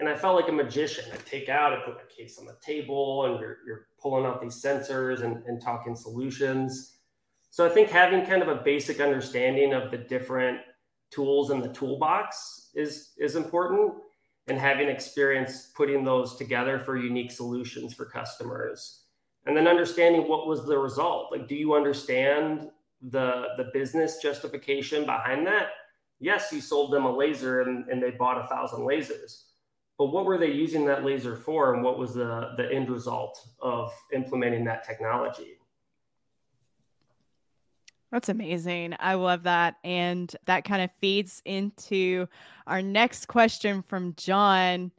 and 0.00 0.08
I 0.08 0.16
felt 0.16 0.36
like 0.36 0.48
a 0.48 0.52
magician. 0.52 1.04
I 1.12 1.16
take 1.28 1.48
out, 1.48 1.72
I 1.72 1.80
put 1.84 1.96
my 1.96 2.02
case 2.16 2.38
on 2.38 2.46
the 2.46 2.56
table, 2.64 3.26
and 3.26 3.40
you're, 3.40 3.58
you're 3.66 3.86
pulling 4.00 4.26
out 4.26 4.40
these 4.40 4.62
sensors 4.62 5.22
and, 5.22 5.42
and 5.46 5.60
talking 5.60 5.96
solutions. 5.96 6.98
So 7.50 7.66
I 7.66 7.68
think 7.68 7.90
having 7.90 8.24
kind 8.24 8.42
of 8.42 8.48
a 8.48 8.62
basic 8.62 9.00
understanding 9.00 9.72
of 9.72 9.90
the 9.90 9.98
different 9.98 10.58
tools 11.10 11.50
in 11.50 11.60
the 11.60 11.72
toolbox 11.72 12.70
is 12.74 13.14
is 13.18 13.34
important, 13.34 13.94
and 14.46 14.58
having 14.58 14.88
experience 14.88 15.72
putting 15.74 16.04
those 16.04 16.36
together 16.36 16.78
for 16.78 16.96
unique 16.96 17.32
solutions 17.32 17.94
for 17.94 18.04
customers, 18.04 19.04
and 19.46 19.56
then 19.56 19.66
understanding 19.66 20.28
what 20.28 20.46
was 20.46 20.64
the 20.66 20.78
result. 20.78 21.32
Like, 21.32 21.48
do 21.48 21.56
you 21.56 21.74
understand 21.74 22.68
the 23.10 23.46
the 23.56 23.70
business 23.72 24.18
justification 24.22 25.06
behind 25.06 25.46
that? 25.46 25.68
Yes, 26.20 26.52
you 26.52 26.60
sold 26.60 26.92
them 26.92 27.06
a 27.06 27.16
laser, 27.16 27.62
and, 27.62 27.88
and 27.88 28.02
they 28.02 28.10
bought 28.10 28.44
a 28.44 28.46
thousand 28.48 28.80
lasers 28.80 29.47
but 29.98 30.06
what 30.06 30.24
were 30.24 30.38
they 30.38 30.52
using 30.52 30.86
that 30.86 31.04
laser 31.04 31.36
for 31.36 31.74
and 31.74 31.82
what 31.82 31.98
was 31.98 32.14
the, 32.14 32.54
the 32.56 32.70
end 32.72 32.88
result 32.88 33.46
of 33.60 33.92
implementing 34.12 34.64
that 34.64 34.84
technology 34.84 35.58
that's 38.10 38.28
amazing. 38.28 38.94
I 38.98 39.14
love 39.14 39.42
that. 39.42 39.76
And 39.84 40.34
that 40.46 40.64
kind 40.64 40.82
of 40.82 40.90
feeds 41.00 41.42
into 41.44 42.26
our 42.66 42.80
next 42.80 43.28
question 43.28 43.82
from 43.82 44.14
John. 44.16 44.92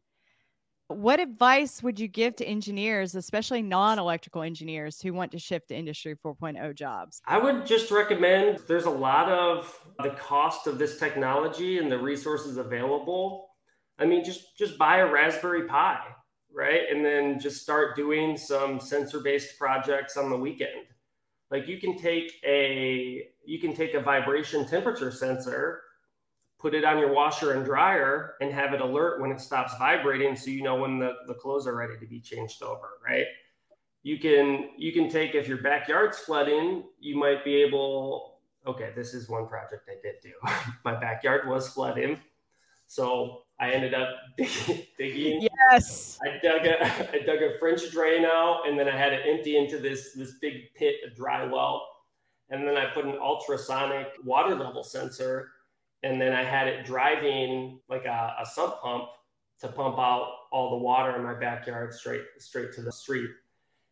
What 0.90 1.20
advice 1.20 1.84
would 1.84 2.00
you 2.00 2.08
give 2.08 2.36
to 2.38 2.46
engineers, 2.46 3.14
especially 3.16 3.62
non 3.62 4.00
electrical 4.00 4.42
engineers 4.42 5.02
who 5.02 5.14
want 5.14 5.32
to 5.32 5.40
shift 5.40 5.70
to 5.70 5.76
Industry 5.76 6.16
4.0 6.24 6.76
jobs? 6.76 7.22
I 7.28 7.38
would 7.38 7.66
just 7.66 7.92
recommend 7.92 8.60
there's 8.68 8.86
a 8.86 8.92
lot 8.92 9.30
of 9.30 9.76
the 10.02 10.12
cost 10.12 10.66
of 10.66 10.80
this 10.80 10.98
technology 10.98 11.78
and 11.78 11.92
the 11.92 11.98
resources 11.98 12.58
available 12.58 13.49
I 14.00 14.06
mean, 14.06 14.24
just 14.24 14.58
just 14.58 14.78
buy 14.78 14.98
a 14.98 15.12
Raspberry 15.12 15.68
Pi, 15.68 16.00
right? 16.54 16.82
And 16.90 17.04
then 17.04 17.40
just 17.40 17.62
start 17.62 17.96
doing 17.96 18.38
some 18.38 18.80
sensor-based 18.80 19.58
projects 19.58 20.18
on 20.18 20.30
the 20.30 20.38
weekend. 20.38 20.88
Like 21.52 21.68
you 21.68 21.80
can 21.80 21.98
take 21.98 22.32
a 22.46 23.28
you 23.46 23.60
can 23.60 23.76
take 23.76 23.94
a 23.96 24.00
vibration 24.00 24.68
temperature 24.68 25.12
sensor, 25.12 25.82
put 26.60 26.74
it 26.74 26.86
on 26.86 27.00
your 27.00 27.12
washer 27.12 27.54
and 27.54 27.66
dryer, 27.66 28.36
and 28.40 28.54
have 28.54 28.74
it 28.74 28.82
alert 28.82 29.20
when 29.20 29.32
it 29.32 29.42
stops 29.42 29.74
vibrating, 29.78 30.36
so 30.36 30.52
you 30.52 30.64
know 30.64 30.76
when 30.76 31.00
the, 31.00 31.14
the 31.28 31.34
clothes 31.34 31.68
are 31.68 31.76
ready 31.76 31.98
to 32.00 32.06
be 32.06 32.22
changed 32.22 32.62
over, 32.64 33.00
right? 33.06 33.26
You 34.04 34.18
can 34.20 34.70
you 34.78 34.94
can 34.94 35.10
take 35.10 35.36
if 35.36 35.48
your 35.48 35.58
backyard's 35.58 36.20
flooding, 36.20 36.84
you 37.00 37.18
might 37.18 37.44
be 37.44 37.56
able. 37.56 38.40
Okay, 38.68 38.92
this 38.96 39.14
is 39.14 39.28
one 39.28 39.48
project 39.48 39.90
I 39.90 39.96
did 40.04 40.16
do. 40.22 40.32
My 40.86 41.00
backyard 41.00 41.50
was 41.50 41.70
flooding, 41.70 42.20
so 42.88 43.44
I 43.60 43.72
ended 43.72 43.94
up 43.94 44.10
digging. 44.98 45.48
Yes. 45.70 46.18
I 46.24 46.40
dug 46.42 46.66
a 46.66 46.86
I 47.14 47.20
dug 47.26 47.42
a 47.42 47.58
French 47.60 47.90
drain 47.92 48.26
out, 48.26 48.62
and 48.68 48.80
then 48.80 48.88
I 48.88 48.96
had 48.96 49.14
it 49.14 49.22
empty 49.28 49.58
into 49.58 49.78
this 49.78 50.14
this 50.14 50.34
big 50.42 50.74
pit, 50.76 50.96
a 51.06 51.10
dry 51.14 51.46
well, 51.46 51.86
and 52.50 52.68
then 52.68 52.78
I 52.78 52.86
put 52.94 53.06
an 53.06 53.18
ultrasonic 53.18 54.08
water 54.24 54.56
level 54.56 54.84
sensor, 54.84 55.50
and 56.04 56.22
then 56.22 56.34
I 56.34 56.44
had 56.44 56.68
it 56.68 56.86
driving 56.86 57.80
like 57.90 58.06
a, 58.06 58.36
a 58.42 58.46
sump 58.46 58.82
pump 58.82 59.06
to 59.60 59.68
pump 59.68 60.00
out 60.00 60.32
all 60.52 60.72
the 60.72 60.78
water 60.78 61.16
in 61.18 61.24
my 61.24 61.34
backyard 61.34 61.94
straight 61.94 62.24
straight 62.38 62.72
to 62.74 62.82
the 62.82 62.92
street. 62.92 63.30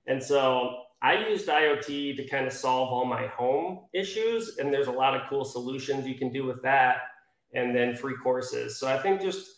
And 0.08 0.24
so 0.24 0.84
I 1.02 1.28
used 1.28 1.48
IoT 1.48 2.16
to 2.16 2.28
kind 2.28 2.48
of 2.48 2.54
solve 2.54 2.90
all 2.90 3.06
my 3.06 3.28
home 3.28 3.82
issues, 3.94 4.58
and 4.58 4.74
there's 4.74 4.88
a 4.88 4.92
lot 4.92 5.14
of 5.14 5.30
cool 5.30 5.44
solutions 5.44 6.08
you 6.08 6.16
can 6.16 6.32
do 6.32 6.46
with 6.46 6.62
that, 6.64 6.98
and 7.54 7.76
then 7.76 7.96
free 7.96 8.16
courses. 8.24 8.80
So 8.80 8.88
I 8.88 8.98
think 8.98 9.22
just 9.22 9.57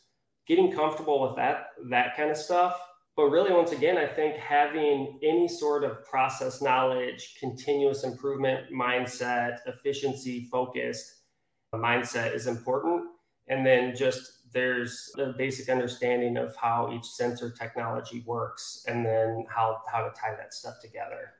getting 0.49 0.73
comfortable 0.73 1.21
with 1.21 1.37
that 1.37 1.67
that 1.89 2.17
kind 2.17 2.29
of 2.29 2.35
stuff 2.35 2.75
but 3.19 3.31
really, 3.31 3.51
once 3.51 3.73
again, 3.73 3.97
I 3.97 4.07
think 4.07 4.37
having 4.37 5.19
any 5.21 5.49
sort 5.49 5.83
of 5.83 6.05
process 6.05 6.61
knowledge, 6.61 7.35
continuous 7.37 8.05
improvement 8.05 8.71
mindset, 8.71 9.57
efficiency 9.65 10.47
focused 10.49 11.15
mindset 11.75 12.33
is 12.33 12.47
important. 12.47 13.09
And 13.49 13.65
then 13.65 13.93
just 13.93 14.53
there's 14.53 15.11
a 15.17 15.33
basic 15.37 15.67
understanding 15.67 16.37
of 16.37 16.55
how 16.55 16.93
each 16.93 17.07
sensor 17.07 17.51
technology 17.51 18.23
works 18.25 18.85
and 18.87 19.05
then 19.05 19.43
how, 19.53 19.81
how 19.91 19.99
to 20.07 20.11
tie 20.11 20.35
that 20.37 20.53
stuff 20.53 20.75
together. 20.81 21.33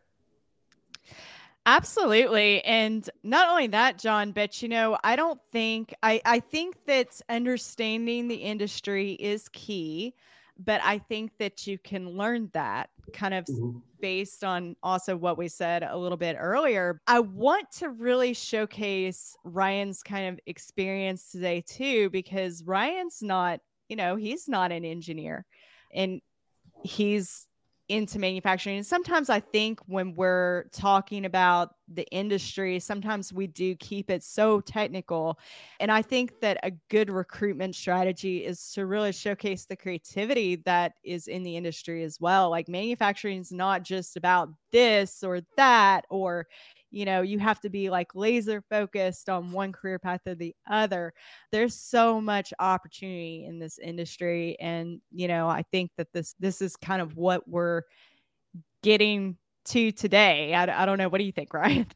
Absolutely. 1.65 2.63
And 2.63 3.07
not 3.23 3.49
only 3.49 3.67
that, 3.67 3.99
John, 3.99 4.31
but 4.31 4.61
you 4.61 4.69
know, 4.69 4.97
I 5.03 5.15
don't 5.15 5.39
think 5.51 5.93
I, 6.01 6.21
I 6.25 6.39
think 6.39 6.77
that 6.85 7.21
understanding 7.29 8.27
the 8.27 8.35
industry 8.35 9.11
is 9.13 9.49
key, 9.49 10.15
but 10.57 10.81
I 10.83 10.97
think 10.97 11.31
that 11.37 11.67
you 11.67 11.77
can 11.77 12.17
learn 12.17 12.49
that 12.53 12.89
kind 13.13 13.33
of 13.33 13.45
mm-hmm. 13.45 13.79
based 14.01 14.43
on 14.43 14.75
also 14.81 15.15
what 15.15 15.37
we 15.37 15.47
said 15.47 15.83
a 15.83 15.95
little 15.95 16.17
bit 16.17 16.37
earlier. 16.39 17.01
I 17.07 17.19
want 17.19 17.71
to 17.73 17.89
really 17.89 18.33
showcase 18.33 19.35
Ryan's 19.43 20.01
kind 20.01 20.29
of 20.29 20.39
experience 20.47 21.31
today 21.31 21.61
too, 21.67 22.09
because 22.09 22.63
Ryan's 22.63 23.19
not, 23.21 23.59
you 23.89 23.95
know, 23.95 24.15
he's 24.15 24.47
not 24.47 24.71
an 24.71 24.85
engineer 24.85 25.45
and 25.93 26.21
he's 26.83 27.45
into 27.89 28.19
manufacturing. 28.19 28.77
And 28.77 28.85
sometimes 28.85 29.29
I 29.29 29.39
think 29.39 29.79
when 29.87 30.15
we're 30.15 30.65
talking 30.71 31.25
about 31.25 31.75
the 31.91 32.07
industry, 32.11 32.79
sometimes 32.79 33.33
we 33.33 33.47
do 33.47 33.75
keep 33.75 34.11
it 34.11 34.23
so 34.23 34.61
technical. 34.61 35.39
And 35.79 35.91
I 35.91 36.03
think 36.03 36.39
that 36.41 36.59
a 36.61 36.71
good 36.89 37.09
recruitment 37.09 37.75
strategy 37.75 38.45
is 38.45 38.71
to 38.73 38.85
really 38.85 39.11
showcase 39.11 39.65
the 39.65 39.75
creativity 39.75 40.57
that 40.65 40.93
is 41.03 41.27
in 41.27 41.41
the 41.41 41.57
industry 41.57 42.03
as 42.03 42.21
well. 42.21 42.51
Like 42.51 42.69
manufacturing 42.69 43.39
is 43.39 43.51
not 43.51 43.83
just 43.83 44.15
about 44.15 44.49
this 44.71 45.23
or 45.23 45.41
that, 45.57 46.05
or, 46.09 46.47
you 46.91 47.05
know 47.05 47.21
you 47.21 47.39
have 47.39 47.59
to 47.61 47.69
be 47.69 47.89
like 47.89 48.15
laser 48.15 48.61
focused 48.69 49.29
on 49.29 49.51
one 49.51 49.71
career 49.71 49.99
path 49.99 50.21
or 50.25 50.35
the 50.35 50.55
other. 50.69 51.13
There's 51.51 51.75
so 51.75 52.19
much 52.19 52.53
opportunity 52.59 53.45
in 53.47 53.59
this 53.59 53.77
industry 53.79 54.57
and 54.59 54.99
you 55.11 55.27
know 55.27 55.47
i 55.47 55.63
think 55.71 55.91
that 55.97 56.11
this 56.13 56.35
this 56.39 56.61
is 56.61 56.75
kind 56.75 57.01
of 57.01 57.15
what 57.15 57.47
we're 57.47 57.83
getting 58.81 59.37
to 59.65 59.91
today. 59.91 60.53
I, 60.53 60.83
I 60.83 60.85
don't 60.85 60.97
know. 60.97 61.09
What 61.09 61.19
do 61.19 61.25
you 61.25 61.31
think 61.31 61.53
ryan? 61.53 61.87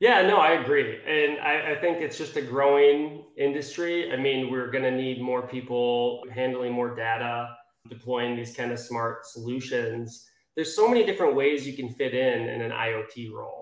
Yeah 0.00 0.22
no 0.22 0.38
i 0.38 0.52
agree 0.52 0.98
and 1.06 1.38
I, 1.40 1.72
I 1.72 1.80
think 1.80 1.98
it's 1.98 2.18
just 2.18 2.36
a 2.36 2.42
growing 2.42 3.24
industry. 3.36 4.12
I 4.12 4.16
mean 4.16 4.50
we're 4.50 4.70
going 4.70 4.84
to 4.84 4.90
need 4.90 5.20
more 5.20 5.46
people 5.46 6.24
handling 6.32 6.72
more 6.72 6.94
data 6.94 7.56
deploying 7.88 8.36
these 8.36 8.54
kind 8.56 8.72
of 8.72 8.78
smart 8.78 9.26
solutions. 9.26 10.28
There's 10.54 10.74
so 10.76 10.88
many 10.88 11.04
different 11.04 11.34
ways 11.34 11.66
you 11.66 11.74
can 11.74 11.88
fit 11.88 12.14
in 12.14 12.48
in 12.48 12.60
an 12.60 12.70
iot 12.70 13.32
role 13.32 13.61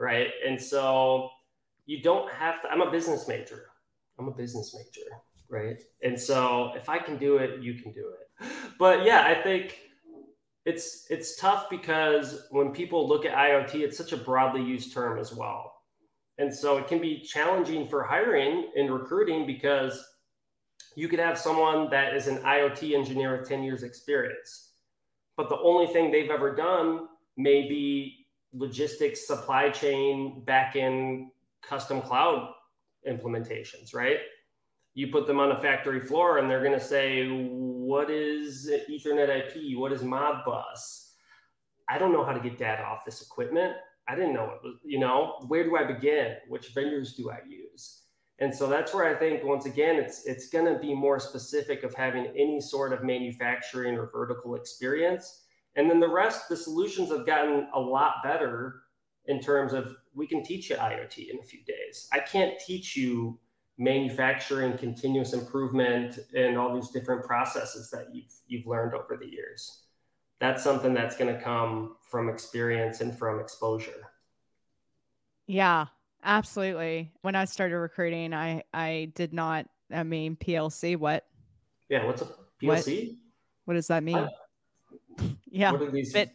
right? 0.00 0.28
And 0.44 0.60
so 0.60 1.28
you 1.86 2.02
don't 2.02 2.32
have 2.32 2.62
to, 2.62 2.68
I'm 2.70 2.80
a 2.80 2.90
business 2.90 3.28
major. 3.28 3.66
I'm 4.18 4.26
a 4.26 4.32
business 4.32 4.74
major, 4.74 5.06
right? 5.48 5.80
And 6.02 6.18
so 6.18 6.72
if 6.74 6.88
I 6.88 6.98
can 6.98 7.16
do 7.18 7.36
it, 7.36 7.62
you 7.62 7.74
can 7.74 7.92
do 7.92 8.12
it. 8.20 8.50
But 8.78 9.04
yeah, 9.04 9.24
I 9.24 9.40
think 9.40 9.78
it's 10.66 11.06
it's 11.10 11.36
tough 11.36 11.70
because 11.70 12.46
when 12.50 12.70
people 12.70 13.08
look 13.08 13.24
at 13.24 13.34
IoT, 13.34 13.76
it's 13.76 13.96
such 13.96 14.12
a 14.12 14.16
broadly 14.16 14.62
used 14.62 14.92
term 14.92 15.18
as 15.18 15.32
well. 15.34 15.74
And 16.38 16.54
so 16.54 16.78
it 16.78 16.86
can 16.86 17.00
be 17.00 17.20
challenging 17.20 17.86
for 17.88 18.02
hiring 18.02 18.70
and 18.76 18.90
recruiting 18.90 19.46
because 19.46 20.02
you 20.96 21.08
could 21.08 21.18
have 21.18 21.38
someone 21.38 21.90
that 21.90 22.14
is 22.14 22.26
an 22.26 22.38
IoT 22.38 22.94
engineer 22.94 23.38
with 23.38 23.48
10 23.48 23.62
years 23.62 23.82
experience, 23.82 24.72
but 25.36 25.48
the 25.48 25.58
only 25.58 25.86
thing 25.86 26.10
they've 26.10 26.30
ever 26.30 26.54
done 26.54 27.08
may 27.36 27.68
be 27.68 28.19
logistics, 28.52 29.26
supply 29.26 29.70
chain, 29.70 30.42
back 30.44 30.76
in 30.76 31.30
custom 31.62 32.00
cloud 32.00 32.52
implementations, 33.08 33.94
right? 33.94 34.18
You 34.94 35.08
put 35.08 35.26
them 35.26 35.38
on 35.38 35.52
a 35.52 35.60
factory 35.60 36.00
floor 36.00 36.38
and 36.38 36.50
they're 36.50 36.64
going 36.64 36.78
to 36.78 36.84
say, 36.84 37.28
What 37.28 38.10
is 38.10 38.70
Ethernet 38.90 39.28
IP? 39.28 39.78
What 39.78 39.92
is 39.92 40.02
Modbus? 40.02 41.10
I 41.88 41.98
don't 41.98 42.12
know 42.12 42.24
how 42.24 42.32
to 42.32 42.40
get 42.40 42.58
data 42.58 42.82
off 42.82 43.04
this 43.04 43.22
equipment. 43.22 43.74
I 44.08 44.14
didn't 44.14 44.34
know 44.34 44.44
it 44.44 44.60
was, 44.64 44.76
you 44.84 44.98
know, 44.98 45.36
where 45.46 45.64
do 45.64 45.76
I 45.76 45.84
begin? 45.84 46.36
Which 46.48 46.68
vendors 46.68 47.14
do 47.14 47.30
I 47.30 47.38
use? 47.48 48.02
And 48.40 48.54
so 48.54 48.66
that's 48.66 48.94
where 48.94 49.04
I 49.04 49.18
think 49.18 49.44
once 49.44 49.66
again 49.66 49.96
it's 49.96 50.26
it's 50.26 50.48
going 50.48 50.64
to 50.64 50.78
be 50.78 50.94
more 50.94 51.20
specific 51.20 51.82
of 51.84 51.94
having 51.94 52.26
any 52.28 52.60
sort 52.60 52.92
of 52.92 53.04
manufacturing 53.04 53.96
or 53.96 54.10
vertical 54.10 54.54
experience 54.54 55.42
and 55.76 55.88
then 55.88 56.00
the 56.00 56.08
rest, 56.08 56.48
the 56.48 56.56
solutions 56.56 57.10
have 57.10 57.26
gotten 57.26 57.68
a 57.74 57.80
lot 57.80 58.14
better 58.24 58.82
in 59.26 59.40
terms 59.40 59.72
of 59.72 59.94
we 60.14 60.26
can 60.26 60.42
teach 60.42 60.70
you 60.70 60.76
IoT 60.76 61.30
in 61.30 61.38
a 61.38 61.42
few 61.42 61.62
days. 61.64 62.08
I 62.12 62.18
can't 62.18 62.58
teach 62.58 62.96
you 62.96 63.38
manufacturing 63.78 64.76
continuous 64.76 65.32
improvement 65.32 66.18
and 66.34 66.58
all 66.58 66.74
these 66.74 66.90
different 66.90 67.24
processes 67.24 67.90
that 67.90 68.14
you've 68.14 68.32
you've 68.46 68.66
learned 68.66 68.94
over 68.94 69.16
the 69.16 69.26
years. 69.26 69.84
That's 70.40 70.62
something 70.64 70.94
that's 70.94 71.16
going 71.16 71.34
to 71.34 71.40
come 71.40 71.96
from 72.10 72.28
experience 72.28 73.00
and 73.00 73.16
from 73.16 73.40
exposure. 73.40 74.10
Yeah, 75.46 75.86
absolutely. 76.24 77.12
When 77.22 77.34
I 77.34 77.44
started 77.44 77.76
recruiting, 77.76 78.34
I 78.34 78.64
I 78.74 79.12
did 79.14 79.32
not 79.32 79.66
I 79.92 80.02
mean 80.02 80.36
PLC 80.36 80.96
what? 80.96 81.26
Yeah, 81.88 82.04
what's 82.04 82.22
a 82.22 82.28
PLC? 82.62 83.08
What, 83.08 83.16
what 83.64 83.74
does 83.74 83.86
that 83.88 84.02
mean? 84.02 84.16
I, 84.16 84.28
yeah. 85.50 85.72
What 85.72 85.82
are 85.82 85.90
these? 85.90 86.12
But, 86.12 86.30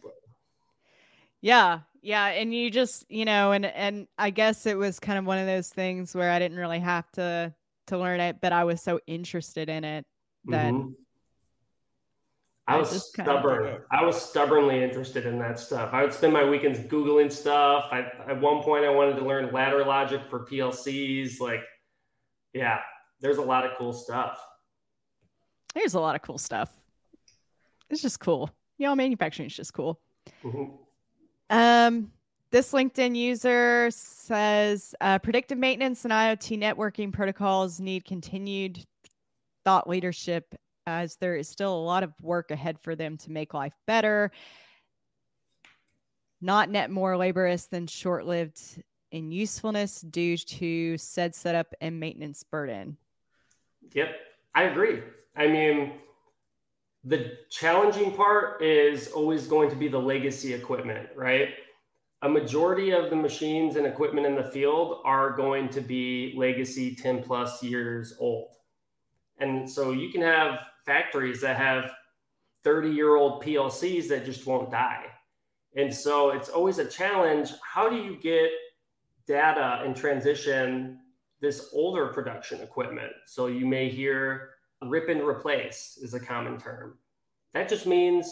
yeah, 1.40 1.80
yeah, 2.02 2.26
and 2.26 2.54
you 2.54 2.70
just 2.70 3.04
you 3.10 3.24
know, 3.24 3.52
and 3.52 3.66
and 3.66 4.06
I 4.16 4.30
guess 4.30 4.64
it 4.66 4.78
was 4.78 5.00
kind 5.00 5.18
of 5.18 5.26
one 5.26 5.38
of 5.38 5.46
those 5.46 5.68
things 5.68 6.14
where 6.14 6.30
I 6.30 6.38
didn't 6.38 6.56
really 6.56 6.78
have 6.78 7.10
to 7.12 7.54
to 7.88 7.98
learn 7.98 8.20
it, 8.20 8.36
but 8.40 8.52
I 8.52 8.64
was 8.64 8.80
so 8.80 9.00
interested 9.06 9.68
in 9.68 9.84
it 9.84 10.06
that. 10.46 10.72
Mm-hmm. 10.72 10.90
I 12.68 12.78
was 12.78 13.10
stubborn. 13.10 13.78
I 13.92 14.04
was 14.04 14.20
stubbornly 14.20 14.82
interested 14.82 15.24
in 15.24 15.38
that 15.38 15.60
stuff. 15.60 15.90
I 15.92 16.02
would 16.02 16.12
spend 16.12 16.32
my 16.32 16.42
weekends 16.42 16.80
Googling 16.80 17.30
stuff. 17.30 17.86
I, 17.92 18.00
at 18.28 18.40
one 18.40 18.60
point, 18.64 18.84
I 18.84 18.88
wanted 18.88 19.14
to 19.18 19.24
learn 19.24 19.52
ladder 19.52 19.84
logic 19.84 20.22
for 20.28 20.44
PLCs. 20.44 21.38
Like, 21.38 21.62
yeah, 22.54 22.80
there's 23.20 23.38
a 23.38 23.42
lot 23.42 23.64
of 23.64 23.78
cool 23.78 23.92
stuff. 23.92 24.44
There's 25.76 25.94
a 25.94 26.00
lot 26.00 26.16
of 26.16 26.22
cool 26.22 26.38
stuff. 26.38 26.68
It's 27.88 28.02
just 28.02 28.18
cool 28.18 28.50
you 28.78 28.86
know, 28.86 28.94
manufacturing 28.94 29.46
is 29.46 29.56
just 29.56 29.72
cool. 29.72 30.00
Mm-hmm. 30.44 30.72
Um, 31.50 32.10
this 32.50 32.72
LinkedIn 32.72 33.16
user 33.16 33.90
says 33.90 34.94
uh, 35.00 35.18
predictive 35.18 35.58
maintenance 35.58 36.04
and 36.04 36.12
IoT 36.12 36.58
networking 36.58 37.12
protocols 37.12 37.80
need 37.80 38.04
continued 38.04 38.84
thought 39.64 39.88
leadership 39.88 40.54
as 40.86 41.16
there 41.16 41.36
is 41.36 41.48
still 41.48 41.74
a 41.74 41.84
lot 41.84 42.02
of 42.02 42.12
work 42.22 42.50
ahead 42.50 42.78
for 42.80 42.94
them 42.94 43.16
to 43.18 43.32
make 43.32 43.52
life 43.52 43.74
better. 43.86 44.30
Not 46.40 46.70
net 46.70 46.90
more 46.90 47.16
laborious 47.16 47.66
than 47.66 47.86
short 47.86 48.26
lived 48.26 48.60
in 49.10 49.32
usefulness 49.32 50.00
due 50.02 50.36
to 50.36 50.96
said 50.98 51.34
setup 51.34 51.74
and 51.80 51.98
maintenance 51.98 52.42
burden. 52.44 52.96
Yep, 53.92 54.14
I 54.54 54.64
agree. 54.64 55.02
I 55.34 55.46
mean, 55.46 55.92
the 57.06 57.38
challenging 57.50 58.12
part 58.12 58.60
is 58.60 59.08
always 59.12 59.46
going 59.46 59.70
to 59.70 59.76
be 59.76 59.86
the 59.86 59.98
legacy 59.98 60.52
equipment, 60.52 61.08
right? 61.14 61.50
A 62.22 62.28
majority 62.28 62.90
of 62.90 63.10
the 63.10 63.16
machines 63.16 63.76
and 63.76 63.86
equipment 63.86 64.26
in 64.26 64.34
the 64.34 64.50
field 64.50 65.02
are 65.04 65.30
going 65.30 65.68
to 65.68 65.80
be 65.80 66.34
legacy 66.36 66.96
10 66.96 67.22
plus 67.22 67.62
years 67.62 68.14
old. 68.18 68.54
And 69.38 69.70
so 69.70 69.92
you 69.92 70.10
can 70.10 70.20
have 70.22 70.58
factories 70.84 71.40
that 71.42 71.56
have 71.56 71.92
30 72.64 72.90
year 72.90 73.14
old 73.14 73.40
PLCs 73.44 74.08
that 74.08 74.24
just 74.24 74.44
won't 74.44 74.72
die. 74.72 75.04
And 75.76 75.94
so 75.94 76.30
it's 76.30 76.48
always 76.48 76.78
a 76.78 76.86
challenge. 76.86 77.50
How 77.62 77.88
do 77.88 77.96
you 77.96 78.16
get 78.20 78.50
data 79.28 79.82
and 79.84 79.94
transition 79.94 80.98
this 81.40 81.70
older 81.72 82.08
production 82.08 82.62
equipment? 82.62 83.12
So 83.26 83.46
you 83.46 83.64
may 83.64 83.88
hear 83.88 84.55
rip 84.82 85.08
and 85.08 85.22
replace 85.22 85.98
is 86.00 86.14
a 86.14 86.20
common 86.20 86.58
term. 86.58 86.98
That 87.54 87.68
just 87.68 87.86
means 87.86 88.30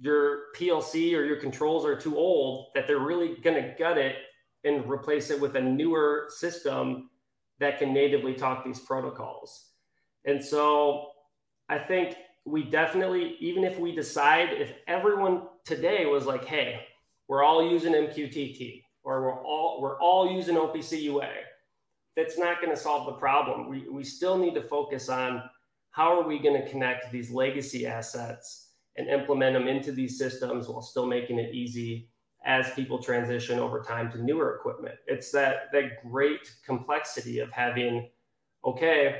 your 0.00 0.52
PLC 0.56 1.16
or 1.16 1.24
your 1.24 1.36
controls 1.36 1.84
are 1.84 1.96
too 1.96 2.16
old 2.16 2.68
that 2.74 2.86
they're 2.86 2.98
really 2.98 3.36
going 3.42 3.62
to 3.62 3.74
gut 3.78 3.98
it 3.98 4.16
and 4.64 4.88
replace 4.88 5.30
it 5.30 5.40
with 5.40 5.56
a 5.56 5.60
newer 5.60 6.26
system 6.28 7.10
that 7.58 7.78
can 7.78 7.92
natively 7.92 8.34
talk 8.34 8.64
these 8.64 8.80
protocols. 8.80 9.70
And 10.24 10.42
so 10.42 11.08
I 11.68 11.78
think 11.78 12.16
we 12.44 12.64
definitely, 12.64 13.36
even 13.40 13.64
if 13.64 13.78
we 13.78 13.94
decide, 13.94 14.50
if 14.52 14.72
everyone 14.86 15.42
today 15.64 16.06
was 16.06 16.26
like, 16.26 16.44
hey, 16.44 16.80
we're 17.28 17.44
all 17.44 17.68
using 17.68 17.92
MQTT 17.92 18.82
or 19.04 19.22
we're 19.22 19.44
all 19.44 19.80
we're 19.80 20.00
all 20.00 20.30
using 20.30 20.56
OPC 20.56 21.02
UA, 21.02 21.28
that's 22.16 22.38
not 22.38 22.60
going 22.60 22.74
to 22.74 22.80
solve 22.80 23.06
the 23.06 23.12
problem. 23.12 23.68
We, 23.68 23.88
we 23.88 24.04
still 24.04 24.36
need 24.36 24.54
to 24.54 24.62
focus 24.62 25.08
on 25.08 25.42
how 25.92 26.18
are 26.18 26.26
we 26.26 26.38
going 26.38 26.60
to 26.60 26.68
connect 26.68 27.12
these 27.12 27.30
legacy 27.30 27.86
assets 27.86 28.70
and 28.96 29.08
implement 29.08 29.54
them 29.54 29.68
into 29.68 29.92
these 29.92 30.18
systems 30.18 30.68
while 30.68 30.82
still 30.82 31.06
making 31.06 31.38
it 31.38 31.54
easy 31.54 32.08
as 32.44 32.72
people 32.72 33.00
transition 33.00 33.58
over 33.58 33.80
time 33.80 34.10
to 34.10 34.22
newer 34.22 34.56
equipment. 34.56 34.96
It's 35.06 35.30
that 35.30 35.70
that 35.72 36.02
great 36.10 36.50
complexity 36.64 37.38
of 37.38 37.50
having, 37.52 38.08
okay, 38.64 39.18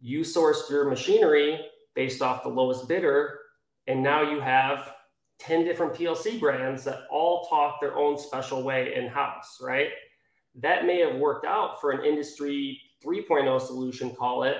you 0.00 0.20
sourced 0.20 0.70
your 0.70 0.88
machinery 0.88 1.60
based 1.94 2.22
off 2.22 2.42
the 2.42 2.48
lowest 2.48 2.88
bidder, 2.88 3.38
and 3.86 4.02
now 4.02 4.22
you 4.22 4.40
have 4.40 4.94
10 5.40 5.64
different 5.64 5.94
PLC 5.94 6.38
brands 6.38 6.84
that 6.84 7.00
all 7.10 7.46
talk 7.48 7.80
their 7.80 7.96
own 7.96 8.16
special 8.16 8.62
way 8.62 8.94
in-house, 8.94 9.58
right? 9.60 9.88
That 10.54 10.86
may 10.86 11.00
have 11.00 11.16
worked 11.16 11.44
out 11.46 11.80
for 11.80 11.90
an 11.90 12.04
industry 12.04 12.80
3.0 13.04 13.60
solution, 13.60 14.14
call 14.14 14.44
it, 14.44 14.58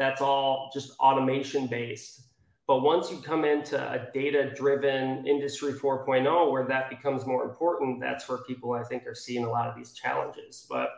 that's 0.00 0.20
all 0.20 0.70
just 0.74 0.98
automation 0.98 1.68
based 1.68 2.22
but 2.70 2.82
once 2.82 3.10
you 3.10 3.16
come 3.16 3.44
into 3.44 3.76
a 3.76 4.06
data 4.14 4.54
driven 4.54 5.26
industry 5.26 5.72
4.0, 5.72 6.52
where 6.52 6.64
that 6.68 6.88
becomes 6.88 7.26
more 7.26 7.42
important, 7.42 7.98
that's 7.98 8.28
where 8.28 8.38
people, 8.46 8.74
I 8.74 8.84
think, 8.84 9.08
are 9.08 9.14
seeing 9.16 9.42
a 9.42 9.50
lot 9.50 9.66
of 9.66 9.74
these 9.74 9.92
challenges. 9.92 10.68
But 10.70 10.90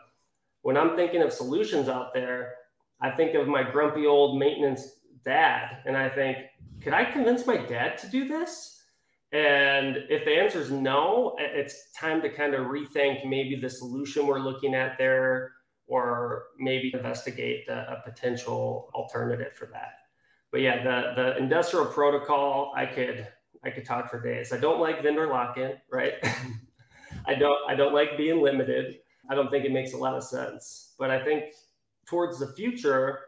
when 0.61 0.77
I'm 0.77 0.97
thinking 0.97 1.23
of 1.23 1.33
solutions 1.33 1.89
out 1.89 2.13
there, 2.13 2.57
I 3.01 3.11
think 3.11 3.35
of 3.35 3.49
my 3.49 3.63
grumpy 3.63 4.05
old 4.05 4.39
maintenance 4.39 5.01
dad, 5.25 5.79
and 5.87 5.97
I 5.97 6.11
think, 6.11 6.37
could 6.83 6.93
I 6.93 7.07
convince 7.07 7.47
my 7.47 7.57
dad 7.57 7.97
to 8.01 8.07
do 8.11 8.29
this? 8.29 8.83
And 9.33 9.97
if 10.11 10.27
the 10.27 10.39
answer 10.39 10.61
is 10.61 10.71
no, 10.71 11.37
it's 11.39 11.91
time 11.99 12.21
to 12.21 12.29
kind 12.29 12.53
of 12.53 12.67
rethink 12.67 13.27
maybe 13.27 13.57
the 13.57 13.71
solution 13.71 14.27
we're 14.27 14.41
looking 14.41 14.75
at 14.75 14.99
there, 14.99 15.53
or 15.93 16.45
maybe 16.59 16.91
investigate 16.95 17.69
a, 17.69 17.79
a 17.95 18.11
potential 18.11 18.91
alternative 18.95 19.53
for 19.53 19.67
that 19.67 19.93
but 20.53 20.61
yeah, 20.61 20.85
the 20.85 21.15
the 21.21 21.39
industrial 21.39 21.87
protocol, 21.87 22.73
I 22.77 22.87
could 22.87 23.27
I 23.65 23.71
could 23.71 23.87
talk 23.87 24.11
for 24.11 24.21
days. 24.21 24.53
I 24.53 24.59
don't 24.59 24.81
like 24.81 25.03
vendor 25.03 25.27
lock-in, 25.27 25.73
right? 25.91 26.13
I 27.27 27.35
don't 27.35 27.59
I 27.69 27.75
don't 27.75 27.95
like 27.95 28.17
being 28.17 28.43
limited. 28.43 28.97
I 29.31 29.35
don't 29.35 29.51
think 29.51 29.65
it 29.65 29.73
makes 29.73 29.95
a 29.95 29.97
lot 29.97 30.15
of 30.15 30.23
sense. 30.23 30.95
But 30.99 31.11
I 31.11 31.25
think 31.25 31.55
towards 32.07 32.39
the 32.39 32.49
future, 32.49 33.21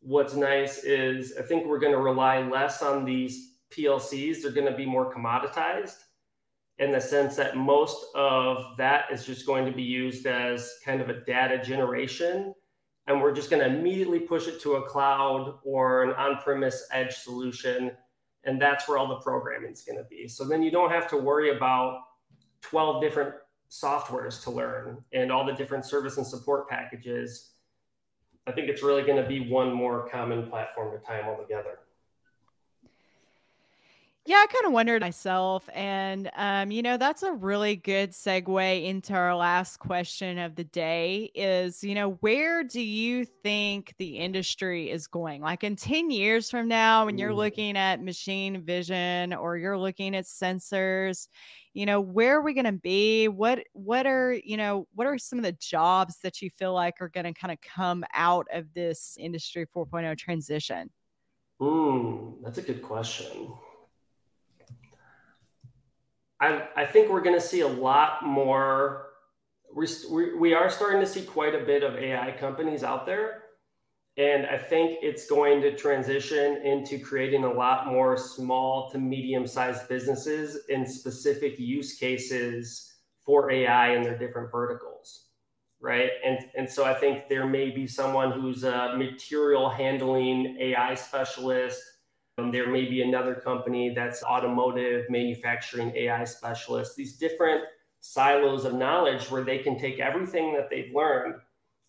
what's 0.00 0.34
nice 0.34 0.84
is 0.84 1.34
I 1.38 1.42
think 1.42 1.66
we're 1.66 1.80
going 1.80 1.92
to 1.92 2.00
rely 2.00 2.40
less 2.40 2.82
on 2.82 3.04
these 3.04 3.56
PLCs. 3.70 4.40
They're 4.40 4.52
going 4.52 4.70
to 4.70 4.76
be 4.76 4.86
more 4.86 5.12
commoditized 5.12 5.96
in 6.78 6.92
the 6.92 7.00
sense 7.00 7.34
that 7.36 7.56
most 7.56 8.06
of 8.14 8.76
that 8.76 9.06
is 9.12 9.26
just 9.26 9.46
going 9.46 9.66
to 9.66 9.72
be 9.72 9.82
used 9.82 10.26
as 10.26 10.74
kind 10.84 11.00
of 11.00 11.08
a 11.08 11.20
data 11.24 11.62
generation. 11.62 12.54
And 13.06 13.20
we're 13.20 13.34
just 13.34 13.50
going 13.50 13.62
to 13.62 13.76
immediately 13.76 14.20
push 14.20 14.46
it 14.46 14.60
to 14.62 14.74
a 14.74 14.86
cloud 14.86 15.58
or 15.64 16.04
an 16.04 16.10
on-premise 16.10 16.86
edge 16.92 17.16
solution. 17.16 17.90
And 18.44 18.60
that's 18.62 18.86
where 18.86 18.96
all 18.96 19.08
the 19.08 19.16
programming 19.16 19.72
is 19.72 19.82
going 19.82 19.98
to 19.98 20.04
be. 20.04 20.28
So 20.28 20.46
then 20.46 20.62
you 20.62 20.70
don't 20.70 20.90
have 20.90 21.08
to 21.08 21.16
worry 21.16 21.56
about 21.56 22.00
12 22.60 23.02
different 23.02 23.34
softwares 23.70 24.42
to 24.44 24.50
learn 24.50 25.02
and 25.12 25.32
all 25.32 25.44
the 25.44 25.52
different 25.52 25.84
service 25.84 26.16
and 26.16 26.26
support 26.26 26.68
packages. 26.68 27.50
I 28.46 28.52
think 28.52 28.68
it's 28.68 28.82
really 28.82 29.02
going 29.02 29.20
to 29.20 29.28
be 29.28 29.50
one 29.50 29.72
more 29.72 30.08
common 30.08 30.48
platform 30.48 30.96
to 30.96 31.04
tie 31.04 31.18
them 31.18 31.28
all 31.28 31.36
together 31.36 31.80
yeah, 34.28 34.36
I 34.36 34.46
kind 34.52 34.66
of 34.66 34.72
wondered 34.72 35.00
myself. 35.00 35.70
And, 35.72 36.30
um, 36.36 36.70
you 36.70 36.82
know, 36.82 36.98
that's 36.98 37.22
a 37.22 37.32
really 37.32 37.76
good 37.76 38.10
segue 38.10 38.84
into 38.84 39.14
our 39.14 39.34
last 39.34 39.78
question 39.78 40.36
of 40.36 40.54
the 40.54 40.64
day 40.64 41.30
is, 41.34 41.82
you 41.82 41.94
know, 41.94 42.10
where 42.20 42.62
do 42.62 42.82
you 42.82 43.24
think 43.24 43.94
the 43.96 44.18
industry 44.18 44.90
is 44.90 45.06
going? 45.06 45.40
Like 45.40 45.64
in 45.64 45.76
10 45.76 46.10
years 46.10 46.50
from 46.50 46.68
now, 46.68 47.06
when 47.06 47.16
you're 47.16 47.32
looking 47.32 47.74
at 47.78 48.02
machine 48.02 48.60
vision 48.60 49.32
or 49.32 49.56
you're 49.56 49.78
looking 49.78 50.14
at 50.14 50.26
sensors, 50.26 51.28
you 51.72 51.86
know, 51.86 51.98
where 51.98 52.36
are 52.36 52.42
we 52.42 52.52
going 52.52 52.66
to 52.66 52.72
be? 52.72 53.28
What, 53.28 53.60
what 53.72 54.06
are, 54.06 54.34
you 54.44 54.58
know, 54.58 54.86
what 54.94 55.06
are 55.06 55.16
some 55.16 55.38
of 55.38 55.42
the 55.42 55.52
jobs 55.52 56.18
that 56.22 56.42
you 56.42 56.50
feel 56.50 56.74
like 56.74 57.00
are 57.00 57.08
going 57.08 57.24
to 57.24 57.32
kind 57.32 57.50
of 57.50 57.62
come 57.62 58.04
out 58.12 58.46
of 58.52 58.74
this 58.74 59.16
industry 59.18 59.66
4.0 59.74 60.18
transition? 60.18 60.90
Hmm, 61.58 62.42
that's 62.42 62.58
a 62.58 62.62
good 62.62 62.82
question. 62.82 63.54
I, 66.40 66.68
I 66.76 66.86
think 66.86 67.10
we're 67.10 67.22
going 67.22 67.38
to 67.38 67.46
see 67.46 67.60
a 67.60 67.68
lot 67.68 68.24
more. 68.24 69.06
We, 69.74 70.34
we 70.34 70.54
are 70.54 70.70
starting 70.70 71.00
to 71.00 71.06
see 71.06 71.22
quite 71.22 71.54
a 71.54 71.64
bit 71.64 71.82
of 71.82 71.96
AI 71.96 72.32
companies 72.38 72.82
out 72.82 73.06
there. 73.06 73.42
And 74.16 74.46
I 74.46 74.58
think 74.58 74.98
it's 75.00 75.28
going 75.28 75.62
to 75.62 75.76
transition 75.76 76.60
into 76.64 76.98
creating 76.98 77.44
a 77.44 77.52
lot 77.52 77.86
more 77.86 78.16
small 78.16 78.90
to 78.90 78.98
medium 78.98 79.46
sized 79.46 79.88
businesses 79.88 80.64
in 80.68 80.84
specific 80.84 81.56
use 81.58 81.96
cases 81.96 82.92
for 83.24 83.50
AI 83.52 83.94
in 83.94 84.02
their 84.02 84.18
different 84.18 84.50
verticals. 84.50 85.26
Right. 85.80 86.10
And, 86.24 86.38
and 86.56 86.68
so 86.68 86.84
I 86.84 86.94
think 86.94 87.28
there 87.28 87.46
may 87.46 87.70
be 87.70 87.86
someone 87.86 88.32
who's 88.32 88.64
a 88.64 88.96
material 88.96 89.70
handling 89.70 90.56
AI 90.58 90.96
specialist 90.96 91.80
um, 92.38 92.52
there 92.52 92.70
may 92.70 92.84
be 92.84 93.02
another 93.02 93.34
company 93.34 93.92
that's 93.94 94.22
automotive 94.22 95.10
manufacturing 95.10 95.92
AI 95.96 96.24
specialist, 96.24 96.96
these 96.96 97.16
different 97.16 97.64
silos 98.00 98.64
of 98.64 98.74
knowledge 98.74 99.30
where 99.30 99.42
they 99.42 99.58
can 99.58 99.78
take 99.78 99.98
everything 99.98 100.54
that 100.54 100.70
they've 100.70 100.94
learned, 100.94 101.34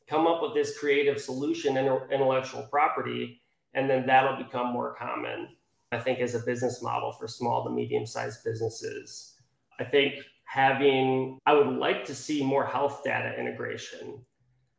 come 0.07 0.25
up 0.25 0.41
with 0.41 0.55
this 0.55 0.77
creative 0.79 1.21
solution 1.21 1.77
and 1.77 1.87
intellectual 2.11 2.63
property, 2.63 3.41
and 3.75 3.87
then 3.89 4.07
that'll 4.07 4.43
become 4.43 4.73
more 4.73 4.95
common, 4.95 5.49
I 5.91 5.99
think, 5.99 6.19
as 6.19 6.33
a 6.33 6.39
business 6.39 6.81
model 6.81 7.11
for 7.11 7.27
small 7.27 7.63
to 7.63 7.69
medium 7.69 8.07
sized 8.07 8.43
businesses. 8.43 9.35
I 9.79 9.83
think 9.83 10.15
having, 10.45 11.37
I 11.45 11.53
would 11.53 11.77
like 11.77 12.05
to 12.05 12.15
see 12.15 12.43
more 12.43 12.65
health 12.65 13.03
data 13.03 13.39
integration. 13.39 14.25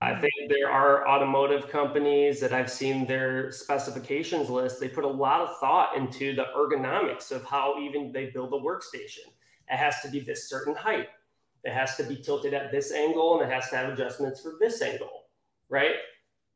I 0.02 0.14
think 0.14 0.32
there 0.48 0.70
are 0.70 1.06
automotive 1.06 1.68
companies 1.68 2.40
that 2.40 2.54
I've 2.54 2.70
seen 2.70 3.06
their 3.06 3.52
specifications 3.52 4.48
list. 4.48 4.80
They 4.80 4.88
put 4.88 5.04
a 5.04 5.08
lot 5.08 5.42
of 5.42 5.58
thought 5.58 5.94
into 5.94 6.34
the 6.34 6.46
ergonomics 6.56 7.30
of 7.30 7.44
how 7.44 7.78
even 7.78 8.10
they 8.10 8.30
build 8.30 8.54
a 8.54 8.56
workstation. 8.56 9.28
It 9.70 9.76
has 9.76 10.00
to 10.00 10.08
be 10.08 10.20
this 10.20 10.48
certain 10.48 10.74
height. 10.74 11.08
It 11.64 11.74
has 11.74 11.96
to 11.96 12.04
be 12.04 12.16
tilted 12.16 12.54
at 12.54 12.72
this 12.72 12.92
angle 12.92 13.40
and 13.40 13.50
it 13.50 13.54
has 13.54 13.68
to 13.70 13.76
have 13.76 13.92
adjustments 13.92 14.40
for 14.40 14.54
this 14.58 14.80
angle, 14.80 15.26
right? 15.68 15.96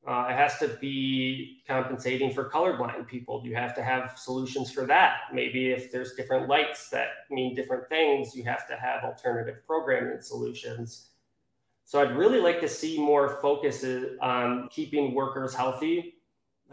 Uh, 0.09 0.28
it 0.30 0.36
has 0.36 0.59
to 0.59 0.68
be 0.80 1.62
compensating 1.66 2.32
for 2.32 2.49
colorblind 2.49 3.07
people. 3.07 3.42
You 3.45 3.55
have 3.57 3.74
to 3.74 3.82
have 3.82 4.14
solutions 4.16 4.70
for 4.70 4.86
that. 4.86 5.16
Maybe 5.34 5.70
if 5.70 5.92
there's 5.92 6.14
different 6.14 6.49
lights 6.49 6.88
that 6.90 7.09
mean 7.30 7.55
different 7.55 7.90
things, 7.90 8.34
you 8.34 8.45
have 8.45 8.66
to 8.68 8.76
have 8.76 9.05
alternative 9.05 9.66
programming 9.66 10.22
solutions 10.22 11.11
so 11.85 12.01
I'd 12.01 12.16
really 12.16 12.41
like 12.41 12.61
to 12.61 12.68
see 12.68 12.99
more 12.99 13.39
focus 13.43 13.85
on 14.20 14.68
keeping 14.70 15.14
workers 15.14 15.55
healthy. 15.55 16.14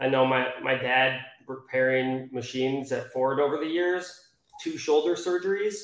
I 0.00 0.08
know 0.08 0.26
my, 0.26 0.48
my 0.62 0.74
dad 0.74 1.20
repairing 1.46 2.30
machines 2.32 2.92
at 2.92 3.12
Ford 3.12 3.38
over 3.38 3.58
the 3.58 3.66
years, 3.66 4.28
two 4.62 4.78
shoulder 4.78 5.14
surgeries, 5.14 5.74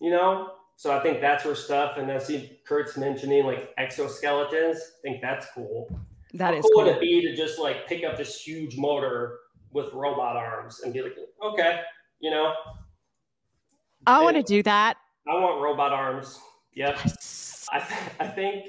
you 0.00 0.10
know? 0.10 0.52
So 0.76 0.96
I 0.96 1.02
think 1.02 1.20
that's 1.20 1.44
where 1.44 1.56
stuff, 1.56 1.96
and 1.96 2.08
I 2.10 2.18
see 2.18 2.60
Kurt's 2.64 2.96
mentioning 2.96 3.44
like 3.44 3.74
exoskeletons. 3.76 4.76
I 4.76 5.00
think 5.02 5.20
that's 5.20 5.46
cool. 5.52 5.90
That 6.34 6.52
How 6.52 6.60
is 6.60 6.62
cool, 6.62 6.70
cool. 6.74 6.84
would 6.84 6.94
it 6.94 7.00
be 7.00 7.20
to 7.22 7.34
just 7.34 7.58
like 7.58 7.88
pick 7.88 8.04
up 8.04 8.16
this 8.16 8.40
huge 8.40 8.76
motor 8.76 9.40
with 9.72 9.92
robot 9.92 10.36
arms 10.36 10.80
and 10.80 10.92
be 10.92 11.02
like, 11.02 11.16
okay, 11.42 11.80
you 12.20 12.30
know? 12.30 12.54
I 14.06 14.22
want 14.22 14.36
to 14.36 14.42
do 14.44 14.62
that. 14.62 14.96
I 15.28 15.34
want 15.34 15.60
robot 15.60 15.92
arms. 15.92 16.38
Yep. 16.78 17.00
I, 17.72 17.78
th- 17.80 18.10
I 18.20 18.26
think 18.28 18.66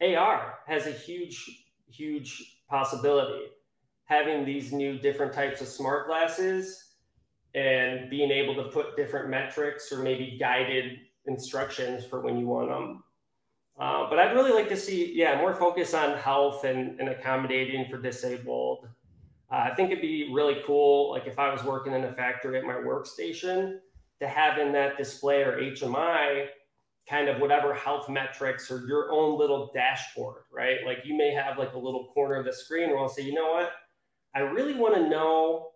AR 0.00 0.54
has 0.66 0.86
a 0.86 0.90
huge, 0.90 1.66
huge 1.86 2.60
possibility. 2.70 3.48
Having 4.06 4.46
these 4.46 4.72
new 4.72 4.98
different 4.98 5.34
types 5.34 5.60
of 5.60 5.68
smart 5.68 6.06
glasses 6.06 6.92
and 7.54 8.08
being 8.08 8.30
able 8.30 8.54
to 8.54 8.70
put 8.70 8.96
different 8.96 9.28
metrics 9.28 9.92
or 9.92 9.98
maybe 9.98 10.38
guided 10.40 10.98
instructions 11.26 12.06
for 12.06 12.20
when 12.20 12.38
you 12.38 12.46
want 12.46 12.70
them. 12.70 13.02
Uh, 13.78 14.08
but 14.08 14.18
I'd 14.18 14.32
really 14.32 14.52
like 14.52 14.70
to 14.70 14.76
see, 14.76 15.12
yeah, 15.14 15.36
more 15.36 15.52
focus 15.52 15.92
on 15.92 16.16
health 16.16 16.64
and, 16.64 16.98
and 16.98 17.10
accommodating 17.10 17.84
for 17.90 17.98
disabled. 17.98 18.88
Uh, 19.52 19.56
I 19.56 19.74
think 19.74 19.90
it'd 19.90 20.00
be 20.00 20.32
really 20.32 20.62
cool, 20.66 21.10
like 21.10 21.26
if 21.26 21.38
I 21.38 21.52
was 21.52 21.62
working 21.64 21.92
in 21.92 22.04
a 22.04 22.12
factory 22.14 22.56
at 22.58 22.64
my 22.64 22.76
workstation, 22.76 23.80
to 24.20 24.26
have 24.26 24.56
in 24.56 24.72
that 24.72 24.96
display 24.96 25.42
or 25.42 25.60
HMI 25.60 26.46
kind 27.08 27.28
of 27.28 27.40
whatever 27.40 27.72
health 27.72 28.08
metrics 28.08 28.70
or 28.70 28.86
your 28.86 29.12
own 29.12 29.38
little 29.38 29.70
dashboard, 29.72 30.42
right? 30.52 30.78
Like 30.84 30.98
you 31.04 31.16
may 31.16 31.32
have 31.32 31.56
like 31.58 31.72
a 31.74 31.78
little 31.78 32.10
corner 32.12 32.34
of 32.34 32.44
the 32.44 32.52
screen 32.52 32.90
where 32.90 32.98
I'll 32.98 33.08
say, 33.08 33.22
you 33.22 33.32
know 33.34 33.52
what? 33.52 33.72
I 34.34 34.40
really 34.40 34.74
want 34.74 34.96
to 34.96 35.08
know 35.08 35.70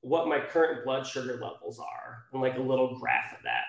what 0.00 0.28
my 0.28 0.40
current 0.40 0.84
blood 0.84 1.06
sugar 1.06 1.34
levels 1.34 1.78
are 1.78 2.24
and 2.32 2.40
like 2.40 2.56
a 2.56 2.60
little 2.62 2.98
graph 2.98 3.36
of 3.36 3.42
that. 3.44 3.64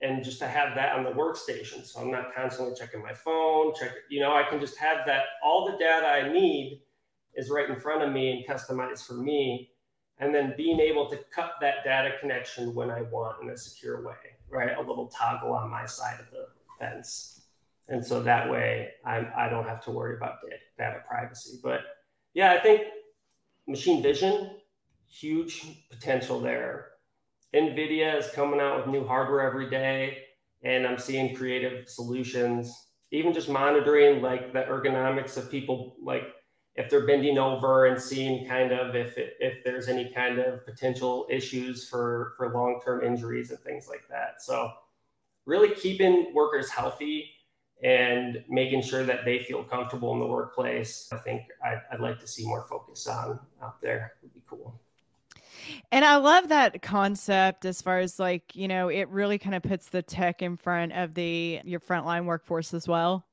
And 0.00 0.24
just 0.24 0.40
to 0.40 0.48
have 0.48 0.74
that 0.74 0.96
on 0.96 1.04
the 1.04 1.10
workstation. 1.10 1.86
So 1.86 2.00
I'm 2.00 2.10
not 2.10 2.34
constantly 2.34 2.74
checking 2.74 3.02
my 3.02 3.14
phone, 3.14 3.72
check, 3.78 3.90
you 4.10 4.20
know, 4.20 4.34
I 4.34 4.42
can 4.42 4.58
just 4.58 4.76
have 4.78 5.06
that, 5.06 5.22
all 5.44 5.64
the 5.70 5.78
data 5.78 6.06
I 6.06 6.32
need 6.32 6.82
is 7.34 7.50
right 7.50 7.70
in 7.70 7.78
front 7.78 8.02
of 8.02 8.12
me 8.12 8.30
and 8.32 8.46
customized 8.46 9.06
for 9.06 9.14
me. 9.14 9.70
and 10.18 10.34
then 10.34 10.54
being 10.56 10.78
able 10.78 11.08
to 11.10 11.18
cut 11.34 11.52
that 11.60 11.84
data 11.84 12.12
connection 12.20 12.74
when 12.74 12.90
I 12.90 13.02
want 13.02 13.42
in 13.42 13.50
a 13.50 13.56
secure 13.56 14.06
way, 14.06 14.14
right? 14.52 14.76
A 14.76 14.80
little 14.80 15.08
toggle 15.08 15.52
on 15.52 15.70
my 15.70 15.86
side 15.86 16.20
of 16.20 16.26
the 16.30 16.46
fence. 16.78 17.46
And 17.88 18.04
so 18.04 18.22
that 18.22 18.50
way 18.50 18.90
I'm, 19.04 19.28
I 19.36 19.48
don't 19.48 19.66
have 19.66 19.82
to 19.84 19.90
worry 19.90 20.16
about 20.16 20.36
data 20.78 21.00
privacy. 21.08 21.58
But 21.62 21.80
yeah, 22.34 22.52
I 22.52 22.60
think 22.60 22.82
machine 23.66 24.02
vision, 24.02 24.56
huge 25.08 25.64
potential 25.90 26.40
there. 26.40 26.88
NVIDIA 27.54 28.18
is 28.18 28.30
coming 28.30 28.60
out 28.60 28.78
with 28.78 28.86
new 28.86 29.06
hardware 29.06 29.46
every 29.46 29.68
day, 29.68 30.18
and 30.62 30.86
I'm 30.86 30.98
seeing 30.98 31.36
creative 31.36 31.86
solutions, 31.88 32.88
even 33.10 33.34
just 33.34 33.48
monitoring 33.48 34.22
like 34.22 34.54
the 34.54 34.60
ergonomics 34.60 35.36
of 35.36 35.50
people, 35.50 35.96
like 36.02 36.22
if 36.74 36.88
they're 36.88 37.06
bending 37.06 37.38
over 37.38 37.86
and 37.86 38.00
seeing 38.00 38.46
kind 38.46 38.72
of 38.72 38.94
if 38.96 39.18
it, 39.18 39.34
if 39.40 39.62
there's 39.64 39.88
any 39.88 40.10
kind 40.12 40.38
of 40.38 40.64
potential 40.64 41.26
issues 41.30 41.88
for 41.88 42.34
for 42.36 42.52
long-term 42.52 43.04
injuries 43.04 43.50
and 43.50 43.60
things 43.60 43.88
like 43.88 44.08
that. 44.08 44.42
So 44.42 44.72
really 45.44 45.74
keeping 45.74 46.32
workers 46.34 46.70
healthy 46.70 47.30
and 47.82 48.44
making 48.48 48.82
sure 48.82 49.04
that 49.04 49.24
they 49.24 49.40
feel 49.40 49.64
comfortable 49.64 50.12
in 50.12 50.20
the 50.20 50.26
workplace. 50.26 51.08
I 51.12 51.16
think 51.16 51.42
I'd, 51.64 51.82
I'd 51.92 52.00
like 52.00 52.20
to 52.20 52.28
see 52.28 52.46
more 52.46 52.62
focus 52.62 53.06
on 53.08 53.40
out 53.62 53.80
there 53.80 54.12
would 54.22 54.32
be 54.32 54.42
cool. 54.46 54.80
And 55.90 56.04
I 56.04 56.16
love 56.16 56.48
that 56.48 56.80
concept 56.82 57.64
as 57.64 57.82
far 57.82 57.98
as 57.98 58.18
like, 58.18 58.54
you 58.54 58.68
know, 58.68 58.88
it 58.88 59.08
really 59.08 59.38
kind 59.38 59.54
of 59.54 59.62
puts 59.62 59.88
the 59.88 60.02
tech 60.02 60.42
in 60.42 60.56
front 60.56 60.92
of 60.92 61.14
the 61.14 61.60
your 61.64 61.80
frontline 61.80 62.24
workforce 62.24 62.72
as 62.72 62.86
well. 62.88 63.26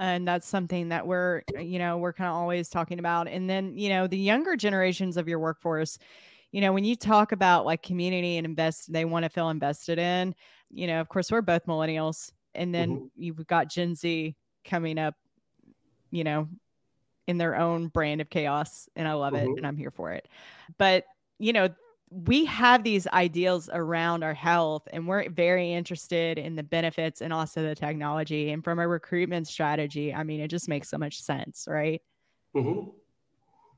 And 0.00 0.26
that's 0.26 0.48
something 0.48 0.88
that 0.88 1.06
we're, 1.06 1.42
you 1.58 1.78
know, 1.78 1.98
we're 1.98 2.14
kind 2.14 2.28
of 2.30 2.34
always 2.34 2.70
talking 2.70 2.98
about. 2.98 3.28
And 3.28 3.48
then, 3.48 3.76
you 3.76 3.90
know, 3.90 4.06
the 4.06 4.16
younger 4.16 4.56
generations 4.56 5.18
of 5.18 5.28
your 5.28 5.38
workforce, 5.38 5.98
you 6.52 6.62
know, 6.62 6.72
when 6.72 6.84
you 6.84 6.96
talk 6.96 7.32
about 7.32 7.66
like 7.66 7.82
community 7.82 8.38
and 8.38 8.46
invest, 8.46 8.90
they 8.90 9.04
want 9.04 9.24
to 9.24 9.28
feel 9.28 9.50
invested 9.50 9.98
in, 9.98 10.34
you 10.70 10.86
know, 10.86 11.02
of 11.02 11.08
course, 11.10 11.30
we're 11.30 11.42
both 11.42 11.66
millennials. 11.66 12.32
And 12.54 12.74
then 12.74 12.90
mm-hmm. 12.90 13.06
you've 13.14 13.46
got 13.46 13.70
Gen 13.70 13.94
Z 13.94 14.34
coming 14.64 14.98
up, 14.98 15.14
you 16.10 16.24
know, 16.24 16.48
in 17.26 17.36
their 17.36 17.56
own 17.56 17.88
brand 17.88 18.22
of 18.22 18.30
chaos. 18.30 18.88
And 18.96 19.06
I 19.06 19.12
love 19.12 19.34
mm-hmm. 19.34 19.52
it 19.52 19.56
and 19.58 19.66
I'm 19.66 19.76
here 19.76 19.90
for 19.90 20.12
it. 20.12 20.26
But 20.78 21.04
you 21.38 21.52
know, 21.52 21.68
we 22.10 22.44
have 22.44 22.82
these 22.82 23.06
ideals 23.08 23.70
around 23.72 24.24
our 24.24 24.34
health 24.34 24.88
and 24.92 25.06
we're 25.06 25.30
very 25.30 25.72
interested 25.72 26.38
in 26.38 26.56
the 26.56 26.62
benefits 26.62 27.20
and 27.20 27.32
also 27.32 27.62
the 27.62 27.74
technology. 27.74 28.50
And 28.50 28.64
from 28.64 28.80
a 28.80 28.88
recruitment 28.88 29.46
strategy 29.46 30.12
i 30.12 30.22
mean 30.22 30.40
it 30.40 30.48
just 30.48 30.68
makes 30.68 30.88
so 30.88 30.98
much 30.98 31.20
sense 31.22 31.66
right? 31.68 32.02
Mm-hmm. 32.56 32.90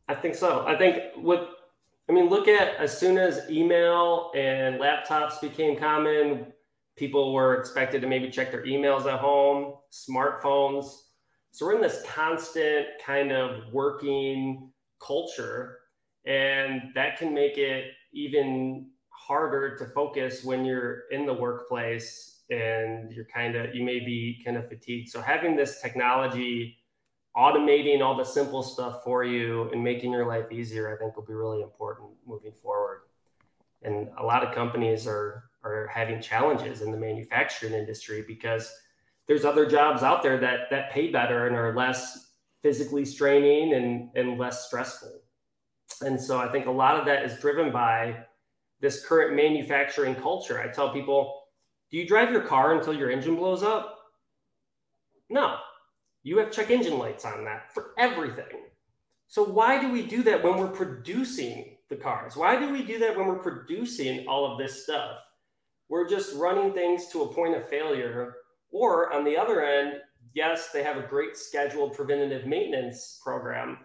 i 0.09 0.15
think 0.15 0.35
so. 0.35 0.65
I 0.67 0.77
think 0.77 1.03
what 1.17 1.51
i 2.09 2.13
mean 2.13 2.29
look 2.29 2.49
at 2.49 2.77
as 2.77 2.97
soon 2.97 3.19
as 3.19 3.51
email 3.51 4.33
and 4.35 4.81
laptops 4.81 5.41
became 5.41 5.79
common 5.79 6.47
people 6.97 7.33
were 7.33 7.55
expected 7.57 8.01
to 8.03 8.07
maybe 8.07 8.31
check 8.31 8.51
their 8.51 8.65
emails 8.65 9.07
at 9.13 9.19
home 9.19 9.75
smartphones. 9.91 10.87
So 11.51 11.67
we're 11.67 11.75
in 11.75 11.83
this 11.83 12.03
constant 12.07 12.87
kind 13.05 13.33
of 13.33 13.73
working 13.73 14.71
culture 15.01 15.79
and 16.25 16.93
that 16.95 17.19
can 17.19 17.35
make 17.35 17.59
it 17.59 17.87
even 18.13 18.87
harder 19.09 19.77
to 19.77 19.87
focus 19.87 20.45
when 20.45 20.65
you're 20.65 21.09
in 21.11 21.27
the 21.27 21.33
workplace 21.33 22.41
and 22.51 23.11
you're 23.13 23.27
kind 23.27 23.57
of 23.57 23.75
you 23.75 23.85
may 23.85 24.01
be 24.01 24.43
kind 24.45 24.57
of 24.57 24.69
fatigued. 24.69 25.09
So 25.09 25.21
having 25.21 25.57
this 25.57 25.81
technology 25.81 26.79
automating 27.37 28.03
all 28.03 28.17
the 28.17 28.25
simple 28.25 28.63
stuff 28.63 29.03
for 29.03 29.25
you 29.25 29.71
and 29.73 29.83
making 29.83 30.13
your 30.13 30.27
life 30.27 30.53
easier 30.53 30.95
i 30.95 30.99
think 30.99 31.17
will 31.17 31.25
be 31.25 31.33
really 31.33 31.63
important 31.63 32.11
moving 32.27 32.53
forward. 32.53 33.03
And 33.83 34.09
a 34.19 34.23
lot 34.25 34.45
of 34.45 34.55
companies 34.55 35.07
are 35.07 35.45
are 35.65 35.87
having 35.93 36.21
challenges 36.21 36.83
in 36.83 36.91
the 36.91 36.99
manufacturing 36.99 37.73
industry 37.73 38.25
because 38.27 38.73
there's 39.29 39.45
other 39.45 39.65
jobs 39.65 40.03
out 40.03 40.23
there 40.23 40.39
that 40.39 40.71
that 40.71 40.91
pay 40.91 41.11
better 41.11 41.47
and 41.47 41.57
are 41.57 41.75
less 41.75 42.33
physically 42.63 43.05
straining 43.05 43.75
and 43.75 44.11
and 44.15 44.39
less 44.39 44.67
stressful 44.67 45.22
and 46.03 46.21
so 46.21 46.39
I 46.39 46.49
think 46.49 46.67
a 46.67 46.71
lot 46.71 46.99
of 46.99 47.07
that 47.07 47.25
is 47.25 47.39
driven 47.39 47.73
by 47.73 48.17
this 48.81 49.05
current 49.05 49.35
manufacturing 49.35 50.15
culture. 50.15 50.61
I 50.61 50.69
tell 50.69 50.93
people, 50.93 51.43
do 51.91 51.97
you 51.97 52.07
drive 52.07 52.31
your 52.31 52.43
car 52.43 52.75
until 52.75 52.95
your 52.95 53.11
engine 53.11 53.37
blows 53.37 53.63
up? 53.63 53.99
No. 55.31 55.57
You 56.25 56.39
have 56.39 56.53
check 56.53 56.71
engine 56.71 56.99
lights 56.99 57.25
on 57.25 57.45
that 57.45 57.73
for 57.73 57.95
everything. 57.99 58.67
So 59.29 59.45
why 59.45 59.81
do 59.81 59.91
we 59.91 60.03
do 60.03 60.23
that 60.25 60.43
when 60.43 60.59
we're 60.59 60.69
producing 60.69 61.77
the 61.89 61.97
cars? 61.97 62.37
Why 62.37 62.59
do 62.59 62.71
we 62.71 62.83
do 62.83 62.99
that 62.99 63.17
when 63.17 63.27
we're 63.27 63.39
producing 63.39 64.27
all 64.27 64.51
of 64.51 64.59
this 64.59 64.85
stuff? 64.85 65.19
We're 65.89 66.09
just 66.09 66.35
running 66.37 66.73
things 66.73 67.09
to 67.09 67.23
a 67.23 67.35
point 67.35 67.57
of 67.57 67.69
failure. 67.69 68.35
Or 68.71 69.13
on 69.13 69.25
the 69.25 69.37
other 69.37 69.65
end, 69.65 70.01
yes, 70.35 70.71
they 70.71 70.83
have 70.83 70.97
a 70.97 71.07
great 71.07 71.37
scheduled 71.37 71.95
preventative 71.95 72.47
maintenance 72.47 73.21
program, 73.23 73.79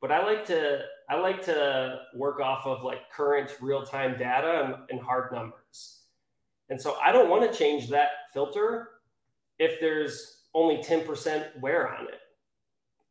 but 0.00 0.12
I 0.12 0.24
like 0.24 0.44
to 0.46 0.80
I 1.08 1.16
like 1.16 1.42
to 1.44 2.00
work 2.14 2.40
off 2.40 2.66
of 2.66 2.82
like 2.82 3.10
current 3.10 3.50
real 3.60 3.84
time 3.84 4.18
data 4.18 4.64
and, 4.64 4.74
and 4.90 5.00
hard 5.00 5.32
numbers. 5.32 6.00
And 6.68 6.80
so 6.80 6.96
I 7.02 7.12
don't 7.12 7.30
want 7.30 7.50
to 7.50 7.56
change 7.56 7.88
that 7.90 8.08
filter 8.32 8.88
if 9.58 9.80
there's 9.80 10.42
only 10.54 10.78
10% 10.78 11.60
wear 11.60 11.94
on 11.94 12.08
it. 12.08 12.20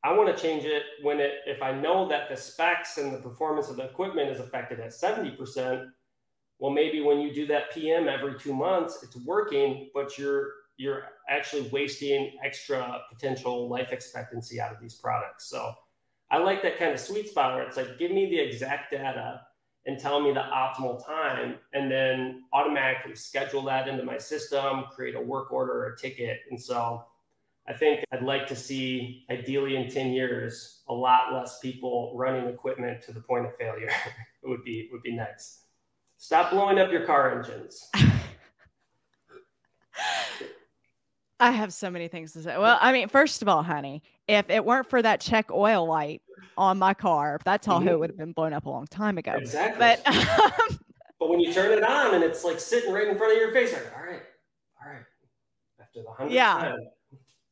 I 0.03 0.13
want 0.13 0.35
to 0.35 0.41
change 0.41 0.65
it 0.65 0.83
when 1.01 1.19
it 1.19 1.31
if 1.47 1.63
I 1.63 1.71
know 1.71 2.07
that 2.09 2.29
the 2.29 2.37
specs 2.37 2.97
and 2.97 3.13
the 3.13 3.17
performance 3.17 3.69
of 3.69 3.77
the 3.77 3.85
equipment 3.85 4.29
is 4.29 4.39
affected 4.39 4.79
at 4.79 4.91
70%. 4.91 5.87
Well, 6.59 6.71
maybe 6.71 7.01
when 7.01 7.19
you 7.19 7.33
do 7.33 7.47
that 7.47 7.73
PM 7.73 8.07
every 8.07 8.37
two 8.39 8.53
months, 8.53 8.99
it's 9.01 9.15
working, 9.25 9.89
but 9.93 10.17
you're 10.17 10.51
you're 10.77 11.03
actually 11.29 11.69
wasting 11.69 12.37
extra 12.43 13.01
potential 13.11 13.69
life 13.69 13.91
expectancy 13.91 14.59
out 14.59 14.73
of 14.73 14.79
these 14.81 14.95
products. 14.95 15.49
So 15.49 15.73
I 16.31 16.37
like 16.39 16.61
that 16.63 16.77
kind 16.77 16.93
of 16.93 16.99
sweet 16.99 17.29
spot 17.29 17.55
where 17.55 17.63
it's 17.63 17.77
like, 17.77 17.99
give 17.99 18.11
me 18.11 18.29
the 18.29 18.39
exact 18.39 18.91
data 18.91 19.41
and 19.85 19.99
tell 19.99 20.19
me 20.19 20.33
the 20.33 20.41
optimal 20.41 21.05
time, 21.05 21.55
and 21.73 21.91
then 21.91 22.43
automatically 22.53 23.15
schedule 23.15 23.61
that 23.61 23.87
into 23.87 24.03
my 24.03 24.17
system, 24.17 24.85
create 24.91 25.15
a 25.15 25.21
work 25.21 25.51
order 25.51 25.73
or 25.73 25.93
a 25.93 25.97
ticket. 25.97 26.39
And 26.49 26.59
so 26.59 27.05
I 27.67 27.73
think 27.73 28.03
I'd 28.11 28.23
like 28.23 28.47
to 28.47 28.55
see, 28.55 29.25
ideally 29.29 29.75
in 29.75 29.89
10 29.89 30.11
years, 30.11 30.81
a 30.87 30.93
lot 30.93 31.33
less 31.33 31.59
people 31.59 32.13
running 32.15 32.47
equipment 32.47 33.01
to 33.03 33.11
the 33.11 33.21
point 33.21 33.45
of 33.45 33.55
failure. 33.57 33.89
it 34.43 34.47
would 34.47 34.63
be 34.63 34.89
would 34.91 35.03
be 35.03 35.15
nice. 35.15 35.65
Stop 36.17 36.51
blowing 36.51 36.79
up 36.79 36.91
your 36.91 37.05
car 37.05 37.37
engines. 37.37 37.89
I 41.39 41.51
have 41.51 41.73
so 41.73 41.89
many 41.89 42.07
things 42.07 42.33
to 42.33 42.41
say. 42.41 42.57
Well, 42.57 42.77
I 42.79 42.93
mean, 42.93 43.09
first 43.09 43.41
of 43.41 43.47
all, 43.47 43.61
honey, 43.61 44.01
if 44.27 44.49
it 44.49 44.63
weren't 44.63 44.89
for 44.89 45.01
that 45.01 45.19
check 45.19 45.51
oil 45.51 45.85
light 45.85 46.21
on 46.57 46.79
my 46.79 46.93
car, 46.93 47.39
that 47.43 47.61
Tahoe 47.61 47.85
mm-hmm. 47.85 47.99
would 47.99 48.09
have 48.11 48.17
been 48.17 48.31
blown 48.31 48.53
up 48.53 48.65
a 48.65 48.69
long 48.69 48.87
time 48.87 49.17
ago. 49.17 49.33
Exactly. 49.33 49.79
But 49.79 50.07
um, 50.71 50.79
but 51.19 51.29
when 51.29 51.39
you 51.39 51.53
turn 51.53 51.71
it 51.71 51.83
on 51.83 52.15
and 52.15 52.23
it's 52.23 52.43
like 52.43 52.59
sitting 52.59 52.93
right 52.93 53.07
in 53.07 53.17
front 53.17 53.33
of 53.33 53.39
your 53.39 53.51
face, 53.51 53.73
like, 53.73 53.91
all 53.95 54.03
right, 54.03 54.21
all 54.81 54.91
right, 54.91 55.03
after 55.79 56.01
the 56.03 56.09
hundred 56.09 56.31
yeah. 56.31 56.53
Time, 56.53 56.79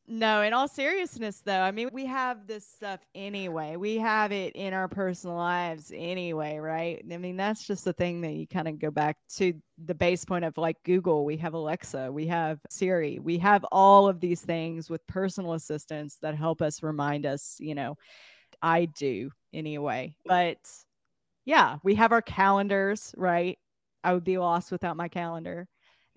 no, 0.06 0.42
in 0.42 0.52
all 0.52 0.68
seriousness, 0.68 1.40
though, 1.44 1.60
I 1.60 1.70
mean, 1.70 1.88
we 1.92 2.04
have 2.04 2.46
this 2.46 2.66
stuff 2.66 3.00
anyway. 3.14 3.76
We 3.76 3.96
have 3.98 4.32
it 4.32 4.54
in 4.54 4.74
our 4.74 4.86
personal 4.86 5.36
lives 5.36 5.92
anyway, 5.94 6.58
right? 6.58 7.02
I 7.10 7.16
mean, 7.16 7.38
that's 7.38 7.66
just 7.66 7.84
the 7.84 7.94
thing 7.94 8.20
that 8.20 8.32
you 8.32 8.46
kind 8.46 8.68
of 8.68 8.78
go 8.78 8.90
back 8.90 9.16
to 9.36 9.54
the 9.82 9.94
base 9.94 10.24
point 10.24 10.44
of 10.44 10.58
like 10.58 10.76
Google. 10.84 11.24
We 11.24 11.38
have 11.38 11.54
Alexa, 11.54 12.12
we 12.12 12.26
have 12.26 12.60
Siri, 12.68 13.18
we 13.18 13.38
have 13.38 13.64
all 13.72 14.06
of 14.06 14.20
these 14.20 14.42
things 14.42 14.90
with 14.90 15.06
personal 15.06 15.54
assistants 15.54 16.18
that 16.20 16.34
help 16.34 16.60
us 16.60 16.82
remind 16.82 17.24
us, 17.24 17.56
you 17.58 17.74
know, 17.74 17.96
I 18.60 18.84
do 18.84 19.30
anyway. 19.54 20.16
But 20.26 20.58
yeah, 21.46 21.78
we 21.82 21.94
have 21.94 22.12
our 22.12 22.22
calendars, 22.22 23.14
right? 23.16 23.58
I 24.02 24.12
would 24.12 24.24
be 24.24 24.36
lost 24.36 24.70
without 24.70 24.98
my 24.98 25.08
calendar. 25.08 25.66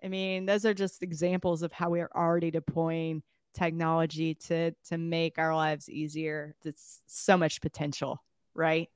I 0.04 0.10
mean, 0.10 0.46
those 0.46 0.66
are 0.66 0.74
just 0.74 1.04
examples 1.04 1.64
of 1.64 1.72
how 1.72 1.90
we 1.90 2.02
are 2.02 2.12
already 2.14 2.52
deploying 2.52 3.24
technology 3.58 4.36
to 4.36 4.72
to 4.86 4.98
make 4.98 5.40
our 5.40 5.56
lives 5.56 5.90
easier. 5.90 6.56
It's 6.64 7.02
so 7.08 7.36
much 7.36 7.60
potential, 7.60 8.24
right? 8.54 8.90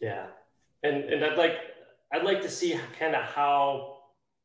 Yeah, 0.00 0.26
and 0.82 1.04
and 1.04 1.24
I'd 1.24 1.38
like 1.38 1.58
I'd 2.12 2.24
like 2.24 2.42
to 2.42 2.48
see 2.48 2.78
kind 2.98 3.14
of 3.14 3.22
how 3.24 3.98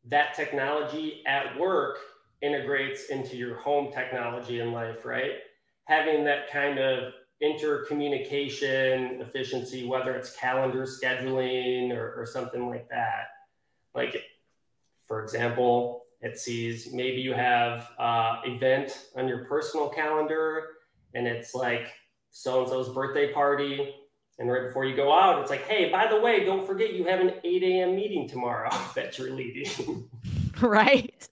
that 0.05 0.35
technology 0.35 1.23
at 1.25 1.59
work 1.59 1.97
integrates 2.41 3.05
into 3.05 3.35
your 3.35 3.55
home 3.55 3.91
technology 3.91 4.59
in 4.59 4.71
life, 4.71 5.05
right? 5.05 5.33
Having 5.85 6.23
that 6.25 6.51
kind 6.51 6.79
of 6.79 7.13
intercommunication 7.43 9.19
efficiency, 9.21 9.87
whether 9.87 10.15
it's 10.15 10.35
calendar 10.35 10.85
scheduling 10.85 11.91
or, 11.91 12.13
or 12.19 12.25
something 12.25 12.67
like 12.67 12.87
that. 12.89 13.27
Like, 13.93 14.23
for 15.07 15.23
example, 15.23 16.00
it 16.21 16.37
sees 16.37 16.93
maybe 16.93 17.19
you 17.21 17.33
have 17.33 17.89
uh, 17.99 18.41
event 18.45 19.07
on 19.15 19.27
your 19.27 19.45
personal 19.45 19.89
calendar 19.89 20.67
and 21.13 21.27
it's 21.27 21.53
like 21.53 21.91
so 22.31 22.61
and 22.61 22.69
so's 22.69 22.89
birthday 22.93 23.33
party 23.33 23.93
And 24.39 24.49
right 24.49 24.65
before 24.67 24.85
you 24.85 24.95
go 24.95 25.11
out, 25.11 25.39
it's 25.41 25.51
like, 25.51 25.67
hey, 25.67 25.89
by 25.91 26.07
the 26.07 26.19
way, 26.19 26.43
don't 26.45 26.65
forget 26.65 26.93
you 26.93 27.03
have 27.05 27.19
an 27.19 27.33
8 27.43 27.63
a.m. 27.63 27.95
meeting 27.95 28.27
tomorrow 28.27 28.69
that 28.95 29.17
you're 29.19 29.31
leading. 29.31 30.09
right. 30.61 31.29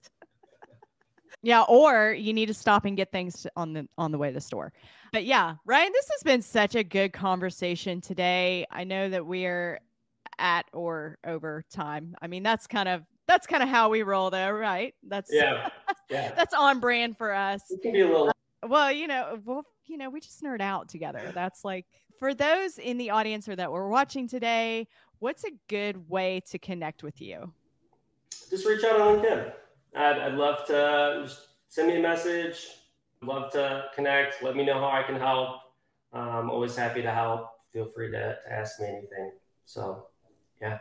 yeah, 1.42 1.62
or 1.62 2.12
you 2.12 2.32
need 2.32 2.46
to 2.46 2.54
stop 2.54 2.84
and 2.84 2.96
get 2.96 3.10
things 3.10 3.46
on 3.56 3.72
the 3.72 3.88
on 3.98 4.12
the 4.12 4.18
way 4.18 4.28
to 4.28 4.34
the 4.34 4.40
store. 4.40 4.72
But 5.12 5.24
yeah, 5.24 5.56
Ryan, 5.64 5.90
this 5.92 6.08
has 6.12 6.22
been 6.22 6.42
such 6.42 6.76
a 6.76 6.84
good 6.84 7.12
conversation 7.12 8.00
today. 8.00 8.66
I 8.70 8.84
know 8.84 9.08
that 9.08 9.26
we're 9.26 9.80
at 10.38 10.66
or 10.72 11.18
over 11.26 11.64
time. 11.70 12.14
I 12.22 12.28
mean, 12.28 12.44
that's 12.44 12.66
kind 12.66 12.88
of 12.88 13.02
that's 13.30 13.46
kind 13.46 13.62
of 13.62 13.68
how 13.68 13.88
we 13.88 14.02
roll 14.02 14.28
though, 14.30 14.50
right? 14.50 14.92
That's 15.06 15.30
yeah. 15.32 15.70
Yeah. 16.10 16.32
that's 16.36 16.52
on 16.52 16.80
brand 16.80 17.16
for 17.16 17.32
us. 17.32 17.62
It 17.70 17.80
can 17.80 17.92
be 17.92 18.00
a 18.00 18.06
little 18.06 18.28
uh, 18.28 18.68
well, 18.68 18.92
you 18.92 19.06
know, 19.06 19.40
well, 19.44 19.64
you 19.86 19.96
know, 19.96 20.10
we 20.10 20.20
just 20.20 20.42
nerd 20.42 20.60
out 20.60 20.88
together. 20.88 21.30
That's 21.32 21.64
like 21.64 21.86
for 22.18 22.34
those 22.34 22.78
in 22.78 22.98
the 22.98 23.10
audience 23.10 23.48
or 23.48 23.56
that 23.56 23.70
we're 23.70 23.88
watching 23.88 24.26
today, 24.26 24.88
what's 25.20 25.44
a 25.44 25.50
good 25.68 26.08
way 26.10 26.42
to 26.50 26.58
connect 26.58 27.02
with 27.02 27.20
you? 27.20 27.52
Just 28.50 28.66
reach 28.66 28.84
out 28.84 29.00
on 29.00 29.18
LinkedIn. 29.18 29.52
I'd, 29.94 30.18
I'd 30.18 30.34
love 30.34 30.66
to 30.66 31.20
just 31.24 31.40
send 31.68 31.88
me 31.88 31.96
a 31.96 32.00
message. 32.00 32.66
I'd 33.22 33.28
love 33.28 33.52
to 33.52 33.84
connect. 33.94 34.42
Let 34.42 34.56
me 34.56 34.64
know 34.64 34.80
how 34.80 34.90
I 34.90 35.04
can 35.04 35.16
help. 35.16 35.60
I'm 36.12 36.50
always 36.50 36.74
happy 36.74 37.00
to 37.02 37.12
help. 37.12 37.48
Feel 37.72 37.86
free 37.86 38.10
to, 38.10 38.36
to 38.42 38.52
ask 38.52 38.80
me 38.80 38.88
anything. 38.88 39.32
So, 39.64 40.06
yeah. 40.60 40.78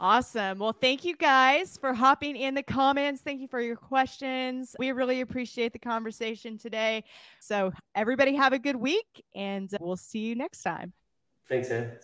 Awesome. 0.00 0.60
Well, 0.60 0.72
thank 0.72 1.04
you 1.04 1.16
guys 1.16 1.76
for 1.76 1.92
hopping 1.92 2.36
in 2.36 2.54
the 2.54 2.62
comments. 2.62 3.20
Thank 3.20 3.40
you 3.40 3.48
for 3.48 3.60
your 3.60 3.74
questions. 3.74 4.76
We 4.78 4.92
really 4.92 5.22
appreciate 5.22 5.72
the 5.72 5.80
conversation 5.80 6.56
today. 6.56 7.02
So, 7.40 7.72
everybody 7.96 8.36
have 8.36 8.52
a 8.52 8.60
good 8.60 8.76
week 8.76 9.24
and 9.34 9.68
we'll 9.80 9.96
see 9.96 10.20
you 10.20 10.36
next 10.36 10.62
time. 10.62 10.92
Thanks, 11.48 11.70
Ed. 11.70 11.98